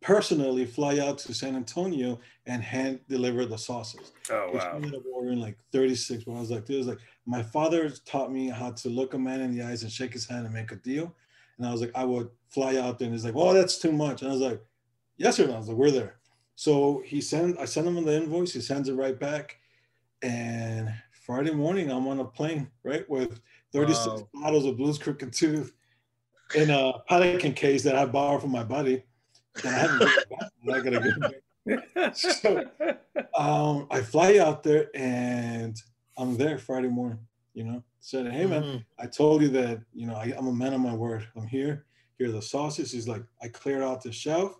personally 0.00 0.64
fly 0.64 0.98
out 0.98 1.18
to 1.18 1.34
San 1.34 1.56
Antonio 1.56 2.18
and 2.46 2.62
hand 2.62 3.00
deliver 3.08 3.44
the 3.44 3.58
sauces. 3.58 4.12
Oh 4.30 4.50
Which 4.52 4.62
wow. 4.62 4.72
ended 4.76 4.94
up 4.94 5.02
ordering 5.12 5.40
like 5.40 5.58
36. 5.72 6.24
But 6.24 6.32
I 6.32 6.40
was 6.40 6.50
like, 6.50 6.66
this 6.66 6.76
is 6.76 6.86
like 6.86 6.98
my 7.26 7.42
father 7.42 7.90
taught 8.06 8.32
me 8.32 8.48
how 8.48 8.70
to 8.72 8.88
look 8.88 9.14
a 9.14 9.18
man 9.18 9.40
in 9.40 9.54
the 9.54 9.62
eyes 9.62 9.82
and 9.82 9.92
shake 9.92 10.12
his 10.14 10.26
hand 10.26 10.46
and 10.46 10.54
make 10.54 10.72
a 10.72 10.76
deal. 10.76 11.14
And 11.58 11.66
I 11.66 11.72
was 11.72 11.80
like, 11.82 11.92
I 11.94 12.04
would 12.04 12.30
fly 12.48 12.76
out 12.76 12.98
there 12.98 13.06
and 13.06 13.14
he's 13.14 13.24
like, 13.24 13.34
well, 13.34 13.52
that's 13.52 13.78
too 13.78 13.92
much. 13.92 14.22
And 14.22 14.30
I 14.30 14.32
was 14.32 14.40
like, 14.42 14.62
yes 15.18 15.38
or 15.38 15.46
no? 15.46 15.54
I 15.54 15.58
was 15.58 15.68
like, 15.68 15.76
we're 15.76 15.90
there. 15.90 16.16
So 16.56 17.02
he 17.04 17.20
sent, 17.20 17.58
I 17.58 17.66
sent 17.66 17.86
him 17.86 18.02
the 18.02 18.16
invoice. 18.16 18.52
He 18.52 18.60
sends 18.60 18.88
it 18.88 18.94
right 18.94 19.18
back. 19.18 19.58
And 20.22 20.92
Friday 21.12 21.52
morning, 21.52 21.90
I'm 21.90 22.08
on 22.08 22.20
a 22.20 22.24
plane, 22.24 22.68
right, 22.82 23.08
with 23.08 23.40
36 23.72 24.06
Wow. 24.06 24.28
bottles 24.34 24.66
of 24.66 24.76
Blue's 24.76 24.98
Crooked 24.98 25.32
Tooth 25.32 25.72
in 26.54 26.70
a 26.70 26.92
pelican 27.08 27.52
case 27.54 27.82
that 27.84 27.96
I 27.96 28.04
borrowed 28.06 28.42
from 28.42 28.50
my 28.50 28.64
buddy. 28.64 29.04
That 29.56 29.66
I 29.66 29.70
haven't 29.70 29.98
given 29.98 30.24
back. 30.30 30.50
I 30.68 30.80
gotta 30.80 31.32
give. 31.66 32.16
So- 32.16 32.66
Um, 33.36 33.86
I 33.90 34.00
fly 34.00 34.38
out 34.38 34.62
there 34.62 34.88
and 34.94 35.80
I'm 36.16 36.36
there 36.36 36.58
Friday 36.58 36.88
morning. 36.88 37.18
You 37.54 37.64
know, 37.64 37.84
said, 38.00 38.30
"Hey 38.32 38.46
man, 38.46 38.62
Mhm. 38.62 38.84
I 38.98 39.06
told 39.06 39.42
you 39.42 39.48
that 39.48 39.80
you 39.92 40.06
know 40.06 40.14
I, 40.14 40.32
I'm 40.36 40.46
a 40.46 40.52
man 40.52 40.72
of 40.72 40.80
my 40.80 40.94
word. 40.94 41.26
I'm 41.36 41.46
here. 41.46 41.84
Here 42.18 42.28
are 42.28 42.32
the 42.32 42.40
sauces." 42.42 42.92
He's 42.92 43.08
like, 43.08 43.22
"I 43.42 43.48
cleared 43.48 43.82
out 43.82 44.02
the 44.02 44.12
shelf," 44.12 44.58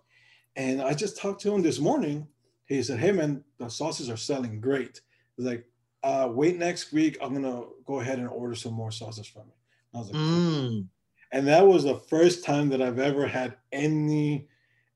and 0.55 0.81
I 0.81 0.93
just 0.93 1.17
talked 1.17 1.41
to 1.41 1.53
him 1.53 1.61
this 1.61 1.79
morning. 1.79 2.27
He 2.65 2.83
said, 2.83 2.99
"Hey 2.99 3.11
man, 3.11 3.43
the 3.57 3.69
sauces 3.69 4.09
are 4.09 4.17
selling 4.17 4.59
great." 4.61 5.01
He's 5.37 5.45
like, 5.45 5.65
uh, 6.03 6.29
"Wait 6.31 6.57
next 6.57 6.91
week. 6.91 7.17
I'm 7.21 7.33
gonna 7.33 7.63
go 7.85 7.99
ahead 8.01 8.19
and 8.19 8.27
order 8.27 8.55
some 8.55 8.73
more 8.73 8.91
sauces 8.91 9.25
from 9.27 9.43
you." 9.47 9.53
I 9.93 9.97
was 9.99 10.07
like. 10.11 10.21
Mm. 10.21 10.87
and 11.33 11.47
that 11.47 11.65
was 11.65 11.83
the 11.85 11.95
first 12.09 12.43
time 12.43 12.67
that 12.69 12.81
I've 12.81 12.99
ever 12.99 13.25
had 13.25 13.55
any 13.71 14.47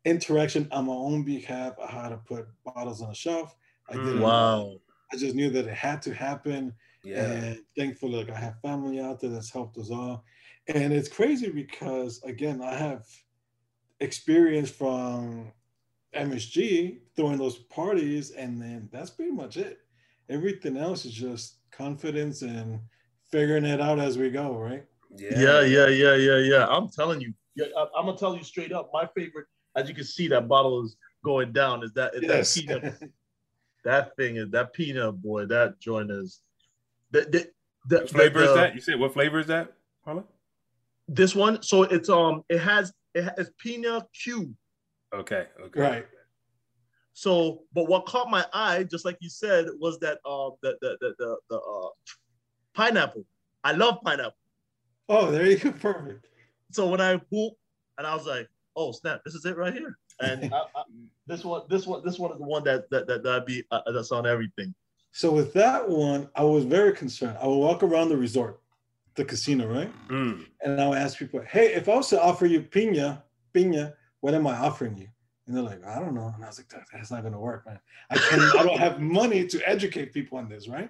interaction 0.06 0.68
on 0.72 0.86
my 0.86 0.94
own 0.94 1.24
behalf. 1.24 1.74
I 1.80 1.92
had 1.92 2.10
to 2.10 2.18
put 2.18 2.48
bottles 2.64 3.02
on 3.02 3.10
the 3.10 3.16
shelf. 3.16 3.56
I 3.90 3.94
didn't. 3.94 4.20
Mm. 4.20 4.22
Wow. 4.22 4.78
I 5.12 5.18
just 5.18 5.36
knew 5.36 5.50
that 5.52 5.66
it 5.68 5.74
had 5.74 6.02
to 6.04 6.14
happen, 6.14 6.74
Yeah. 7.04 7.32
and 7.32 7.60
thankfully, 7.78 8.16
like 8.24 8.30
I 8.30 8.40
have 8.40 8.60
family 8.62 9.00
out 9.00 9.20
there 9.20 9.30
that's 9.30 9.52
helped 9.52 9.78
us 9.78 9.92
all. 9.92 10.24
And 10.68 10.92
it's 10.92 11.10
crazy 11.10 11.52
because 11.52 12.22
again, 12.24 12.62
I 12.62 12.76
have 12.76 13.06
experience 14.00 14.70
from 14.70 15.52
MSG 16.16 17.00
throwing 17.16 17.38
those 17.38 17.58
parties, 17.58 18.32
and 18.32 18.60
then 18.62 18.90
that's 18.92 19.12
pretty 19.12 19.32
much 19.32 19.58
it. 19.58 19.80
Everything 20.30 20.78
else 20.78 21.06
is 21.06 21.14
just 21.14 21.58
confidence 21.72 22.42
and 22.42 22.80
figuring 23.32 23.66
it 23.66 23.80
out 23.82 24.00
as 24.00 24.18
we 24.18 24.30
go, 24.32 24.58
right? 24.58 24.86
Yeah, 25.18 25.62
yeah, 25.62 25.88
yeah, 25.88 26.16
yeah, 26.16 26.38
yeah. 26.38 26.68
I'm 26.68 26.90
telling 26.90 27.22
you. 27.22 27.34
Yeah, 27.56 27.68
I'm 27.96 28.06
gonna 28.06 28.18
tell 28.18 28.36
you 28.36 28.44
straight 28.44 28.72
up. 28.72 28.90
My 28.92 29.08
favorite, 29.16 29.46
as 29.76 29.90
you 29.90 29.96
can 29.96 30.04
see, 30.04 30.28
that 30.30 30.48
bottle 30.48 30.84
is 30.84 30.96
going 31.24 31.52
down. 31.52 31.84
Is 31.84 31.92
that, 31.94 32.16
is 32.16 32.24
Yes. 32.24 32.54
that 32.56 32.62
peanut? 32.68 33.04
that 33.84 34.16
thing 34.16 34.38
is 34.38 34.50
that 34.52 34.74
peanut 34.74 35.22
boy. 35.22 35.46
That 35.46 35.80
joint 35.80 36.12
is. 36.12 36.42
The, 37.12 37.22
the, 37.22 37.48
the, 37.88 37.98
What 38.02 38.10
flavor 38.10 38.40
the- 38.40 38.50
is 38.50 38.56
that? 38.56 38.76
You 38.76 38.82
said 38.82 39.00
what 39.00 39.14
flavor 39.14 39.40
is 39.40 39.48
that, 39.48 39.74
Harlan? 40.04 40.24
This 41.08 41.36
one. 41.36 41.62
So 41.62 41.84
it's 41.84 42.10
um. 42.10 42.44
It 42.50 42.60
has 42.60 42.92
it 43.14 43.24
has 43.38 43.52
peanut 43.60 44.04
Q. 44.24 44.54
Okay. 45.14 45.46
Okay. 45.66 45.80
right. 45.80 46.06
So, 47.14 47.62
but 47.74 47.88
what 47.88 48.06
caught 48.06 48.30
my 48.30 48.46
eye, 48.54 48.84
just 48.84 49.06
like 49.06 49.18
you 49.22 49.30
said, 49.30 49.68
was 49.80 50.00
that 50.00 50.18
uh 50.26 50.50
the 50.64 50.76
the 50.82 50.98
the 51.00 51.14
the, 51.20 51.38
the 51.50 51.56
uh, 51.58 51.90
pineapple. 52.74 53.24
I 53.64 53.72
love 53.74 54.00
pineapple. 54.04 54.36
Oh, 55.08 55.30
there 55.32 55.46
you 55.46 55.58
go. 55.58 55.72
Perfect. 55.80 56.26
So 56.72 56.88
when 56.88 57.00
I 57.00 57.22
whoop, 57.30 57.54
and 57.98 58.06
I 58.08 58.16
was 58.16 58.26
like, 58.26 58.50
oh 58.76 58.92
snap, 58.92 59.22
this 59.24 59.36
is 59.36 59.46
it 59.46 59.58
right 59.58 59.74
here. 59.74 59.98
And 60.20 60.54
I, 60.54 60.58
I, 60.58 60.84
this 61.28 61.44
one, 61.44 61.64
this 61.70 61.86
one, 61.86 62.04
this 62.06 62.20
one 62.20 62.32
is 62.32 62.38
the 62.38 62.46
one 62.46 62.64
that 62.66 62.90
that 62.90 63.08
that 63.08 63.24
that 63.24 63.46
be 63.46 63.64
uh, 63.72 63.82
that's 63.92 64.12
on 64.12 64.26
everything. 64.26 64.74
So 65.12 65.32
with 65.32 65.54
that 65.54 65.88
one, 65.88 66.30
I 66.36 66.44
was 66.44 66.66
very 66.66 66.94
concerned. 66.94 67.38
I 67.42 67.48
would 67.48 67.56
walk 67.56 67.84
around 67.84 68.10
the 68.10 68.18
resort, 68.18 68.60
the 69.16 69.24
casino, 69.24 69.66
right? 69.68 69.92
Mm. 70.10 70.46
And 70.62 70.82
I 70.82 70.90
would 70.90 70.98
ask 70.98 71.18
people, 71.18 71.42
hey, 71.42 71.74
if 71.74 71.88
I 71.88 71.96
was 71.96 72.10
to 72.10 72.22
offer 72.22 72.46
you 72.46 72.62
pina, 72.62 73.24
pina, 73.54 73.94
what 74.20 74.34
am 74.34 74.46
I 74.46 74.58
offering 74.58 74.98
you? 74.98 75.08
And 75.48 75.56
they're 75.56 75.64
like, 75.64 75.86
I 75.86 76.00
don't 76.00 76.16
know. 76.16 76.34
And 76.36 76.44
I 76.44 76.48
was 76.48 76.60
like, 76.60 76.68
that, 76.70 76.82
that's 76.92 77.12
not 77.12 77.24
gonna 77.24 77.40
work, 77.40 77.66
man. 77.66 77.80
I 78.10 78.18
can 78.18 78.42
I 78.60 78.64
don't 78.64 78.78
have 78.78 79.00
money 79.20 79.48
to 79.48 79.70
educate 79.70 80.14
people 80.14 80.38
on 80.38 80.50
this, 80.50 80.68
right? 80.68 80.90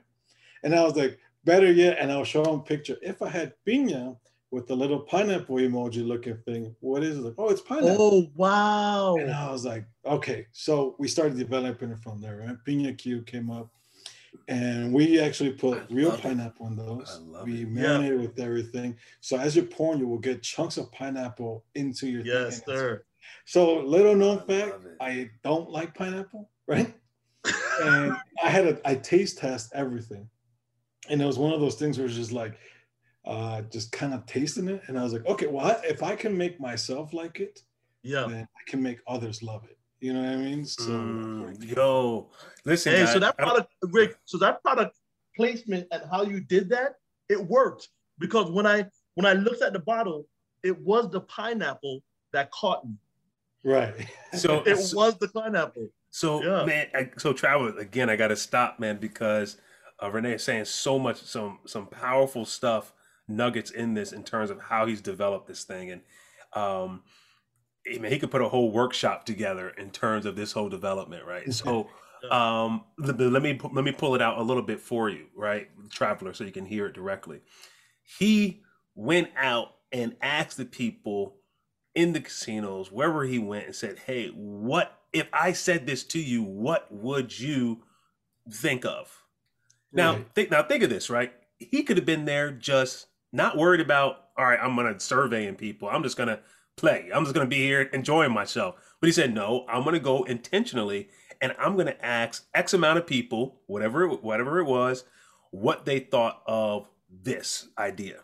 And 0.64 0.74
I 0.74 0.84
was 0.84 0.96
like, 0.96 1.20
better 1.44 1.72
yet, 1.72 1.98
and 2.00 2.12
I'll 2.12 2.24
show 2.24 2.44
them 2.44 2.56
a 2.56 2.64
picture. 2.64 2.98
If 3.02 3.22
I 3.22 3.30
had 3.30 3.54
pina 3.64 4.16
with 4.56 4.68
the 4.68 4.76
little 4.76 5.01
pineapple 5.01 5.58
emoji 5.58 6.08
looking 6.08 6.38
thing, 6.45 6.74
what 6.80 7.03
is 7.03 7.18
it? 7.18 7.22
Like, 7.22 7.34
oh, 7.38 7.49
it's 7.49 7.60
pineapple. 7.60 7.97
Oh 7.99 8.32
wow! 8.36 9.18
And 9.18 9.30
I 9.30 9.51
was 9.51 9.66
like, 9.66 9.86
okay. 10.06 10.47
So 10.53 10.95
we 10.97 11.10
started 11.10 11.38
developing 11.38 11.91
it 11.91 11.99
from 11.99 12.22
there, 12.22 12.38
right? 12.38 12.56
Pina 12.64 12.93
Q 12.93 13.22
came 13.24 13.51
up. 13.51 13.70
And 14.47 14.93
we 14.93 15.20
actually 15.20 15.51
put 15.51 15.80
I 15.80 15.93
real 15.93 16.10
love 16.10 16.20
it. 16.20 16.22
pineapple 16.24 16.68
in 16.68 16.76
those. 16.78 17.20
I 17.22 17.38
love 17.38 17.45
we 17.45 17.64
it. 17.64 17.70
marinated 17.70 18.22
with 18.22 18.39
everything. 18.39 18.95
So 19.20 19.38
as 19.38 19.58
you're 19.58 19.66
pouring, 19.66 19.99
you 19.99 20.08
will 20.08 20.20
get 20.20 20.41
chunks 20.41 20.78
of 20.78 20.89
pineapple 20.93 21.66
into 21.76 22.08
your 22.08 22.24
thing. 22.24 22.32
Yes, 22.32 22.62
And 22.68 22.78
sir. 22.78 23.03
So 23.45 23.80
little 23.80 24.16
known 24.16 24.39
I 24.39 24.45
fact. 24.45 24.74
I 25.01 25.30
don't 25.43 25.70
like 25.70 25.93
pineapple, 25.95 26.49
right? 26.66 26.93
and 27.82 28.16
I 28.41 28.49
had 28.49 28.68
a 28.68 28.80
I 28.88 28.95
taste 28.95 29.38
test 29.38 29.74
everything. 29.76 30.30
And 31.10 31.22
it 31.22 31.26
was 31.26 31.38
one 31.38 31.53
of 31.53 31.60
those 31.60 31.76
things 31.76 31.97
where 31.97 32.08
it's 32.08 32.16
just 32.16 32.32
like 32.32 32.58
uh 33.26 33.61
just 33.63 33.91
kind 33.91 34.13
of 34.13 34.26
tasting 34.26 34.67
it. 34.67 34.82
And 34.88 34.97
I 34.99 35.03
was 35.03 35.13
like, 35.13 35.26
okay, 35.26 35.47
well, 35.47 35.80
if 35.84 36.03
I 36.03 36.15
can 36.15 36.38
make 36.38 36.59
myself 36.59 37.13
like 37.13 37.39
it, 37.39 37.61
Yeah. 38.03 38.28
then 38.28 38.47
I 38.55 38.69
can 38.69 38.82
make 38.82 38.99
others 39.07 39.41
love 39.41 39.63
it. 39.65 39.78
You 39.99 40.13
know 40.13 40.21
what 40.21 40.30
I 40.30 40.36
mean? 40.38 40.65
So 40.65 40.91
Mm, 40.91 41.76
yo, 41.76 42.30
listen. 42.65 42.93
Hey, 42.93 42.99
guys, 43.03 43.13
so 43.13 43.19
that 43.19 43.38
product, 43.38 43.73
Rick. 43.82 44.17
So 44.26 44.38
that 44.39 44.61
product 44.61 44.97
placement 45.36 45.88
and 45.91 46.03
how 46.11 46.23
you 46.23 46.39
did 46.39 46.69
that, 46.69 46.95
it 47.30 47.41
worked 47.41 47.89
because 48.19 48.51
when 48.51 48.67
I 48.67 48.86
when 49.15 49.26
I 49.26 49.34
looked 49.34 49.61
at 49.61 49.73
the 49.73 49.80
bottle, 49.80 50.28
it 50.63 50.78
was 50.80 51.09
the 51.09 51.21
pineapple 51.21 52.01
that 52.34 52.51
caught 52.51 52.86
me. 52.86 52.95
right. 53.63 53.93
so 54.34 54.63
It 54.65 54.78
was 54.93 55.17
the 55.17 55.30
pineapple. 55.30 55.89
So 56.11 56.43
Yeah. 56.43 56.65
man, 56.65 56.88
I, 56.93 57.09
so 57.17 57.34
travel 57.34 57.78
again. 57.78 58.09
I 58.09 58.15
got 58.15 58.28
to 58.30 58.36
stop, 58.36 58.80
man, 58.80 58.97
because 58.97 59.57
uh, 60.01 60.11
Rene 60.11 60.34
is 60.34 60.43
saying 60.43 60.65
so 60.65 60.99
much, 60.99 61.21
some 61.23 61.59
some 61.65 61.88
powerful 61.88 62.45
stuff, 62.45 62.93
nuggets 63.28 63.71
in 63.71 63.93
this 63.93 64.11
in 64.11 64.23
terms 64.23 64.49
of 64.49 64.59
how 64.61 64.86
he's 64.86 65.01
developed 65.01 65.47
this 65.47 65.63
thing, 65.63 65.91
and 65.91 66.01
um, 66.53 67.03
I 67.88 67.97
mean, 67.97 68.11
he 68.11 68.19
could 68.19 68.32
put 68.32 68.41
a 68.41 68.49
whole 68.49 68.71
workshop 68.71 69.26
together 69.26 69.69
in 69.69 69.91
terms 69.91 70.26
of 70.26 70.36
this 70.36 70.51
whole 70.51 70.69
development, 70.69 71.26
right? 71.26 71.51
So, 71.53 71.89
um, 72.32 72.86
let, 72.97 73.19
let 73.19 73.41
me 73.43 73.59
let 73.71 73.86
me 73.86 73.91
pull 73.91 74.15
it 74.15 74.21
out 74.21 74.38
a 74.38 74.41
little 74.41 74.63
bit 74.63 74.80
for 74.80 75.09
you, 75.09 75.28
right, 75.36 75.69
traveler, 75.89 76.34
so 76.34 76.43
you 76.43 76.51
can 76.51 76.65
hear 76.65 76.88
it 76.88 76.93
directly. 76.93 77.41
He 78.03 78.63
went 78.95 79.30
out 79.36 79.76
and 79.91 80.15
asked 80.21 80.57
the 80.57 80.65
people 80.65 81.38
in 81.93 82.13
the 82.13 82.19
casinos, 82.19 82.91
wherever 82.91 83.23
he 83.23 83.39
went, 83.39 83.65
and 83.65 83.76
said, 83.76 83.99
"Hey, 83.99 84.30
what 84.30 85.01
if 85.13 85.28
I 85.32 85.53
said 85.53 85.86
this 85.86 86.03
to 86.05 86.19
you? 86.19 86.43
What 86.43 86.91
would 86.91 87.39
you 87.39 87.84
think 88.49 88.86
of?" 88.86 89.23
Now, 89.91 90.13
Right. 90.13 90.26
think 90.34 90.51
now 90.51 90.63
think 90.63 90.84
of 90.84 90.89
this, 90.89 91.09
right? 91.09 91.34
He 91.57 91.84
could 91.84 91.97
have 91.97 92.05
been 92.05 92.26
there 92.26 92.51
just 92.51 93.07
not 93.36 93.58
worried 93.58 93.82
about, 93.82 94.26
all 94.38 94.46
right, 94.46 94.60
I'm 94.62 94.76
gonna 94.76 95.00
surveying 95.00 95.56
people. 95.56 95.90
I'm 95.90 96.04
just 96.04 96.18
gonna 96.18 96.40
play. 96.76 97.10
I'm 97.14 97.24
just 97.24 97.36
gonna 97.36 97.48
be 97.48 97.58
here 97.58 97.82
enjoying 97.82 98.32
myself. 98.32 98.76
But 99.00 99.08
he 99.08 99.14
said, 99.14 99.34
no, 99.34 99.66
I'm 99.68 99.84
gonna 99.84 100.00
go 100.00 100.24
intentionally 100.24 101.10
and 101.42 101.56
I'm 101.60 101.76
gonna 101.78 101.98
ask 102.02 102.46
X 102.54 102.74
amount 102.74 102.98
of 102.98 103.08
people, 103.08 103.62
whatever 103.68 104.06
it, 104.06 104.24
whatever 104.24 104.60
it 104.60 104.66
was, 104.66 105.04
what 105.52 105.86
they 105.86 106.00
thought 106.00 106.42
of 106.48 106.88
this 107.10 107.68
idea. 107.78 108.22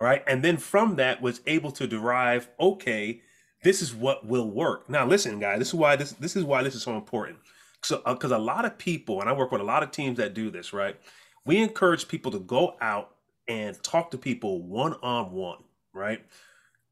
Right. 0.00 0.22
And 0.26 0.42
then 0.42 0.56
from 0.56 0.96
that 0.96 1.20
was 1.20 1.42
able 1.46 1.72
to 1.72 1.86
derive, 1.86 2.48
okay, 2.58 3.20
this 3.62 3.82
is 3.82 3.94
what 3.94 4.26
will 4.26 4.50
work. 4.50 4.88
Now 4.88 5.06
listen, 5.06 5.38
guys, 5.38 5.58
this 5.58 5.68
is 5.68 5.74
why 5.74 5.96
this 5.96 6.12
this 6.12 6.36
is 6.36 6.44
why 6.44 6.62
this 6.62 6.74
is 6.74 6.82
so 6.82 6.96
important. 6.96 7.38
So 7.82 8.02
uh, 8.06 8.14
because 8.14 8.30
a 8.30 8.38
lot 8.38 8.64
of 8.64 8.78
people, 8.78 9.20
and 9.20 9.28
I 9.28 9.32
work 9.32 9.52
with 9.52 9.60
a 9.60 9.64
lot 9.64 9.82
of 9.82 9.90
teams 9.90 10.16
that 10.18 10.34
do 10.34 10.50
this, 10.50 10.72
right? 10.72 10.96
we 11.44 11.58
encourage 11.58 12.08
people 12.08 12.30
to 12.32 12.38
go 12.38 12.76
out 12.80 13.14
and 13.50 13.82
talk 13.82 14.12
to 14.12 14.18
people 14.18 14.62
one 14.62 14.94
on 15.02 15.32
one, 15.32 15.58
right? 15.92 16.24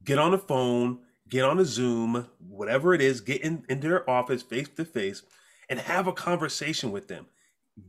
Get 0.05 0.19
on 0.19 0.33
the 0.33 0.39
phone, 0.39 0.99
get 1.29 1.45
on 1.45 1.61
a 1.61 1.65
Zoom, 1.65 2.27
whatever 2.41 2.93
it 2.95 3.01
is, 3.01 3.21
get 3.21 3.43
in, 3.43 3.65
into 3.69 3.89
their 3.89 4.11
office 4.11 4.43
face 4.43 4.69
to 4.71 4.85
face 4.85 5.23
and 5.69 5.79
have 5.79 6.09
a 6.09 6.13
conversation 6.13 6.91
with 6.91 7.07
them. 7.07 7.27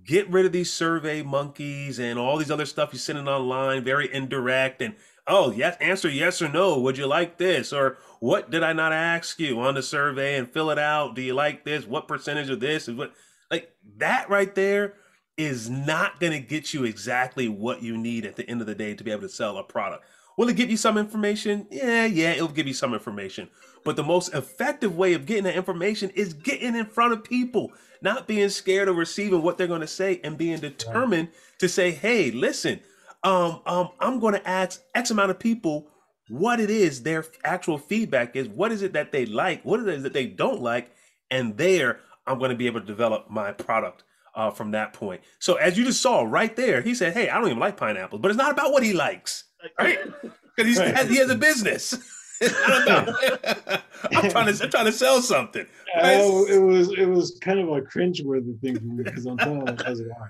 Get 0.06 0.30
rid 0.30 0.46
of 0.46 0.52
these 0.52 0.72
survey 0.72 1.24
monkeys 1.24 1.98
and 1.98 2.20
all 2.20 2.38
these 2.38 2.52
other 2.52 2.68
stuff 2.68 2.90
you're 2.94 3.00
sending 3.00 3.28
online, 3.28 3.84
very 3.84 4.14
indirect 4.14 4.84
and 4.84 4.94
oh 5.26 5.52
yes, 5.52 5.76
answer 5.82 6.08
yes 6.08 6.40
or 6.40 6.50
no. 6.50 6.80
Would 6.80 7.00
you 7.00 7.08
like 7.08 7.40
this? 7.40 7.74
Or 7.74 7.98
what 8.20 8.52
did 8.52 8.62
I 8.62 8.74
not 8.74 8.94
ask 8.94 9.40
you 9.40 9.60
on 9.62 9.74
the 9.74 9.82
survey 9.82 10.38
and 10.38 10.48
fill 10.48 10.70
it 10.70 10.78
out? 10.78 11.16
Do 11.16 11.24
you 11.24 11.34
like 11.34 11.66
this? 11.66 11.88
What 11.88 12.08
percentage 12.08 12.52
of 12.52 12.60
this 12.60 12.88
is 12.88 12.94
what 12.94 13.14
like 13.50 13.72
that 13.98 14.30
right 14.30 14.54
there 14.54 14.94
is 15.40 15.70
not 15.70 16.20
going 16.20 16.34
to 16.34 16.40
get 16.40 16.74
you 16.74 16.84
exactly 16.84 17.48
what 17.48 17.82
you 17.82 17.98
need 17.98 18.26
at 18.26 18.36
the 18.36 18.48
end 18.50 18.60
of 18.60 18.68
the 18.68 18.76
day 18.76 18.94
to 18.94 19.04
be 19.06 19.10
able 19.10 19.22
to 19.22 19.30
sell 19.30 19.58
a 19.58 19.64
product. 19.64 20.04
Will 20.38 20.50
it 20.50 20.58
give 20.58 20.70
you 20.70 20.76
some 20.76 20.98
information? 20.98 21.66
Yeah, 21.72 22.06
yeah, 22.06 22.32
it'll 22.32 22.50
give 22.50 22.68
you 22.68 22.74
some 22.74 22.94
information. 22.94 23.50
But 23.86 23.96
the 23.96 24.04
most 24.04 24.34
effective 24.34 24.98
way 24.98 25.14
of 25.14 25.26
getting 25.26 25.46
that 25.46 25.56
information 25.56 26.10
is 26.10 26.34
getting 26.34 26.76
in 26.76 26.86
front 26.86 27.14
of 27.14 27.24
people, 27.24 27.72
not 28.02 28.28
being 28.28 28.50
scared 28.50 28.90
of 28.90 28.98
receiving 28.98 29.42
what 29.42 29.58
they're 29.58 29.66
going 29.66 29.80
to 29.80 29.88
say 29.88 30.20
and 30.26 30.38
being 30.38 30.60
determined 30.60 31.30
to 31.60 31.70
say, 31.70 31.92
"Hey, 31.92 32.32
listen, 32.32 32.82
um, 33.24 33.62
um, 33.66 33.90
I'm 34.00 34.20
going 34.20 34.34
to 34.34 34.48
ask 34.48 34.82
X 34.94 35.10
amount 35.10 35.32
of 35.32 35.40
people 35.40 35.88
what 36.28 36.60
it 36.60 36.70
is 36.70 37.04
their 37.04 37.26
actual 37.46 37.78
feedback 37.78 38.36
is. 38.36 38.48
What 38.50 38.72
is 38.74 38.82
it 38.82 38.94
that 38.94 39.14
they 39.14 39.26
like? 39.26 39.64
What 39.64 39.80
it 39.80 39.88
is 39.88 40.04
that 40.04 40.14
they 40.14 40.28
don't 40.28 40.62
like? 40.62 40.92
And 41.32 41.58
there, 41.58 42.02
I'm 42.28 42.40
going 42.40 42.52
to 42.52 42.58
be 42.58 42.68
able 42.68 42.82
to 42.82 42.86
develop 42.86 43.30
my 43.30 43.52
product 43.52 44.04
uh, 44.40 44.52
from 44.52 44.72
that 44.72 44.94
point. 44.94 45.22
So 45.40 45.56
as 45.56 45.78
you 45.78 45.84
just 45.84 46.02
saw 46.02 46.22
right 46.22 46.56
there, 46.56 46.82
he 46.82 46.96
said, 46.96 47.14
"Hey, 47.14 47.30
I 47.30 47.38
don't 47.38 47.48
even 47.48 47.60
like 47.60 47.76
pineapples, 47.76 48.22
but 48.22 48.32
it's 48.32 48.38
not 48.38 48.52
about 48.52 48.72
what 48.72 48.84
he 48.84 48.94
likes, 48.94 49.44
right? 49.78 50.00
Because 50.56 50.78
right. 50.78 51.08
he 51.08 51.18
has 51.18 51.30
a 51.30 51.36
business." 51.36 51.98
I'm 52.42 54.30
trying 54.30 54.54
to 54.54 54.64
I'm 54.64 54.70
trying 54.70 54.86
to 54.86 54.92
sell 54.94 55.22
something. 55.22 55.66
Oh, 56.02 56.46
it 56.46 56.58
was 56.58 56.92
it 56.92 57.06
was 57.06 57.38
kind 57.42 57.60
of 57.60 57.68
a 57.68 57.82
cringeworthy 57.82 58.60
thing 58.62 58.78
for 58.78 58.86
me 58.86 59.04
because 59.04 59.26
I'm 59.26 59.38
telling 59.38 59.68
him 59.68 59.78
as 59.86 60.02
why. 60.02 60.28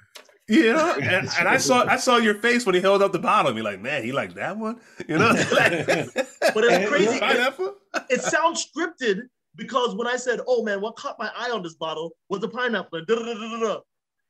You 0.48 0.74
know, 0.74 0.96
and, 0.96 1.30
and, 1.38 1.48
I 1.48 1.58
saw 1.58 1.86
I 1.86 1.98
saw 1.98 2.18
your 2.18 2.34
face 2.34 2.66
when 2.66 2.74
he 2.74 2.82
held 2.82 3.04
up 3.04 3.12
the 3.12 3.20
bottle. 3.20 3.50
And 3.50 3.56
be 3.56 3.62
like, 3.62 3.80
man, 3.80 4.04
he 4.04 4.12
liked 4.12 4.34
that 4.36 4.58
one. 4.58 4.80
You 5.08 5.20
know, 5.20 5.34
but 5.34 6.64
it's 6.64 6.90
crazy. 6.90 7.20
It, 7.22 7.76
it 8.10 8.22
sounds 8.22 8.68
scripted 8.68 9.28
because 9.60 9.94
when 9.96 10.08
I 10.08 10.16
said, 10.16 10.40
"Oh 10.48 10.64
man, 10.64 10.82
what 10.82 10.96
caught 10.96 11.20
my 11.20 11.30
eye 11.38 11.52
on 11.52 11.62
this 11.62 11.76
bottle 11.76 12.14
was 12.30 12.40
the 12.42 12.48
pineapple," 12.48 13.02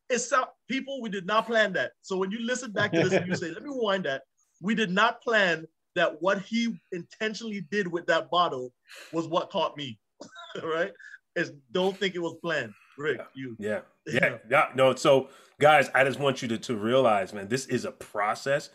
it's 0.09 0.29
sound 0.29 0.47
people. 0.67 1.01
We 1.01 1.09
did 1.09 1.25
not 1.25 1.45
plan 1.45 1.73
that. 1.73 1.91
So 2.01 2.17
when 2.17 2.31
you 2.31 2.39
listen 2.45 2.71
back 2.71 2.91
to 2.93 3.03
this, 3.03 3.13
and 3.13 3.27
you 3.27 3.35
say, 3.35 3.51
"Let 3.51 3.63
me 3.63 3.69
rewind 3.69 4.05
that." 4.05 4.23
We 4.61 4.75
did 4.75 4.91
not 4.91 5.21
plan 5.21 5.65
that. 5.95 6.21
What 6.21 6.41
he 6.41 6.79
intentionally 6.91 7.65
did 7.71 7.87
with 7.87 8.05
that 8.07 8.29
bottle 8.29 8.73
was 9.13 9.27
what 9.27 9.49
caught 9.49 9.77
me. 9.77 9.99
right? 10.63 10.91
Is 11.35 11.53
don't 11.71 11.95
think 11.97 12.15
it 12.15 12.19
was 12.19 12.35
planned. 12.41 12.73
Rick, 12.97 13.21
you. 13.33 13.55
Yeah. 13.59 13.81
Yeah. 14.11 14.37
Yeah. 14.49 14.69
No. 14.73 14.95
So 14.95 15.29
guys, 15.59 15.91
I 15.93 16.03
just 16.03 16.19
want 16.19 16.41
you 16.41 16.47
to, 16.47 16.57
to 16.57 16.75
realize, 16.75 17.31
man, 17.31 17.47
this 17.47 17.67
is 17.67 17.85
a 17.85 17.91
process. 17.91 18.71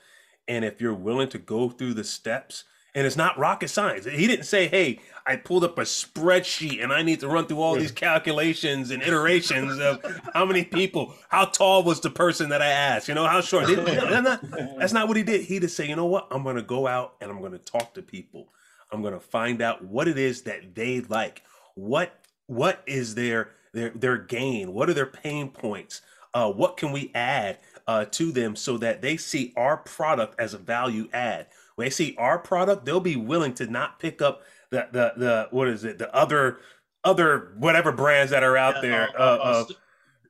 And 0.47 0.65
if 0.65 0.81
you're 0.81 0.95
willing 0.95 1.29
to 1.31 1.39
go 1.39 1.69
through 1.71 1.95
the 1.95 2.05
steps, 2.05 2.63
and 2.95 3.07
it's 3.07 3.17
not 3.17 3.39
rocket 3.39 3.69
science. 3.69 4.05
He 4.05 4.27
didn't 4.27 4.47
say, 4.47 4.69
"Hey, 4.69 5.01
I 5.27 5.37
pulled 5.37 5.65
up 5.65 5.79
a 5.79 5.83
spreadsheet 5.83 6.83
and 6.83 6.93
I 6.93 7.03
need 7.03 7.21
to 7.21 7.29
run 7.29 7.47
through 7.47 7.61
all 7.61 7.75
these 7.75 7.91
calculations 7.93 8.91
and 8.91 9.03
iterations 9.03 9.79
of 9.79 10.05
how 10.33 10.45
many 10.45 10.65
people, 10.65 11.15
how 11.29 11.47
tall 11.47 11.83
was 11.83 12.01
the 12.01 12.11
person 12.11 12.51
that 12.51 12.63
I 12.63 12.67
asked, 12.69 13.09
you 13.09 13.15
know, 13.15 13.27
how 13.27 13.41
short." 13.41 13.67
That's 13.67 14.23
not, 14.23 14.79
that's 14.79 14.93
not 14.93 15.09
what 15.09 15.17
he 15.17 15.23
did. 15.23 15.43
He 15.43 15.59
just 15.59 15.77
said, 15.77 15.89
"You 15.89 15.97
know 15.97 16.07
what? 16.07 16.29
I'm 16.31 16.43
going 16.43 16.57
to 16.57 16.63
go 16.63 16.87
out 16.87 17.15
and 17.21 17.31
I'm 17.31 17.41
going 17.41 17.53
to 17.53 17.59
talk 17.59 17.95
to 17.95 18.03
people. 18.03 18.49
I'm 18.91 19.03
going 19.03 19.15
to 19.15 19.21
find 19.21 19.61
out 19.61 19.85
what 19.85 20.09
it 20.09 20.19
is 20.19 20.43
that 20.43 20.75
they 20.75 21.01
like. 21.01 21.43
What 21.75 22.21
what 22.47 22.83
is 22.87 23.15
their 23.15 23.51
their 23.73 23.91
their 23.91 24.19
gain? 24.19 24.73
What 24.73 24.89
are 24.89 24.95
their 24.95 25.07
pain 25.07 25.51
points? 25.51 26.01
Uh, 26.33 26.51
what 26.51 26.77
can 26.77 26.93
we 26.93 27.13
add 27.15 27.59
uh, 27.87 28.05
to 28.07 28.33
them 28.33 28.57
so 28.57 28.79
that 28.79 29.03
they 29.03 29.17
see 29.17 29.53
our 29.57 29.77
product 29.77 30.39
as 30.39 30.55
a 30.55 30.59
value 30.59 31.09
add?" 31.13 31.47
When 31.77 31.87
they 31.87 31.91
see 31.91 32.15
our 32.19 32.39
product, 32.39 32.85
they'll 32.85 33.01
be 33.01 33.17
willing 33.17 33.55
to 33.55 33.67
not 33.67 33.99
pick 33.99 34.23
up 34.23 34.43
the 34.71 34.89
the 34.93 35.13
the 35.17 35.49
what 35.51 35.69
is 35.69 35.85
it 35.85 35.99
the 35.99 36.15
other 36.15 36.59
other 37.05 37.53
whatever 37.59 37.93
brands 37.93 38.31
that 38.31 38.43
are 38.43 38.57
out 38.57 38.77
yeah, 38.77 38.81
there. 38.83 39.09
Uh, 39.19 39.23
uh, 39.23 39.65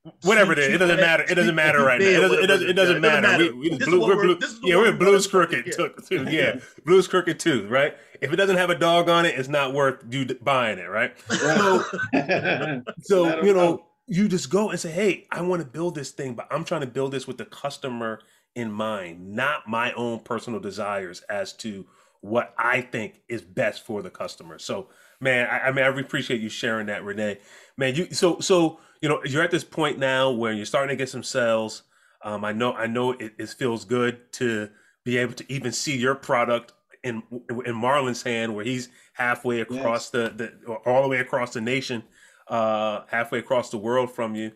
uh, 0.05 0.11
whatever 0.23 0.53
it 0.53 0.59
is, 0.59 0.75
it 0.75 0.79
doesn't 0.79 1.01
matter. 1.01 1.25
It 1.29 1.35
doesn't 1.35 1.55
matter 1.55 1.83
right 1.83 2.01
now. 2.01 2.07
It 2.07 2.21
doesn't. 2.21 2.45
It 2.45 2.47
doesn't, 2.47 2.69
it 2.69 2.73
doesn't 2.75 3.01
matter. 3.01 3.39
We, 3.39 3.71
we 3.71 3.79
blue, 3.79 4.07
we're 4.07 4.37
blue, 4.37 4.39
yeah, 4.63 4.77
we're 4.77 4.93
Blues 4.93 5.27
Crooked 5.27 5.73
too. 5.73 6.27
Yeah, 6.29 6.59
Blues 6.85 7.09
Crooked 7.09 7.39
too. 7.39 7.67
Right. 7.69 7.97
If 8.21 8.33
it 8.33 8.37
doesn't 8.37 8.57
have 8.57 8.71
a 8.71 8.79
dog 8.79 9.09
on 9.09 9.25
it, 9.27 9.39
it's 9.39 9.49
not 9.49 9.73
worth 9.73 10.05
you 10.11 10.27
buying 10.43 10.79
it. 10.79 10.89
Right. 10.89 11.15
So, 11.29 11.85
so 13.01 13.43
you 13.43 13.55
know, 13.55 13.87
you 14.07 14.29
just 14.29 14.51
go 14.51 14.71
and 14.71 14.79
say, 14.79 14.91
"Hey, 14.91 15.27
I 15.31 15.43
want 15.43 15.63
to 15.63 15.69
build 15.69 15.95
this 15.95 16.11
thing, 16.11 16.35
but 16.35 16.47
I'm 16.51 16.65
trying 16.65 16.83
to 16.83 16.87
build 16.87 17.13
this 17.13 17.27
with 17.27 17.39
the 17.39 17.47
customer 17.47 18.21
in 18.55 18.71
mind, 18.71 19.35
not 19.35 19.69
my 19.69 19.93
own 19.93 20.21
personal 20.21 20.61
desires 20.61 21.23
as 21.23 21.53
to 21.55 21.87
what 22.21 22.55
I 22.57 22.81
think 22.81 23.21
is 23.29 23.43
best 23.43 23.85
for 23.85 24.01
the 24.01 24.11
customer. 24.11 24.59
So, 24.59 24.89
man, 25.21 25.47
I, 25.47 25.69
I 25.69 25.73
mean, 25.73 25.85
I 25.85 25.89
really 25.89 26.03
appreciate 26.03 26.41
you 26.41 26.49
sharing 26.49 26.87
that, 26.87 27.05
Rene. 27.05 27.39
Man, 27.77 27.95
you 27.95 28.13
so 28.13 28.41
so 28.41 28.81
you 29.03 29.09
know 29.09 29.21
you're 29.25 29.43
at 29.43 29.51
this 29.51 29.65
point 29.65 29.99
now 29.99 30.31
where 30.31 30.53
you're 30.53 30.65
starting 30.65 30.97
to 30.97 30.97
get 30.97 31.11
some 31.11 31.23
sales. 31.23 31.83
Um, 32.23 32.45
I 32.45 32.53
know 32.53 32.73
I 32.73 32.87
know 32.87 33.13
it, 33.13 33.35
it 33.39 33.51
feels 33.51 33.85
good 33.85 34.33
to 34.35 34.71
be 35.05 35.19
able 35.19 35.35
to 35.35 35.53
even 35.53 35.73
see 35.73 35.99
your 35.99 36.15
product 36.15 36.73
in 37.03 37.23
in 37.67 37.75
Marlon's 37.75 38.23
hand, 38.23 38.55
where 38.55 38.65
he's 38.65 38.89
halfway 39.13 39.61
across 39.61 40.11
yes. 40.15 40.33
the 40.35 40.53
the 40.67 40.75
all 40.87 41.03
the 41.03 41.09
way 41.09 41.19
across 41.19 41.53
the 41.53 41.61
nation, 41.61 42.03
uh, 42.49 43.03
halfway 43.09 43.39
across 43.39 43.71
the 43.71 43.79
world 43.79 44.11
from 44.11 44.35
you, 44.35 44.53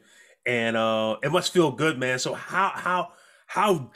and 0.46 0.76
uh, 0.76 1.16
it 1.22 1.32
must 1.32 1.52
feel 1.52 1.70
good, 1.70 1.98
man. 1.98 2.18
So 2.18 2.34
how 2.34 2.72
how 2.74 3.12
how 3.46 3.90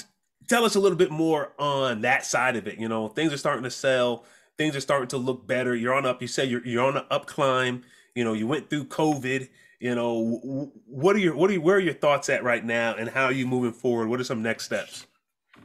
tell 0.49 0.64
us 0.64 0.74
a 0.74 0.80
little 0.80 0.99
bit 0.99 1.11
more 1.11 1.53
on 1.59 2.03
that 2.03 2.24
side 2.24 2.57
of 2.57 2.66
it. 2.66 2.78
You 2.78 2.88
know, 2.88 3.09
things 3.09 3.32
are 3.32 3.38
starting 3.38 3.64
to 3.64 3.70
sell, 3.70 4.24
things 4.59 4.76
are 4.76 4.80
starting 4.80 5.09
to 5.09 5.18
look 5.18 5.47
better. 5.47 5.74
You're 5.74 5.95
on 5.95 6.07
up. 6.07 6.20
You 6.20 6.28
say 6.28 6.45
you're 6.45 6.66
you're 6.66 6.84
on 6.84 6.97
an 6.97 7.05
up 7.11 7.26
climb. 7.26 7.82
You 8.14 8.24
know, 8.24 8.32
you 8.32 8.47
went 8.47 8.70
through 8.70 8.86
COVID. 8.86 9.49
You 9.80 9.95
know, 9.97 10.70
what 10.86 11.16
are 11.16 11.18
your 11.18 11.34
what 11.34 11.51
are 11.51 11.55
you, 11.55 11.61
where 11.61 11.76
are 11.76 11.80
your 11.80 11.95
thoughts 11.95 12.28
at 12.28 12.45
right 12.45 12.64
now, 12.64 12.95
and 12.95 13.09
how 13.09 13.24
are 13.24 13.32
you 13.32 13.47
moving 13.47 13.72
forward? 13.72 14.09
What 14.09 14.20
are 14.20 14.24
some 14.24 14.43
next 14.43 14.64
steps? 14.64 15.07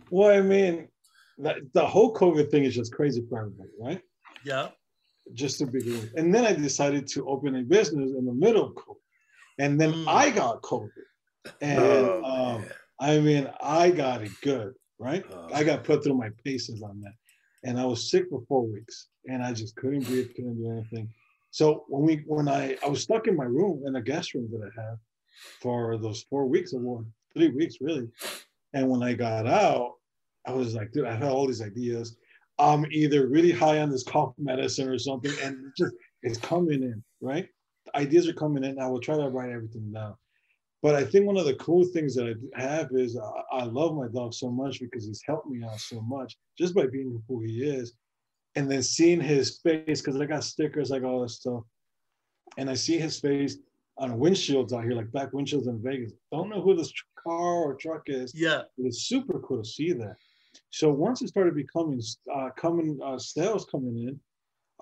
Well, 0.09 0.35
I 0.35 0.41
mean, 0.41 0.87
the 1.37 1.85
whole 1.85 2.13
COVID 2.15 2.49
thing 2.49 2.63
is 2.63 2.73
just 2.75 2.93
crazy 2.93 3.23
for 3.29 3.39
everybody, 3.39 3.69
right? 3.79 4.01
Yeah. 4.43 4.69
Just 5.33 5.59
to 5.59 5.65
begin 5.65 5.93
with. 5.93 6.13
and 6.15 6.33
then 6.33 6.45
I 6.45 6.53
decided 6.53 7.07
to 7.09 7.27
open 7.27 7.55
a 7.55 7.63
business 7.63 8.11
in 8.17 8.25
the 8.25 8.33
middle 8.33 8.65
of 8.65 8.73
COVID, 8.73 8.95
and 9.59 9.79
then 9.79 9.93
mm. 9.93 10.07
I 10.07 10.29
got 10.29 10.61
COVID, 10.61 10.89
and 11.61 11.79
oh, 11.79 12.23
um, 12.23 12.65
I 12.99 13.19
mean, 13.19 13.49
I 13.61 13.91
got 13.91 14.21
it 14.23 14.31
good, 14.41 14.73
right? 14.99 15.23
Uh, 15.31 15.47
I 15.53 15.63
got 15.63 15.83
put 15.83 16.03
through 16.03 16.15
my 16.17 16.29
paces 16.43 16.81
on 16.81 17.01
that. 17.01 17.13
And 17.63 17.79
I 17.79 17.85
was 17.85 18.09
sick 18.09 18.25
for 18.29 18.43
four 18.47 18.65
weeks 18.65 19.07
and 19.27 19.43
I 19.43 19.53
just 19.53 19.75
couldn't 19.75 20.03
breathe, 20.03 20.33
couldn't 20.35 20.57
do 20.57 20.71
anything. 20.71 21.09
So 21.51 21.85
when 21.87 22.03
we 22.03 22.23
when 22.25 22.47
I 22.47 22.77
I 22.83 22.87
was 22.87 23.03
stuck 23.03 23.27
in 23.27 23.35
my 23.35 23.45
room 23.45 23.83
in 23.85 23.95
a 23.95 24.01
guest 24.01 24.33
room 24.33 24.49
that 24.51 24.61
I 24.61 24.81
had 24.81 24.97
for 25.61 25.97
those 25.97 26.23
four 26.29 26.45
weeks 26.45 26.73
or 26.73 26.79
more, 26.79 27.05
three 27.35 27.49
weeks 27.49 27.77
really. 27.81 28.07
And 28.73 28.89
when 28.89 29.01
I 29.01 29.13
got 29.13 29.47
out, 29.47 29.93
I 30.45 30.53
was 30.53 30.75
like, 30.75 30.91
dude, 30.91 31.05
I 31.05 31.13
had 31.13 31.23
all 31.23 31.47
these 31.47 31.61
ideas. 31.61 32.15
I'm 32.59 32.85
either 32.91 33.27
really 33.27 33.51
high 33.51 33.79
on 33.79 33.89
this 33.89 34.03
cough 34.03 34.33
medicine 34.37 34.89
or 34.89 34.97
something, 34.97 35.31
and 35.43 35.71
just 35.77 35.93
it's 36.23 36.37
coming 36.39 36.83
in, 36.83 37.03
right? 37.21 37.47
The 37.85 37.97
ideas 37.97 38.27
are 38.27 38.33
coming 38.33 38.63
in. 38.63 38.79
I 38.79 38.87
will 38.87 38.99
try 38.99 39.15
to 39.15 39.29
write 39.29 39.51
everything 39.51 39.91
down. 39.93 40.15
But 40.83 40.95
I 40.95 41.03
think 41.03 41.25
one 41.25 41.37
of 41.37 41.45
the 41.45 41.55
cool 41.55 41.85
things 41.85 42.15
that 42.15 42.35
I 42.55 42.61
have 42.61 42.89
is 42.91 43.17
uh, 43.17 43.31
I 43.51 43.63
love 43.63 43.95
my 43.95 44.07
dog 44.07 44.33
so 44.33 44.49
much 44.49 44.79
because 44.79 45.05
he's 45.07 45.23
helped 45.25 45.47
me 45.47 45.65
out 45.65 45.79
so 45.79 46.01
much 46.01 46.37
just 46.57 46.75
by 46.75 46.85
being 46.87 47.21
who 47.27 47.41
he 47.41 47.63
is. 47.63 47.93
And 48.55 48.69
then 48.69 48.81
seeing 48.81 49.21
his 49.21 49.59
face, 49.59 50.01
because 50.01 50.19
I 50.19 50.25
got 50.25 50.43
stickers, 50.43 50.91
I 50.91 50.99
got 50.99 51.09
all 51.09 51.21
this 51.21 51.35
stuff. 51.35 51.63
And 52.57 52.69
I 52.69 52.73
see 52.73 52.97
his 52.97 53.19
face 53.19 53.57
on 53.97 54.19
windshields 54.19 54.73
out 54.73 54.83
here, 54.83 54.93
like 54.93 55.11
back 55.11 55.31
windshields 55.31 55.67
in 55.67 55.81
Vegas. 55.81 56.13
Don't 56.31 56.49
know 56.49 56.61
who 56.61 56.75
this 56.75 56.93
car 57.23 57.55
or 57.55 57.75
truck 57.75 58.03
is. 58.07 58.31
Yeah. 58.35 58.61
But 58.77 58.87
it's 58.87 59.03
super 59.03 59.39
cool 59.39 59.63
to 59.63 59.67
see 59.67 59.93
that. 59.93 60.15
So 60.69 60.91
once 60.91 61.21
it 61.21 61.29
started 61.29 61.55
becoming 61.55 62.01
uh, 62.33 62.49
coming 62.57 62.99
uh, 63.03 63.17
sales 63.17 63.65
coming 63.65 63.97
in, 64.07 64.19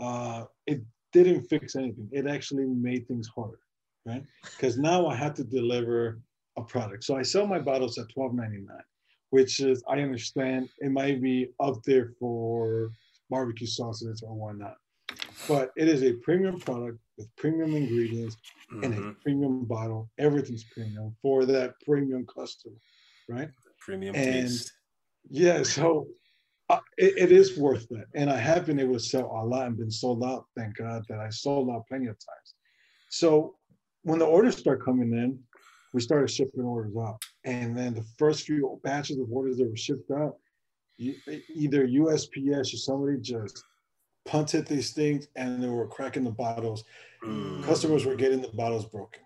uh, 0.04 0.46
it 0.68 0.82
didn't 1.14 1.44
fix 1.44 1.76
anything. 1.76 2.10
It 2.12 2.28
actually 2.28 2.66
made 2.66 3.08
things 3.08 3.30
harder 3.34 3.60
right? 4.06 4.24
Because 4.42 4.78
now 4.78 5.08
I 5.08 5.16
have 5.16 5.34
to 5.36 5.44
deliver 5.44 6.20
a 6.58 6.62
product. 6.62 7.04
So 7.04 7.18
I 7.18 7.22
sell 7.22 7.48
my 7.48 7.60
bottles 7.60 7.98
at 7.98 8.06
$12.99, 8.16 8.68
which 9.32 9.60
is, 9.60 9.84
I 9.90 10.00
understand 10.00 10.70
it 10.80 10.92
might 10.92 11.22
be 11.22 11.50
up 11.60 11.82
there 11.84 12.14
for 12.20 12.92
barbecue 13.30 13.68
sauces 13.68 14.24
or 14.26 14.34
whatnot. 14.34 14.78
But 15.48 15.72
it 15.76 15.88
is 15.88 16.04
a 16.04 16.14
premium 16.14 16.60
product 16.60 17.00
with 17.18 17.34
premium 17.36 17.76
ingredients 17.76 18.38
mm-hmm. 18.72 18.84
in 18.84 18.94
a 18.94 19.14
premium 19.24 19.66
bottle. 19.66 20.10
Everything's 20.18 20.64
premium 20.64 21.16
for 21.22 21.46
that 21.46 21.74
premium 21.86 22.26
customer, 22.26 22.76
right? 23.30 23.50
Premium 23.80 24.16
And- 24.16 24.48
taste. 24.48 24.72
Yeah, 25.30 25.64
so 25.64 26.08
uh, 26.70 26.80
it, 26.98 27.14
it 27.18 27.32
is 27.32 27.58
worth 27.58 27.88
it. 27.92 28.08
And 28.16 28.30
I 28.30 28.38
have 28.38 28.66
been 28.66 28.80
able 28.80 28.94
to 28.94 29.00
sell 29.00 29.26
a 29.26 29.46
lot 29.46 29.68
and 29.68 29.78
been 29.78 29.92
sold 29.92 30.24
out. 30.24 30.46
Thank 30.58 30.78
God 30.78 31.04
that 31.10 31.20
I 31.20 31.30
sold 31.30 31.70
out 31.70 31.86
plenty 31.88 32.08
of 32.08 32.16
times. 32.16 32.54
So 33.10 33.56
when 34.04 34.20
the 34.20 34.26
orders 34.26 34.58
start 34.58 34.84
coming 34.84 35.12
in, 35.14 35.40
we 35.94 36.02
started 36.02 36.30
shipping 36.30 36.64
orders 36.64 36.96
out. 36.98 37.22
And 37.44 37.76
then 37.78 37.94
the 37.94 38.06
first 38.18 38.46
few 38.46 38.80
batches 38.84 39.18
of 39.20 39.32
orders 39.32 39.58
that 39.58 39.70
were 39.70 39.78
shipped 39.78 40.12
out, 40.12 40.36
you- 40.98 41.16
either 41.54 41.88
USPS 41.88 42.74
or 42.74 42.78
somebody 42.78 43.18
just 43.22 43.64
punted 44.26 44.66
these 44.68 44.92
things 44.92 45.28
and 45.36 45.62
they 45.64 45.68
were 45.70 45.88
cracking 45.88 46.24
the 46.24 46.32
bottles. 46.32 46.84
Mm. 47.24 47.64
Customers 47.64 48.06
were 48.06 48.16
getting 48.16 48.42
the 48.42 48.50
bottles 48.50 48.86
broken. 48.86 49.22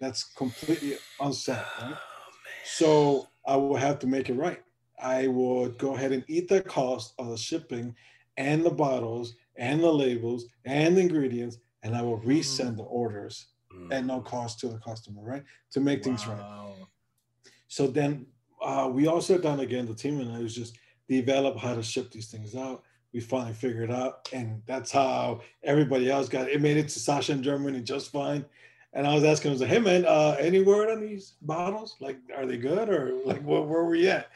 That's 0.00 0.24
completely 0.34 0.98
unsafe, 1.20 1.64
Oh. 1.80 1.98
So 2.64 3.28
I 3.46 3.56
will 3.56 3.76
have 3.76 3.98
to 4.00 4.06
make 4.06 4.28
it 4.28 4.34
right. 4.34 4.60
I 5.02 5.26
would 5.26 5.78
go 5.78 5.94
ahead 5.94 6.12
and 6.12 6.24
eat 6.28 6.48
the 6.48 6.62
cost 6.62 7.14
of 7.18 7.28
the 7.28 7.36
shipping 7.36 7.94
and 8.36 8.64
the 8.64 8.70
bottles 8.70 9.34
and 9.56 9.82
the 9.82 9.92
labels 9.92 10.46
and 10.64 10.96
the 10.96 11.00
ingredients, 11.02 11.58
and 11.82 11.96
I 11.96 12.02
will 12.02 12.20
resend 12.20 12.76
the 12.76 12.82
orders 12.84 13.46
Mm. 13.74 13.92
at 13.92 14.04
no 14.06 14.20
cost 14.20 14.60
to 14.60 14.68
the 14.68 14.78
customer, 14.78 15.20
right? 15.22 15.42
To 15.72 15.80
make 15.80 16.02
things 16.04 16.26
right. 16.26 16.38
So 17.68 17.86
then 17.86 18.26
uh, 18.62 18.88
we 18.92 19.06
also 19.06 19.38
done 19.38 19.60
again, 19.60 19.86
the 19.86 19.94
team 19.94 20.20
and 20.20 20.32
I 20.32 20.38
was 20.40 20.54
just 20.54 20.78
develop 21.08 21.58
how 21.58 21.74
to 21.74 21.82
ship 21.82 22.10
these 22.10 22.28
things 22.28 22.54
out. 22.54 22.84
We 23.12 23.20
finally 23.20 23.54
figured 23.54 23.90
out, 23.90 24.28
and 24.32 24.62
that's 24.66 24.90
how 24.90 25.40
everybody 25.62 26.10
else 26.10 26.28
got 26.28 26.48
it. 26.48 26.54
It 26.54 26.60
made 26.60 26.76
it 26.76 26.88
to 26.88 27.00
Sasha 27.00 27.32
in 27.32 27.42
Germany 27.42 27.80
just 27.82 28.12
fine. 28.12 28.44
And 28.92 29.06
I 29.06 29.14
was 29.14 29.24
asking, 29.24 29.50
I 29.50 29.52
was 29.52 29.60
like, 29.60 29.70
hey 29.70 29.78
man, 29.78 30.04
uh, 30.06 30.36
any 30.38 30.62
word 30.62 30.90
on 30.90 31.00
these 31.00 31.34
bottles? 31.42 31.96
Like, 32.00 32.18
are 32.34 32.46
they 32.46 32.56
good 32.56 32.88
or 32.88 33.12
like 33.24 33.42
where, 33.42 33.60
where 33.62 33.84
were 33.84 33.90
we 33.90 34.08
at? 34.08 34.28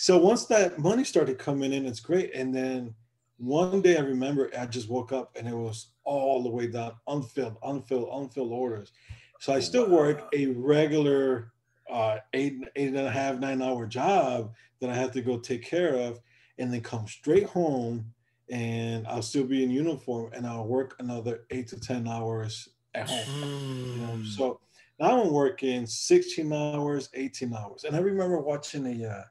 So 0.00 0.16
once 0.16 0.46
that 0.46 0.78
money 0.78 1.04
started 1.04 1.38
coming 1.38 1.74
in, 1.74 1.84
it's 1.84 2.00
great. 2.00 2.34
And 2.34 2.54
then 2.54 2.94
one 3.36 3.82
day 3.82 3.98
I 3.98 4.00
remember 4.00 4.50
I 4.58 4.64
just 4.64 4.88
woke 4.88 5.12
up 5.12 5.36
and 5.36 5.46
it 5.46 5.54
was 5.54 5.88
all 6.04 6.42
the 6.42 6.48
way 6.48 6.68
down, 6.68 6.92
unfilled, 7.06 7.58
unfilled, 7.62 8.08
unfilled 8.10 8.50
orders. 8.50 8.92
So 9.40 9.52
I 9.52 9.60
still 9.60 9.90
work 9.90 10.26
a 10.32 10.46
regular 10.46 11.52
uh, 11.90 12.16
eight, 12.32 12.54
eight 12.76 12.94
and 12.94 13.06
a 13.06 13.10
half, 13.10 13.38
nine 13.40 13.60
hour 13.60 13.84
job 13.84 14.54
that 14.80 14.88
I 14.88 14.94
have 14.94 15.12
to 15.12 15.20
go 15.20 15.38
take 15.38 15.64
care 15.66 15.94
of, 15.96 16.18
and 16.56 16.72
then 16.72 16.80
come 16.80 17.06
straight 17.06 17.44
home, 17.44 18.06
and 18.48 19.06
I'll 19.06 19.20
still 19.20 19.44
be 19.44 19.62
in 19.62 19.70
uniform, 19.70 20.32
and 20.32 20.46
I'll 20.46 20.66
work 20.66 20.96
another 20.98 21.44
eight 21.50 21.68
to 21.68 21.78
ten 21.80 22.08
hours 22.08 22.70
at 22.94 23.10
home. 23.10 23.42
You 23.42 23.96
know, 24.06 24.12
Mm. 24.14 24.26
so 24.26 24.60
now 24.98 25.22
I'm 25.22 25.30
working 25.32 25.84
16 25.84 26.50
hours, 26.50 27.10
18 27.12 27.52
hours, 27.52 27.84
and 27.84 27.94
I 27.94 27.98
remember 27.98 28.40
watching 28.40 28.86
a 28.86 29.06
uh, 29.06 29.24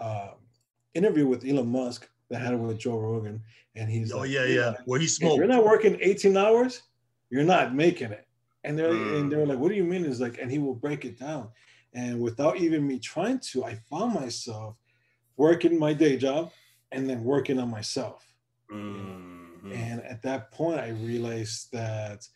uh, 0.00 0.30
interview 0.94 1.26
with 1.26 1.44
Elon 1.44 1.68
Musk 1.68 2.08
that 2.30 2.40
had 2.40 2.54
it 2.54 2.56
with 2.58 2.78
Joe 2.78 2.98
Rogan, 2.98 3.42
and 3.76 3.88
he's 3.90 4.12
oh 4.12 4.18
like, 4.18 4.30
yeah, 4.30 4.44
yeah. 4.44 4.74
Where 4.86 4.98
he 4.98 5.06
if 5.06 5.12
smoked. 5.12 5.36
you're 5.36 5.46
not 5.46 5.64
working 5.64 5.98
18 6.00 6.36
hours, 6.36 6.82
you're 7.30 7.44
not 7.44 7.74
making 7.74 8.10
it. 8.12 8.26
And 8.64 8.78
they're 8.78 8.92
Mm. 8.92 9.20
and 9.20 9.32
they're 9.32 9.46
like, 9.46 9.58
what 9.58 9.68
do 9.70 9.74
you 9.76 9.84
mean? 9.84 10.04
Is 10.04 10.20
like, 10.20 10.38
and 10.40 10.50
he 10.50 10.58
will 10.58 10.74
break 10.74 11.04
it 11.04 11.18
down. 11.18 11.48
And 11.94 12.20
without 12.20 12.56
even 12.58 12.86
me 12.86 12.98
trying 12.98 13.40
to, 13.50 13.64
I 13.64 13.74
found 13.90 14.14
myself 14.14 14.76
working 15.36 15.78
my 15.78 15.92
day 15.92 16.16
job 16.16 16.52
and 16.92 17.08
then 17.08 17.24
working 17.24 17.58
on 17.58 17.68
myself. 17.70 18.24
Mhm. 18.72 19.72
And 19.74 20.02
at 20.02 20.22
that 20.22 20.50
point, 20.52 20.80
I 20.80 20.88
realized 20.90 21.72
that 21.72 22.26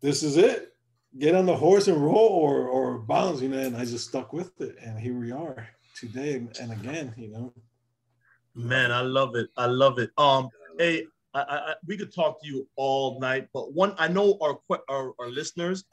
this 0.00 0.22
is 0.22 0.36
it. 0.36 0.72
Get 1.18 1.34
on 1.34 1.46
the 1.46 1.56
horse 1.56 1.86
and 1.88 2.02
roll 2.02 2.28
or 2.28 2.66
or 2.68 2.98
bounce, 2.98 3.40
you 3.40 3.48
know. 3.48 3.58
And 3.58 3.76
I 3.76 3.84
just 3.84 4.08
stuck 4.08 4.32
with 4.32 4.60
it. 4.60 4.76
And 4.82 4.98
here 4.98 5.14
we 5.18 5.30
are 5.32 5.68
today 5.94 6.34
and, 6.34 6.56
and 6.60 6.72
again, 6.72 7.14
you 7.16 7.28
know. 7.28 7.52
Man, 8.54 8.92
I 8.92 9.00
love 9.00 9.34
it. 9.36 9.48
I 9.56 9.66
love 9.66 9.98
it. 9.98 10.10
Um, 10.18 10.48
hey, 10.78 11.04
I, 11.34 11.40
I, 11.40 11.56
I- 11.70 11.74
we 11.86 11.96
could 11.96 12.14
talk 12.14 12.40
to 12.42 12.46
you 12.46 12.68
all 12.76 13.18
night, 13.20 13.48
but 13.52 13.72
one, 13.72 13.94
I 13.98 14.08
know 14.08 14.38
our 14.40 14.58
our, 14.88 15.12
our 15.18 15.28
listeners. 15.28 15.84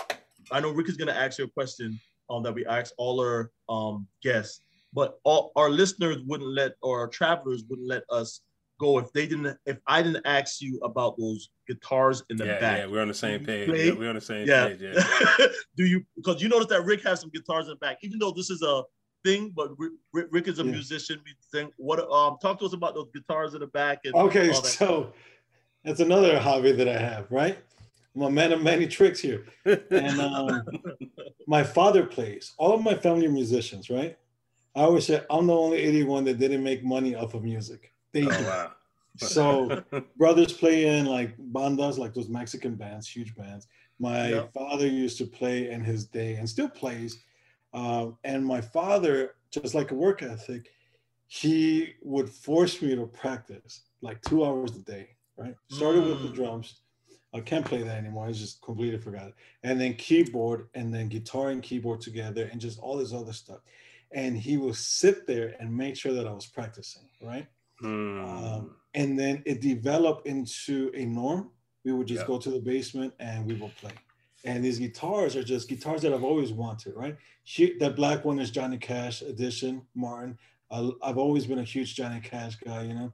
I 0.51 0.59
know 0.59 0.71
Rick 0.71 0.89
is 0.89 0.97
gonna 0.97 1.11
ask 1.13 1.39
you 1.39 1.45
a 1.45 1.49
question 1.49 1.99
um, 2.29 2.43
that 2.43 2.53
we 2.53 2.65
ask 2.65 2.93
all 2.97 3.19
our 3.21 3.51
um, 3.69 4.07
guests, 4.21 4.61
but 4.93 5.19
all 5.23 5.51
our 5.55 5.69
listeners 5.69 6.17
wouldn't 6.25 6.49
let, 6.51 6.73
or 6.81 6.99
our 6.99 7.07
travelers 7.07 7.63
wouldn't 7.69 7.87
let 7.87 8.03
us 8.09 8.41
go 8.79 8.99
if 8.99 9.11
they 9.13 9.25
didn't. 9.25 9.57
If 9.65 9.77
I 9.87 10.03
didn't 10.03 10.25
ask 10.25 10.61
you 10.61 10.79
about 10.83 11.17
those 11.17 11.49
guitars 11.67 12.23
in 12.29 12.37
the 12.37 12.45
yeah, 12.45 12.59
back. 12.59 12.77
yeah, 12.79 12.85
we're 12.87 13.01
on 13.01 13.07
the 13.07 13.13
same 13.13 13.41
You 13.41 13.47
page. 13.47 13.69
Yeah, 13.69 13.93
we're 13.93 14.09
on 14.09 14.15
the 14.15 14.21
same 14.21 14.47
Yeah. 14.47 14.67
page. 14.67 14.81
Yeah. 14.81 15.47
Do 15.77 15.85
you? 15.85 16.03
Because 16.15 16.41
you 16.43 16.49
notice 16.49 16.67
that 16.67 16.83
Rick 16.85 17.03
has 17.03 17.21
some 17.21 17.29
guitars 17.31 17.65
in 17.65 17.71
the 17.71 17.75
back, 17.77 17.97
even 18.03 18.19
though 18.19 18.31
this 18.31 18.49
is 18.51 18.61
a 18.61 18.83
thing. 19.23 19.51
But 19.55 19.77
Rick, 19.77 19.93
Rick, 20.13 20.27
Rick 20.31 20.47
is 20.47 20.59
a 20.59 20.63
Yeah. 20.63 20.71
musician. 20.71 21.21
We 21.25 21.33
think. 21.51 21.73
What? 21.77 21.99
Um, 22.11 22.37
talk 22.41 22.59
to 22.59 22.65
us 22.65 22.73
about 22.73 22.95
those 22.95 23.09
guitars 23.13 23.53
in 23.53 23.59
the 23.61 23.67
back. 23.67 23.99
And 24.05 24.15
Okay, 24.15 24.49
all 24.49 24.61
that. 24.61 24.65
so 24.65 25.13
that's 25.83 25.99
another 25.99 26.39
hobby 26.39 26.71
that 26.71 26.87
I 26.87 26.97
have, 26.97 27.31
right? 27.31 27.57
I'm 28.15 28.23
a 28.23 28.29
man 28.29 28.51
of 28.51 28.61
many 28.61 28.87
tricks 28.87 29.19
here. 29.21 29.45
And 29.65 30.19
um, 30.19 30.67
my 31.47 31.63
father 31.63 32.05
plays. 32.05 32.53
All 32.57 32.73
of 32.73 32.81
my 32.81 32.93
family 32.95 33.27
are 33.27 33.31
musicians, 33.31 33.89
right? 33.89 34.17
I 34.75 34.81
always 34.81 35.05
say 35.05 35.21
I'm 35.29 35.47
the 35.47 35.55
only 35.55 35.77
81 35.79 36.25
that 36.25 36.37
didn't 36.37 36.63
make 36.63 36.83
money 36.83 37.15
off 37.15 37.33
of 37.33 37.43
music. 37.43 37.93
They 38.13 38.25
oh 38.25 38.37
do. 38.37 38.43
wow. 38.45 38.71
So 39.17 39.83
brothers 40.17 40.53
play 40.53 40.97
in 40.97 41.05
like 41.05 41.37
bandas, 41.37 41.97
like 41.97 42.13
those 42.13 42.29
Mexican 42.29 42.75
bands, 42.75 43.07
huge 43.07 43.35
bands. 43.35 43.67
My 43.99 44.29
Yeah. 44.29 44.45
father 44.53 44.87
used 44.87 45.17
to 45.19 45.25
play 45.25 45.69
in 45.69 45.83
his 45.83 46.05
day 46.05 46.35
and 46.35 46.49
still 46.49 46.69
plays. 46.69 47.19
Um, 47.73 48.17
and 48.23 48.45
my 48.45 48.61
father, 48.61 49.35
just 49.49 49.73
like 49.75 49.91
a 49.91 49.95
work 49.95 50.21
ethic, 50.21 50.71
he 51.27 51.93
would 52.01 52.29
force 52.29 52.81
me 52.81 52.95
to 52.95 53.05
practice 53.07 53.83
like 54.01 54.21
two 54.21 54.43
hours 54.45 54.75
a 54.75 54.79
day. 54.79 55.09
Right. 55.37 55.55
Started 55.69 56.05
with 56.05 56.21
the 56.21 56.29
Mm. 56.29 56.35
drums. 56.35 56.81
I 57.33 57.39
can't 57.39 57.65
play 57.65 57.81
that 57.81 57.97
anymore. 57.97 58.27
I 58.27 58.31
just 58.33 58.61
completely 58.61 58.99
forgot 58.99 59.27
it. 59.29 59.35
And 59.63 59.79
then 59.79 59.93
keyboard, 59.95 60.67
and 60.73 60.93
then 60.93 61.07
guitar 61.07 61.49
and 61.49 61.63
keyboard 61.63 62.01
together, 62.01 62.49
and 62.51 62.59
just 62.59 62.77
all 62.79 62.97
this 62.97 63.13
other 63.13 63.31
stuff. 63.31 63.61
And 64.11 64.37
he 64.37 64.57
will 64.57 64.73
sit 64.73 65.25
there 65.25 65.55
and 65.59 65.75
make 65.75 65.95
sure 65.95 66.11
that 66.11 66.27
I 66.27 66.33
was 66.33 66.45
practicing. 66.45 67.09
Right 67.21 67.47
Hmm. 67.79 68.19
um, 68.19 68.75
and 68.93 69.17
then 69.17 69.41
it 69.45 69.61
developed 69.61 70.27
into 70.27 70.91
a 70.93 71.05
norm. 71.05 71.51
We 71.85 71.93
would 71.93 72.07
just 72.07 72.21
Yeah. 72.23 72.27
go 72.27 72.37
to 72.37 72.51
the 72.51 72.59
basement 72.59 73.13
and 73.19 73.45
we 73.47 73.55
will 73.55 73.71
play. 73.79 73.93
And 74.43 74.63
these 74.63 74.79
guitars 74.79 75.35
are 75.35 75.43
just 75.43 75.69
guitars 75.69 76.01
that 76.01 76.13
I've 76.13 76.23
always 76.23 76.51
wanted, 76.51 76.95
right? 76.95 77.15
She, 77.43 77.77
that 77.77 77.95
black 77.95 78.25
one 78.25 78.39
is 78.39 78.49
Johnny 78.49 78.77
Cash 78.77 79.21
edition, 79.21 79.83
Martin. 79.93 80.37
I, 80.71 80.89
I've 81.03 81.17
always 81.17 81.45
been 81.45 81.59
a 81.59 81.63
huge 81.63 81.95
Johnny 81.95 82.19
Cash 82.19 82.55
guy, 82.55 82.83
you 82.83 82.93
know. 82.93 83.13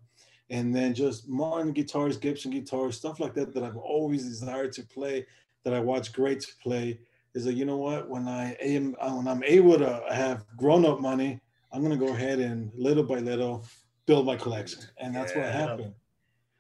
And 0.49 0.73
then 0.73 0.93
just 0.93 1.27
Martin 1.27 1.73
guitars, 1.73 2.15
Gibson 2.15 2.51
guitars, 2.51 2.95
stuff 2.95 3.19
like 3.19 3.33
that 3.33 3.53
that 3.53 3.63
I've 3.63 3.75
always 3.75 4.23
desired 4.23 4.71
to 4.73 4.83
play, 4.83 5.25
that 5.63 5.73
I 5.73 5.79
watch 5.81 6.13
greats 6.13 6.45
play. 6.63 6.99
Is 7.33 7.45
like, 7.45 7.57
you 7.57 7.65
know 7.65 7.77
what? 7.77 8.09
When 8.09 8.27
I 8.27 8.53
am 8.61 8.95
uh, 8.99 9.11
when 9.11 9.27
I'm 9.27 9.43
able 9.43 9.77
to 9.77 10.03
have 10.09 10.45
grown-up 10.55 11.01
money, 11.01 11.41
I'm 11.71 11.83
gonna 11.83 11.97
go 11.97 12.07
ahead 12.07 12.39
and 12.39 12.71
little 12.75 13.03
by 13.03 13.19
little 13.19 13.65
build 14.05 14.25
my 14.25 14.37
collection, 14.37 14.83
and 14.97 15.13
that's 15.13 15.35
what 15.35 15.45
happened. 15.45 15.93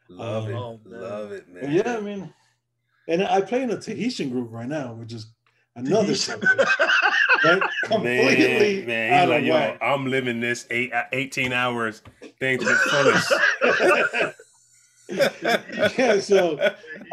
Love 0.09 0.45
um, 0.45 0.51
it. 0.51 0.55
Oh. 0.55 0.79
Love 0.85 1.31
it, 1.31 1.45
But 1.51 1.63
man. 1.63 1.71
yeah, 1.71 1.97
I 1.97 2.01
mean, 2.01 2.33
and 3.07 3.23
I 3.23 3.41
play 3.41 3.63
in 3.63 3.71
a 3.71 3.79
Tahitian 3.79 4.29
group 4.29 4.51
right 4.51 4.67
now, 4.67 4.93
which 4.93 5.13
is 5.13 5.27
another 5.75 6.15
subject, 6.15 6.61
right? 7.43 7.61
Completely 7.83 8.85
Man, 8.85 8.87
man, 8.87 9.13
out 9.13 9.19
he's 9.19 9.23
of 9.23 9.29
like, 9.29 9.45
yo, 9.45 9.53
whack. 9.53 9.77
I'm 9.81 10.05
living 10.07 10.39
this 10.39 10.67
eight, 10.69 10.93
uh, 10.93 11.03
18 11.11 11.53
hours 11.53 12.01
thing 12.39 12.59
to 12.59 12.65
the 12.65 12.75
fullest. 12.75 14.35
yeah, 15.97 16.19
so 16.19 16.59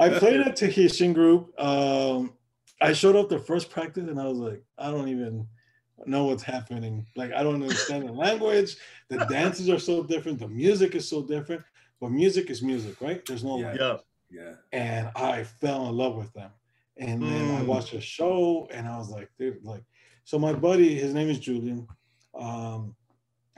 I 0.01 0.09
played 0.11 0.40
a 0.40 0.53
Tahitian 0.53 1.12
group. 1.12 1.53
Um, 1.61 2.32
I 2.80 2.92
showed 2.92 3.14
up 3.16 3.28
the 3.28 3.38
first 3.38 3.70
practice, 3.70 4.09
and 4.09 4.20
I 4.20 4.26
was 4.26 4.38
like, 4.38 4.64
I 4.78 4.90
don't 4.90 5.09
even 5.09 5.47
know 6.07 6.24
what's 6.24 6.42
happening. 6.42 7.07
Like, 7.14 7.32
I 7.32 7.42
don't 7.45 7.62
understand 7.62 8.09
the 8.09 8.12
language. 8.12 8.76
The 9.09 9.18
dances 9.26 9.70
are 9.70 9.78
so 9.78 10.03
different. 10.03 10.40
The 10.40 10.49
music 10.49 10.95
is 10.97 11.09
so 11.09 11.22
different. 11.22 11.62
But 12.01 12.11
music 12.11 12.51
is 12.51 12.62
music, 12.62 13.01
right? 13.01 13.24
There's 13.24 13.45
no 13.45 13.59
Yeah. 13.59 13.70
like, 13.70 14.01
yeah. 14.35 14.43
yeah. 14.43 14.55
and 14.72 15.11
I 15.16 15.45
fell 15.45 15.89
in 15.89 15.97
love 15.97 16.16
with 16.16 16.32
them. 16.32 16.51
And 16.97 17.22
then 17.22 17.51
I 17.51 17.62
Mm. 17.62 17.66
watched 17.66 17.93
a 17.95 18.01
show, 18.01 18.68
and 18.70 18.87
I 18.87 18.97
was 18.99 19.11
like, 19.11 19.28
dude, 19.39 19.64
like, 19.64 19.82
so 20.24 20.39
my 20.39 20.53
buddy, 20.53 20.95
his 20.95 21.12
name 21.12 21.28
is 21.28 21.39
Julian. 21.39 21.87
Um, 22.35 22.95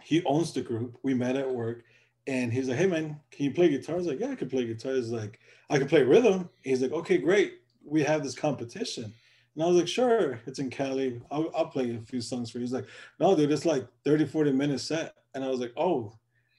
he 0.03 0.23
owns 0.25 0.53
the 0.53 0.63
group. 0.63 0.99
We 1.03 1.15
met 1.15 1.37
at 1.37 1.51
work, 1.51 1.85
and 2.27 2.53
he's 2.53 2.69
like, 2.69 2.79
hey 2.79 2.87
man, 2.87 3.21
can 3.31 3.45
you 3.45 3.53
play 3.53 3.69
guitar? 3.69 3.95
I 3.95 3.99
was 3.99 4.07
like, 4.07 4.21
yeah, 4.21 4.31
I 4.31 4.35
can 4.37 4.49
play 4.49 4.65
guitar. 4.67 4.95
He's 4.95 5.11
like, 5.11 5.39
I 5.71 5.79
can 5.79 5.89
play 5.89 6.03
rhythm. 6.03 6.49
He's 6.63 6.83
like, 6.83 6.93
okay, 6.93 7.19
great. 7.19 7.55
We 7.85 8.03
have 8.05 8.23
this 8.23 8.35
competition. 8.35 9.13
And 9.55 9.65
I 9.65 9.67
was 9.69 9.77
like, 9.77 9.89
sure, 9.89 10.41
it's 10.47 10.59
in 10.59 10.71
Cali. 10.71 11.21
I'll, 11.31 11.51
I'll 11.57 11.69
play 11.69 11.95
a 11.95 12.01
few 12.01 12.21
songs 12.21 12.51
for 12.51 12.59
you. 12.59 12.65
He's 12.65 12.73
like, 12.73 12.87
no, 13.21 13.35
dude, 13.37 13.51
it's 13.53 13.65
like 13.65 13.87
30, 14.05 14.27
40 14.27 14.53
minutes 14.53 14.83
set. 14.85 15.15
And 15.35 15.43
I 15.45 15.49
was 15.49 15.61
like, 15.61 15.73
oh, 15.77 16.13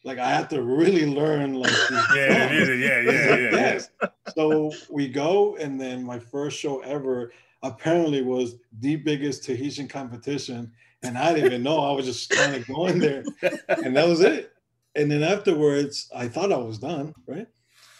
Like 0.04 0.20
I 0.20 0.30
had 0.30 0.50
to 0.52 0.62
really 0.62 1.06
learn 1.06 1.56
like 1.56 1.74
yeah, 2.16 2.52
yeah, 2.52 2.74
yeah, 2.74 3.00
yeah, 3.02 3.36
yeah. 3.36 3.52
yes. 3.52 3.90
So 4.36 4.72
we 4.90 5.08
go, 5.08 5.56
and 5.58 5.80
then 5.80 6.04
my 6.04 6.20
first 6.20 6.58
show 6.58 6.80
ever 6.80 7.32
apparently 7.64 8.22
was 8.22 8.56
the 8.80 8.96
biggest 8.96 9.44
Tahitian 9.44 9.88
competition, 9.88 10.72
and 11.04 11.18
I 11.18 11.34
didn't 11.34 11.48
even 11.48 11.64
know. 11.64 11.80
I 11.80 11.92
was 11.92 12.06
just 12.06 12.32
trying 12.32 12.64
to 12.64 12.72
go 12.72 12.88
in 12.88 13.00
there, 13.00 13.24
and 13.68 13.96
that 13.96 14.08
was 14.08 14.22
it. 14.22 14.54
And 14.96 15.12
then 15.12 15.24
afterwards, 15.24 16.10
I 16.16 16.28
thought 16.28 16.52
I 16.52 16.58
was 16.58 16.80
done. 16.80 17.14
Right? 17.26 17.48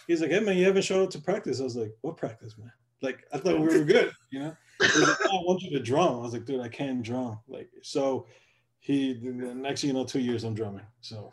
He's 0.06 0.20
like, 0.20 0.30
"Hey 0.30 0.40
man, 0.40 0.56
you 0.56 0.64
haven't 0.64 0.82
showed 0.82 1.04
up 1.04 1.10
to 1.10 1.20
practice." 1.20 1.60
I 1.60 1.64
was 1.64 1.76
like, 1.76 1.92
"What 2.00 2.16
practice, 2.16 2.56
man?" 2.56 2.72
Like 3.02 3.24
I 3.32 3.38
thought 3.38 3.60
we 3.60 3.66
were 3.66 3.84
good, 3.84 4.12
you 4.30 4.40
know. 4.40 4.56
Like, 4.80 5.18
oh, 5.26 5.38
I 5.38 5.42
want 5.44 5.62
you 5.62 5.70
to 5.70 5.82
drum. 5.82 6.14
I 6.14 6.18
was 6.18 6.32
like, 6.32 6.44
"Dude, 6.44 6.60
I 6.60 6.68
can't 6.68 7.02
drum." 7.02 7.38
Like 7.48 7.68
so 7.82 8.26
he 8.88 9.12
the 9.12 9.54
next 9.54 9.82
thing 9.82 9.88
you 9.88 9.94
know, 9.94 10.04
two 10.04 10.18
years 10.18 10.44
I'm 10.44 10.54
drumming. 10.54 10.80
So 11.02 11.30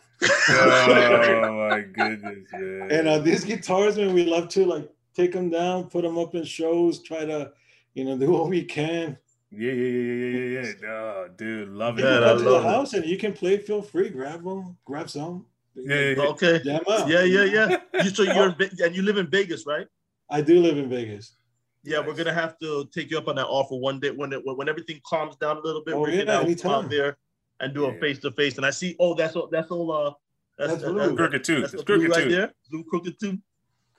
oh 0.50 1.68
my 1.70 1.80
goodness, 1.82 2.50
man. 2.52 2.92
And 2.92 3.08
uh, 3.08 3.20
these 3.20 3.46
guitars, 3.46 3.96
man, 3.96 4.14
we 4.14 4.26
love 4.26 4.50
to 4.50 4.66
like 4.66 4.92
take 5.16 5.32
them 5.32 5.50
down, 5.50 5.86
put 5.86 6.04
them 6.04 6.18
up 6.18 6.36
in 6.36 6.44
shows, 6.44 7.02
try 7.02 7.24
to, 7.24 7.54
you 7.94 8.04
know, 8.04 8.18
do 8.18 8.30
what 8.30 8.50
we 8.50 8.66
can. 8.66 9.18
Yeah, 9.52 9.72
yeah, 9.72 9.88
yeah, 9.88 10.14
yeah, 10.14 10.38
yeah, 10.38 10.72
yeah. 10.82 10.90
Oh, 10.90 11.28
dude, 11.38 11.70
love 11.70 11.98
it. 11.98 12.04
Yeah, 12.04 12.20
love 12.20 12.40
to 12.40 12.44
the 12.44 12.62
house 12.62 12.94
and 12.94 13.06
you 13.06 13.18
can 13.18 13.32
play. 13.32 13.58
Feel 13.58 13.82
free, 13.82 14.10
grab 14.10 14.44
them, 14.44 14.76
grab 14.84 15.10
some. 15.10 15.46
Yeah, 15.76 15.96
yeah, 15.96 16.10
yeah. 16.10 16.24
Okay. 16.24 16.62
Jam 16.62 16.82
out. 16.90 17.08
Yeah, 17.08 17.24
yeah, 17.24 17.44
yeah. 17.46 17.78
You 18.04 18.10
so 18.10 18.24
you're 18.24 18.50
in 18.50 18.70
and 18.84 18.94
you 18.94 19.02
live 19.02 19.16
in 19.16 19.30
Vegas, 19.30 19.66
right? 19.66 19.88
I 20.30 20.42
do 20.42 20.60
live 20.60 20.78
in 20.78 20.90
Vegas. 20.90 21.38
Yeah, 21.86 22.06
we're 22.06 22.16
gonna 22.16 22.34
have 22.34 22.60
to 22.60 22.90
take 22.94 23.12
you 23.12 23.18
up 23.18 23.30
on 23.30 23.36
that 23.38 23.46
offer 23.46 23.76
one 23.76 24.02
day 24.02 24.12
when 24.12 24.34
it 24.34 24.42
when 24.44 24.68
everything 24.68 25.00
calms 25.08 25.38
down 25.38 25.56
a 25.56 25.62
little 25.62 25.86
bit. 25.86 25.94
Oh, 25.94 26.02
we're 26.02 26.10
yeah, 26.10 26.26
gonna 26.26 26.56
come 26.56 26.72
out 26.72 26.90
there 26.90 27.18
and 27.60 27.74
do 27.74 27.86
a 27.86 27.94
face 28.00 28.20
to 28.20 28.32
face. 28.32 28.58
And 28.58 28.66
I 28.66 28.72
see, 28.72 28.96
oh, 29.00 29.14
that's 29.14 29.36
all. 29.36 29.48
That's 29.48 29.72
all. 29.72 29.92
Uh, 29.92 30.12
that's, 30.58 30.72
That's 30.74 30.84
that- 30.84 30.92
blue. 30.92 31.08
that- 31.10 31.18
Crooked 31.18 31.44
tooth. 31.44 31.62
That's 31.62 31.74
It's 31.76 31.84
blue 31.84 31.98
crooked 32.00 32.12
right 32.16 32.24
tooth. 32.24 32.32
there. 32.32 32.54
Blue 32.72 32.84
crooked 32.84 33.20
tooth 33.20 33.40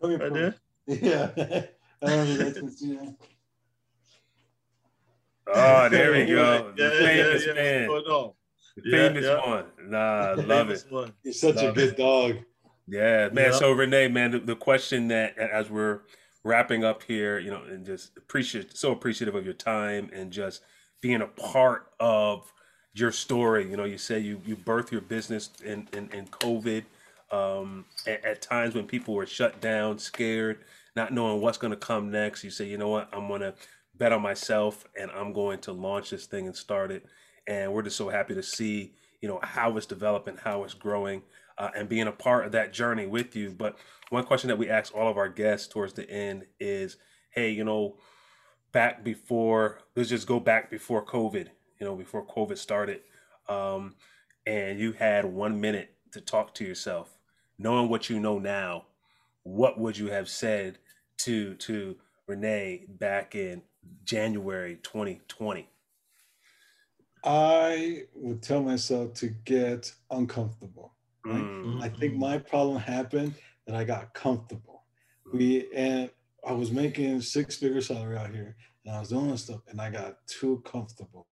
Coming 0.00 0.18
right 0.18 0.32
there. 0.32 0.54
Yeah. 0.86 1.30
I 2.02 2.06
don't 2.06 2.28
know, 2.28 2.36
that's- 2.36 2.82
yeah. 2.82 3.10
Oh, 5.48 5.88
there 5.88 6.12
we 6.12 6.24
go. 6.34 6.72
Yeah, 6.76 6.88
The 6.88 6.94
yeah, 6.94 7.06
famous 7.06 7.46
yeah, 7.46 7.52
man. 7.54 7.88
What's 7.88 8.06
going? 8.08 8.32
The 8.76 8.82
Yeah, 8.90 9.08
famous 9.08 9.24
yeah. 9.24 9.46
one. 9.50 9.64
Nah, 9.88 10.34
love 10.36 10.70
it. 10.70 10.78
Famous 10.78 10.90
one. 10.90 11.12
You're 11.22 11.32
such 11.34 11.56
a 11.56 11.66
Love 11.66 11.74
good 11.74 11.96
dog. 11.96 12.36
Yeah, 12.88 13.28
man. 13.30 13.52
Yeah. 13.52 13.58
So 13.58 13.72
Rene, 13.72 14.08
man, 14.08 14.32
the, 14.32 14.38
the 14.40 14.56
question 14.56 15.08
that 15.08 15.36
as 15.38 15.70
we're 15.70 16.00
wrapping 16.44 16.84
up 16.84 17.02
here, 17.02 17.38
you 17.38 17.50
know, 17.50 17.62
and 17.62 17.84
just 17.86 18.16
appreciate 18.16 18.76
so 18.76 18.92
appreciative 18.92 19.34
of 19.34 19.44
your 19.44 19.54
time 19.54 20.10
and 20.12 20.30
just 20.30 20.62
being 21.00 21.20
a 21.22 21.26
part 21.26 21.88
of 22.00 22.52
your 22.98 23.12
story. 23.12 23.68
You 23.70 23.76
know, 23.76 23.84
you 23.84 23.98
say 23.98 24.18
you 24.18 24.40
you 24.44 24.56
birthed 24.56 24.90
your 24.90 25.00
business 25.00 25.50
in 25.64 25.88
in, 25.92 26.10
in 26.12 26.26
COVID. 26.26 26.84
Um, 27.32 27.86
at, 28.06 28.24
at 28.24 28.40
times 28.40 28.74
when 28.74 28.86
people 28.86 29.14
were 29.14 29.26
shut 29.26 29.60
down, 29.60 29.98
scared, 29.98 30.60
not 30.94 31.12
knowing 31.12 31.40
what's 31.40 31.58
going 31.58 31.72
to 31.72 31.76
come 31.76 32.10
next, 32.10 32.44
you 32.44 32.50
say, 32.50 32.66
you 32.66 32.78
know 32.78 32.88
what, 32.88 33.08
I'm 33.12 33.26
going 33.26 33.40
to 33.40 33.54
bet 33.98 34.12
on 34.12 34.22
myself 34.22 34.84
and 34.98 35.10
I'm 35.10 35.32
going 35.32 35.58
to 35.60 35.72
launch 35.72 36.10
this 36.10 36.26
thing 36.26 36.46
and 36.46 36.54
start 36.54 36.92
it. 36.92 37.04
And 37.48 37.72
we're 37.72 37.82
just 37.82 37.96
so 37.96 38.08
happy 38.08 38.34
to 38.34 38.42
see, 38.44 38.92
you 39.20 39.28
know, 39.28 39.40
how 39.42 39.76
it's 39.76 39.86
developing, 39.86 40.36
how 40.36 40.62
it's 40.62 40.74
growing 40.74 41.22
uh, 41.58 41.70
and 41.76 41.88
being 41.88 42.06
a 42.06 42.12
part 42.12 42.46
of 42.46 42.52
that 42.52 42.72
journey 42.72 43.06
with 43.06 43.34
you. 43.34 43.50
But 43.50 43.76
one 44.10 44.24
question 44.24 44.48
that 44.48 44.58
we 44.58 44.70
ask 44.70 44.94
all 44.94 45.10
of 45.10 45.16
our 45.16 45.28
guests 45.28 45.68
towards 45.68 45.94
the 45.94 46.08
end 46.08 46.46
is, 46.60 46.96
hey, 47.30 47.50
you 47.50 47.64
know, 47.64 47.96
back 48.72 49.02
before, 49.02 49.80
let's 49.94 50.10
just 50.10 50.26
go 50.26 50.38
back 50.38 50.70
before 50.70 51.04
COVID, 51.04 51.48
you 51.78 51.86
know, 51.86 51.94
before 51.94 52.24
COVID 52.26 52.58
started, 52.58 53.00
um, 53.48 53.94
and 54.46 54.78
you 54.78 54.92
had 54.92 55.24
one 55.24 55.60
minute 55.60 55.94
to 56.12 56.20
talk 56.20 56.54
to 56.54 56.64
yourself, 56.64 57.18
knowing 57.58 57.88
what 57.88 58.08
you 58.08 58.20
know 58.20 58.38
now, 58.38 58.84
what 59.42 59.78
would 59.78 59.96
you 59.96 60.08
have 60.08 60.28
said 60.28 60.78
to 61.18 61.54
to 61.54 61.96
Rene 62.26 62.84
back 62.88 63.34
in 63.34 63.62
January 64.04 64.78
2020? 64.82 65.68
I 67.24 68.04
would 68.14 68.42
tell 68.42 68.62
myself 68.62 69.14
to 69.14 69.28
get 69.44 69.92
uncomfortable. 70.10 70.92
Right? 71.24 71.42
Mm, 71.42 71.82
I 71.82 71.88
think 71.88 72.14
my 72.14 72.38
problem 72.38 72.78
happened 72.78 73.34
that 73.66 73.74
I 73.74 73.84
got 73.84 74.14
comfortable. 74.14 74.84
We 75.32 75.68
and 75.74 76.10
I 76.46 76.52
was 76.52 76.70
making 76.70 77.20
six 77.22 77.56
figure 77.56 77.80
salary 77.80 78.16
out 78.16 78.32
here, 78.32 78.56
and 78.84 78.94
I 78.94 79.00
was 79.00 79.08
doing 79.08 79.30
this 79.30 79.42
stuff, 79.42 79.60
and 79.68 79.80
I 79.80 79.90
got 79.90 80.24
too 80.28 80.62
comfortable. 80.64 81.26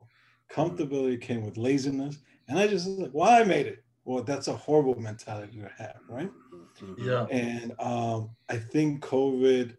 Comfortability 0.55 1.21
came 1.21 1.43
with 1.45 1.57
laziness, 1.57 2.19
and 2.49 2.59
I 2.59 2.67
just 2.69 2.87
was 2.89 2.99
like, 2.99 3.15
"Well, 3.15 3.31
I 3.31 3.45
made 3.45 3.67
it." 3.67 3.79
Well, 4.05 4.23
that's 4.23 4.49
a 4.49 4.57
horrible 4.57 4.99
mentality 5.01 5.59
to 5.61 5.69
have, 5.83 6.01
right? 6.09 6.31
mhm, 6.83 6.95
Yeah. 6.99 7.25
And 7.31 7.73
um, 7.81 8.31
I 8.49 8.57
think 8.73 9.03
COVID 9.05 9.77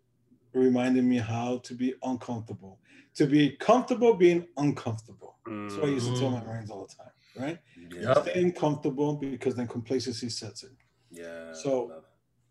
reminded 0.53 1.03
me 1.05 1.17
how 1.17 1.59
to 1.67 1.73
be 1.73 1.93
uncomfortable, 2.03 2.79
to 3.15 3.25
be 3.27 3.51
comfortable 3.69 4.13
being 4.15 4.41
uncomfortable. 4.57 5.37
That's 5.45 5.77
what 5.77 5.87
I 5.89 5.93
used 5.93 6.07
to 6.13 6.19
tell 6.19 6.31
my 6.31 6.39
Mm. 6.41 6.45
brains 6.47 6.69
all 6.71 6.87
the 6.87 6.93
time, 7.03 7.13
right? 7.43 7.59
Yeah. 7.91 8.13
Staying 8.23 8.53
comfortable 8.53 9.15
because 9.17 9.55
then 9.55 9.67
complacency 9.67 10.29
sets 10.29 10.63
in. 10.63 10.75
Yeah. 11.11 11.53
So- 11.53 11.91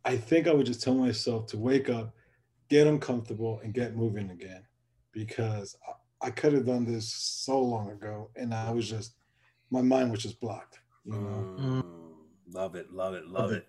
I 0.07 0.17
think 0.19 0.47
I 0.47 0.53
would 0.53 0.67
just 0.67 0.83
tell 0.83 0.95
myself 0.95 1.47
to 1.49 1.57
wake 1.59 1.89
up, 1.89 2.15
get 2.69 2.87
uncomfortable, 2.87 3.61
and 3.63 3.73
get 3.75 3.97
moving 3.97 4.31
again, 4.31 4.63
because 5.13 5.77
I, 6.27 6.31
could 6.31 6.53
have 6.55 6.67
done 6.67 6.85
this 6.85 7.13
so 7.13 7.61
long 7.61 7.91
ago, 7.91 8.31
and 8.37 8.55
I 8.55 8.71
was 8.71 8.89
just 8.89 9.15
my 9.71 9.83
mind 9.83 10.11
was 10.11 10.23
just 10.23 10.41
blocked. 10.41 10.79
You 11.05 11.13
know, 11.13 11.57
Mm, 11.59 11.85
Love 12.53 12.75
it, 12.75 12.93
love 12.93 13.15
it, 13.15 13.27
love 13.27 13.45
Love 13.45 13.53
it. 13.53 13.67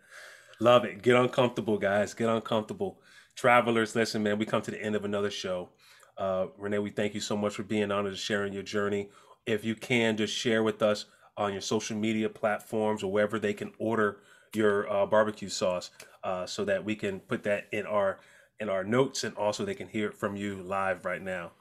Love 0.60 0.86
it. 0.86 1.02
Get 1.02 1.16
uncomfortable, 1.16 1.78
guys. 1.78 2.14
Get 2.14 2.30
uncomfortable. 2.30 3.02
Travelers, 3.36 3.96
listen, 3.96 4.24
man, 4.24 4.38
we 4.38 4.46
come 4.46 4.62
to 4.62 4.72
the 4.72 4.82
end 4.82 4.96
of 4.96 5.04
another 5.04 5.30
show. 5.30 5.70
Uh, 6.18 6.48
Rene, 6.58 6.78
we 6.78 6.90
thank 6.90 7.14
you 7.14 7.20
so 7.20 7.36
much 7.36 7.56
for 7.56 7.64
being 7.64 7.92
on 7.92 8.08
and 8.08 8.16
sharing 8.16 8.54
your 8.54 8.64
journey. 8.64 9.10
If 9.46 9.66
you 9.66 9.76
can, 9.76 10.16
just 10.16 10.34
share 10.34 10.64
with 10.64 10.82
us 10.82 11.06
on 11.38 11.52
your 11.52 11.62
social 11.62 11.98
media 11.98 12.30
platforms 12.30 13.04
or 13.04 13.12
wherever 13.12 13.38
they 13.38 13.54
can 13.54 13.74
order 13.78 14.20
your 14.54 14.90
uh, 14.90 15.06
barbecue 15.06 15.50
sauce 15.50 15.92
uh, 16.24 16.46
so 16.46 16.64
that 16.64 16.86
we 16.86 16.96
can 16.96 17.20
put 17.20 17.44
that 17.44 17.68
in 17.74 17.86
our 17.86 18.20
in 18.62 18.70
our 18.70 18.86
notes 18.86 19.26
and 19.26 19.36
also 19.36 19.66
they 19.66 19.76
can 19.76 19.90
hear 19.90 20.08
it 20.08 20.14
from 20.14 20.38
you 20.38 20.64
live 20.64 21.04
right 21.04 21.22
now. 21.22 21.52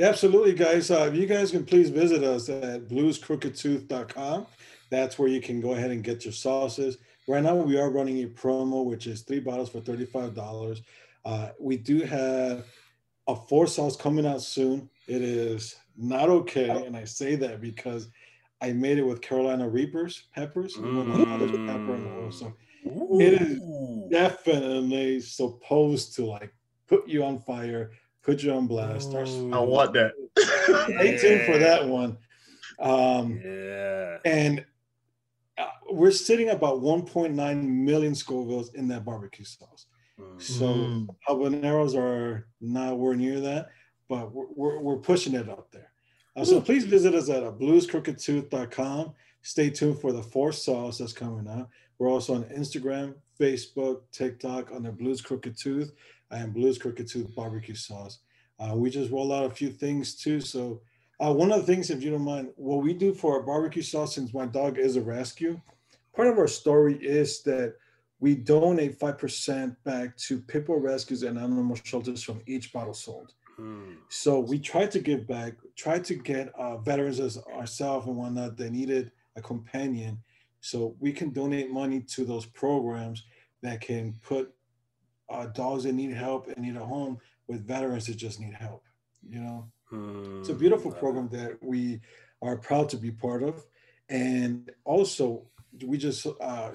Absolutely, 0.00 0.54
guys. 0.54 0.90
Uh, 0.90 1.08
if 1.12 1.14
you 1.14 1.26
guys 1.26 1.50
can 1.50 1.64
please 1.64 1.90
visit 1.90 2.22
us 2.22 2.48
at 2.48 2.88
bluescrookedtooth.com. 2.88 4.46
That's 4.90 5.18
where 5.18 5.28
you 5.28 5.40
can 5.40 5.60
go 5.60 5.72
ahead 5.72 5.90
and 5.90 6.02
get 6.04 6.24
your 6.24 6.32
sauces. 6.32 6.98
Right 7.26 7.42
now, 7.42 7.56
we 7.56 7.78
are 7.78 7.90
running 7.90 8.22
a 8.22 8.26
promo, 8.28 8.84
which 8.84 9.06
is 9.06 9.22
three 9.22 9.40
bottles 9.40 9.68
for 9.70 9.80
$35. 9.80 10.80
Uh, 11.24 11.48
we 11.60 11.76
do 11.76 12.00
have 12.02 12.64
a 13.26 13.36
four 13.36 13.66
sauce 13.66 13.96
coming 13.96 14.24
out 14.24 14.40
soon. 14.40 14.88
It 15.08 15.20
is 15.20 15.76
not 15.96 16.30
okay. 16.30 16.70
And 16.70 16.96
I 16.96 17.04
say 17.04 17.34
that 17.36 17.60
because 17.60 18.08
I 18.62 18.72
made 18.72 18.98
it 18.98 19.02
with 19.02 19.20
Carolina 19.20 19.68
Reapers 19.68 20.28
peppers. 20.34 20.78
We 20.78 20.96
went 20.96 21.10
with 21.18 21.28
olive 21.28 21.50
pepper 21.50 21.94
and 21.94 22.06
oil. 22.24 22.32
So 22.32 22.54
It 22.84 23.42
is- 23.42 23.60
definitely 24.10 25.20
supposed 25.20 26.14
to 26.14 26.24
like 26.24 26.54
put 26.86 27.06
you 27.06 27.22
on 27.24 27.40
fire, 27.40 27.90
put 28.22 28.42
you 28.42 28.52
on 28.52 28.66
blast. 28.66 29.10
Start 29.10 29.28
I 29.28 29.58
want 29.60 29.92
that. 29.94 30.12
stay 30.38 31.16
tuned 31.18 31.42
for 31.46 31.58
that 31.58 31.86
one. 31.86 32.18
Um, 32.80 33.40
Yeah. 33.44 34.18
and 34.24 34.64
uh, 35.56 35.66
we're 35.90 36.10
sitting 36.12 36.50
about 36.50 36.80
1.9 36.80 37.64
million 37.64 38.12
Scovilles 38.12 38.74
in 38.74 38.86
that 38.88 39.04
barbecue 39.04 39.44
sauce. 39.44 39.86
Mm. 40.20 40.40
So 40.40 40.64
Mm. 40.66 41.08
habaneros 41.28 41.96
are 41.96 42.46
nowhere 42.60 43.14
near 43.16 43.40
that, 43.40 43.70
but 44.08 44.32
we're, 44.32 44.46
we're, 44.54 44.78
we're 44.80 44.96
pushing 44.98 45.34
it 45.34 45.48
up 45.48 45.70
there. 45.72 45.90
Uh, 46.36 46.44
so 46.44 46.60
please 46.60 46.84
visit 46.84 47.14
us 47.14 47.28
at 47.28 47.42
uh, 47.42 47.50
bluescrookedtooth.com. 47.50 49.12
Stay 49.42 49.70
tuned 49.70 49.98
for 50.00 50.12
the 50.12 50.22
fourth 50.22 50.54
sauce 50.56 50.98
that's 50.98 51.12
coming 51.12 51.48
out. 51.48 51.68
We're 51.98 52.10
also 52.10 52.34
on 52.34 52.44
Instagram, 52.44 53.14
Facebook, 53.40 54.02
TikTok 54.12 54.70
under 54.72 54.92
Blue's 54.92 55.20
Crooked 55.20 55.56
Tooth 55.58 55.92
and 56.30 56.54
Blue's 56.54 56.78
Crooked 56.78 57.08
Tooth 57.08 57.34
barbecue 57.34 57.74
sauce. 57.74 58.18
Uh, 58.58 58.74
we 58.74 58.90
just 58.90 59.10
roll 59.10 59.32
out 59.32 59.44
a 59.44 59.50
few 59.50 59.70
things 59.70 60.14
too. 60.14 60.40
So 60.40 60.80
uh, 61.20 61.32
one 61.32 61.52
of 61.52 61.60
the 61.60 61.66
things, 61.66 61.90
if 61.90 62.02
you 62.02 62.10
don't 62.10 62.22
mind, 62.22 62.50
what 62.56 62.82
we 62.82 62.92
do 62.92 63.14
for 63.14 63.34
our 63.34 63.42
barbecue 63.42 63.82
sauce, 63.82 64.14
since 64.14 64.34
my 64.34 64.46
dog 64.46 64.78
is 64.78 64.96
a 64.96 65.00
rescue, 65.00 65.60
part 66.14 66.28
of 66.28 66.38
our 66.38 66.48
story 66.48 66.96
is 66.96 67.42
that 67.42 67.74
we 68.20 68.34
donate 68.34 68.98
5% 68.98 69.76
back 69.84 70.16
to 70.16 70.40
Pitbull 70.40 70.82
rescues 70.82 71.22
and 71.22 71.38
animal 71.38 71.76
shelters 71.84 72.22
from 72.22 72.40
each 72.46 72.72
bottle 72.72 72.94
sold. 72.94 73.32
Mm. 73.58 73.96
So 74.08 74.40
we 74.40 74.58
try 74.58 74.86
to 74.86 74.98
give 74.98 75.26
back, 75.26 75.54
try 75.76 75.98
to 76.00 76.14
get 76.14 76.52
uh, 76.56 76.78
veterans 76.78 77.20
as 77.20 77.38
ourselves 77.56 78.06
and 78.06 78.16
whatnot 78.16 78.56
that 78.56 78.72
needed 78.72 79.12
a 79.36 79.42
companion. 79.42 80.18
So 80.60 80.96
we 80.98 81.12
can 81.12 81.30
donate 81.30 81.70
money 81.70 82.00
to 82.00 82.24
those 82.24 82.46
programs 82.46 83.24
that 83.62 83.80
can 83.80 84.14
put 84.22 84.52
uh, 85.30 85.46
dogs 85.46 85.84
that 85.84 85.92
need 85.92 86.12
help 86.12 86.48
and 86.48 86.58
need 86.58 86.76
a 86.76 86.84
home 86.84 87.18
with 87.46 87.66
veterans 87.66 88.06
that 88.06 88.16
just 88.16 88.40
need 88.40 88.54
help. 88.54 88.82
You 89.28 89.40
know, 89.40 89.72
it's 90.40 90.48
a 90.48 90.54
Mm. 90.54 90.58
beautiful 90.58 90.90
Love 90.90 91.00
program 91.00 91.28
that 91.30 91.62
we 91.62 92.00
are 92.42 92.56
proud 92.56 92.88
to 92.90 92.96
be 92.96 93.10
part 93.10 93.42
of. 93.42 93.64
And 94.08 94.70
also, 94.84 95.46
we 95.84 95.98
just 95.98 96.26
uh, 96.40 96.70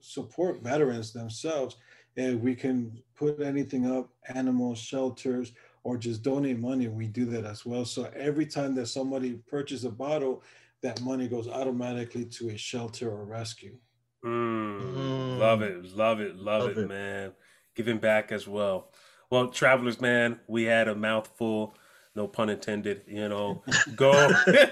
support 0.00 0.62
veterans 0.62 1.12
themselves 1.12 1.76
and 2.16 2.40
we 2.42 2.54
can 2.54 3.02
put 3.16 3.40
anything 3.40 3.90
up 3.90 4.10
animals 4.34 4.78
shelters 4.78 5.52
or 5.82 5.96
just 5.96 6.22
donate 6.22 6.58
money 6.58 6.88
we 6.88 7.06
do 7.06 7.24
that 7.24 7.44
as 7.44 7.64
well 7.66 7.84
so 7.84 8.10
every 8.14 8.46
time 8.46 8.74
that 8.74 8.86
somebody 8.86 9.34
purchases 9.48 9.84
a 9.84 9.90
bottle 9.90 10.42
that 10.82 11.00
money 11.00 11.26
goes 11.28 11.48
automatically 11.48 12.24
to 12.24 12.50
a 12.50 12.56
shelter 12.56 13.10
or 13.10 13.24
rescue 13.24 13.76
mm, 14.24 14.80
mm. 14.80 15.38
love 15.38 15.62
it 15.62 15.84
love 15.94 16.20
it 16.20 16.36
love, 16.36 16.62
love 16.62 16.70
it, 16.70 16.78
it 16.78 16.88
man 16.88 17.32
giving 17.74 17.98
back 17.98 18.32
as 18.32 18.46
well. 18.46 18.88
Well 19.30 19.48
travelers 19.48 20.00
man 20.00 20.40
we 20.46 20.64
had 20.64 20.88
a 20.88 20.94
mouthful 20.94 21.76
no 22.14 22.28
pun 22.28 22.48
intended 22.48 23.02
you 23.08 23.28
know. 23.28 23.62
Go 23.96 24.30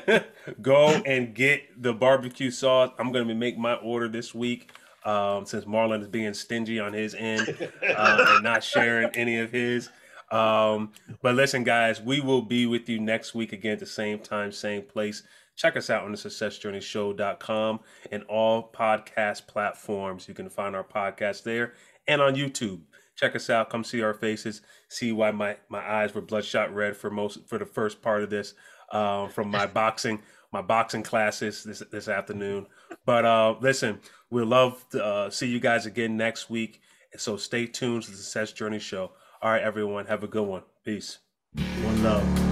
go 0.62 0.88
and 0.88 1.34
get 1.34 1.82
the 1.82 1.92
barbecue 1.92 2.50
sauce. 2.50 2.92
I'm 2.98 3.12
gonna 3.12 3.24
be 3.24 3.34
make 3.34 3.58
my 3.58 3.74
order 3.74 4.08
this 4.08 4.34
week 4.34 4.70
um, 5.04 5.46
since 5.46 5.64
marlon 5.64 6.00
is 6.00 6.08
being 6.08 6.34
stingy 6.34 6.78
on 6.78 6.92
his 6.92 7.14
end 7.14 7.56
uh, 7.96 8.26
and 8.28 8.44
not 8.44 8.62
sharing 8.62 9.10
any 9.14 9.38
of 9.38 9.50
his. 9.50 9.88
Um, 10.30 10.92
but 11.20 11.34
listen 11.34 11.64
guys 11.64 12.00
we 12.00 12.20
will 12.20 12.42
be 12.42 12.66
with 12.66 12.88
you 12.88 13.00
next 13.00 13.34
week 13.34 13.52
again 13.52 13.72
at 13.72 13.80
the 13.80 13.86
same 13.86 14.18
time 14.18 14.52
same 14.52 14.82
place. 14.82 15.22
Check 15.54 15.76
us 15.76 15.90
out 15.90 16.04
on 16.04 16.12
the 16.12 16.16
successjourneyshow.com 16.16 17.80
and 18.10 18.22
all 18.22 18.70
podcast 18.72 19.46
platforms. 19.46 20.26
You 20.26 20.32
can 20.32 20.48
find 20.48 20.74
our 20.74 20.84
podcast 20.84 21.42
there 21.42 21.74
and 22.08 22.20
on 22.20 22.34
youtube 22.34 22.80
check 23.16 23.36
us 23.36 23.50
out. 23.50 23.70
Come 23.70 23.84
see 23.84 24.02
our 24.02 24.14
faces. 24.14 24.62
See 24.88 25.12
why 25.12 25.30
my 25.30 25.56
my 25.68 25.80
eyes 25.80 26.14
were 26.14 26.20
bloodshot 26.20 26.74
red 26.74 26.96
for 26.96 27.10
most 27.10 27.46
for 27.48 27.58
the 27.58 27.66
first 27.66 28.02
part 28.02 28.22
of 28.22 28.30
this 28.30 28.54
uh, 28.90 29.28
from 29.28 29.50
my 29.50 29.66
boxing 29.80 30.20
my 30.52 30.62
boxing 30.62 31.02
classes 31.02 31.64
this 31.64 31.82
this 31.90 32.08
afternoon. 32.08 32.66
But 33.04 33.24
uh, 33.24 33.56
listen, 33.60 34.00
we'll 34.30 34.46
love 34.46 34.84
to 34.90 35.04
uh, 35.04 35.30
see 35.30 35.48
you 35.48 35.60
guys 35.60 35.86
again 35.86 36.16
next 36.16 36.50
week. 36.50 36.80
So 37.16 37.36
stay 37.36 37.66
tuned 37.66 38.04
to 38.04 38.10
the 38.10 38.16
Success 38.16 38.52
Journey 38.52 38.78
Show. 38.78 39.12
All 39.42 39.50
right, 39.50 39.62
everyone, 39.62 40.06
have 40.06 40.22
a 40.22 40.28
good 40.28 40.46
one. 40.46 40.62
Peace. 40.84 41.18
One 41.82 42.02
love. 42.02 42.51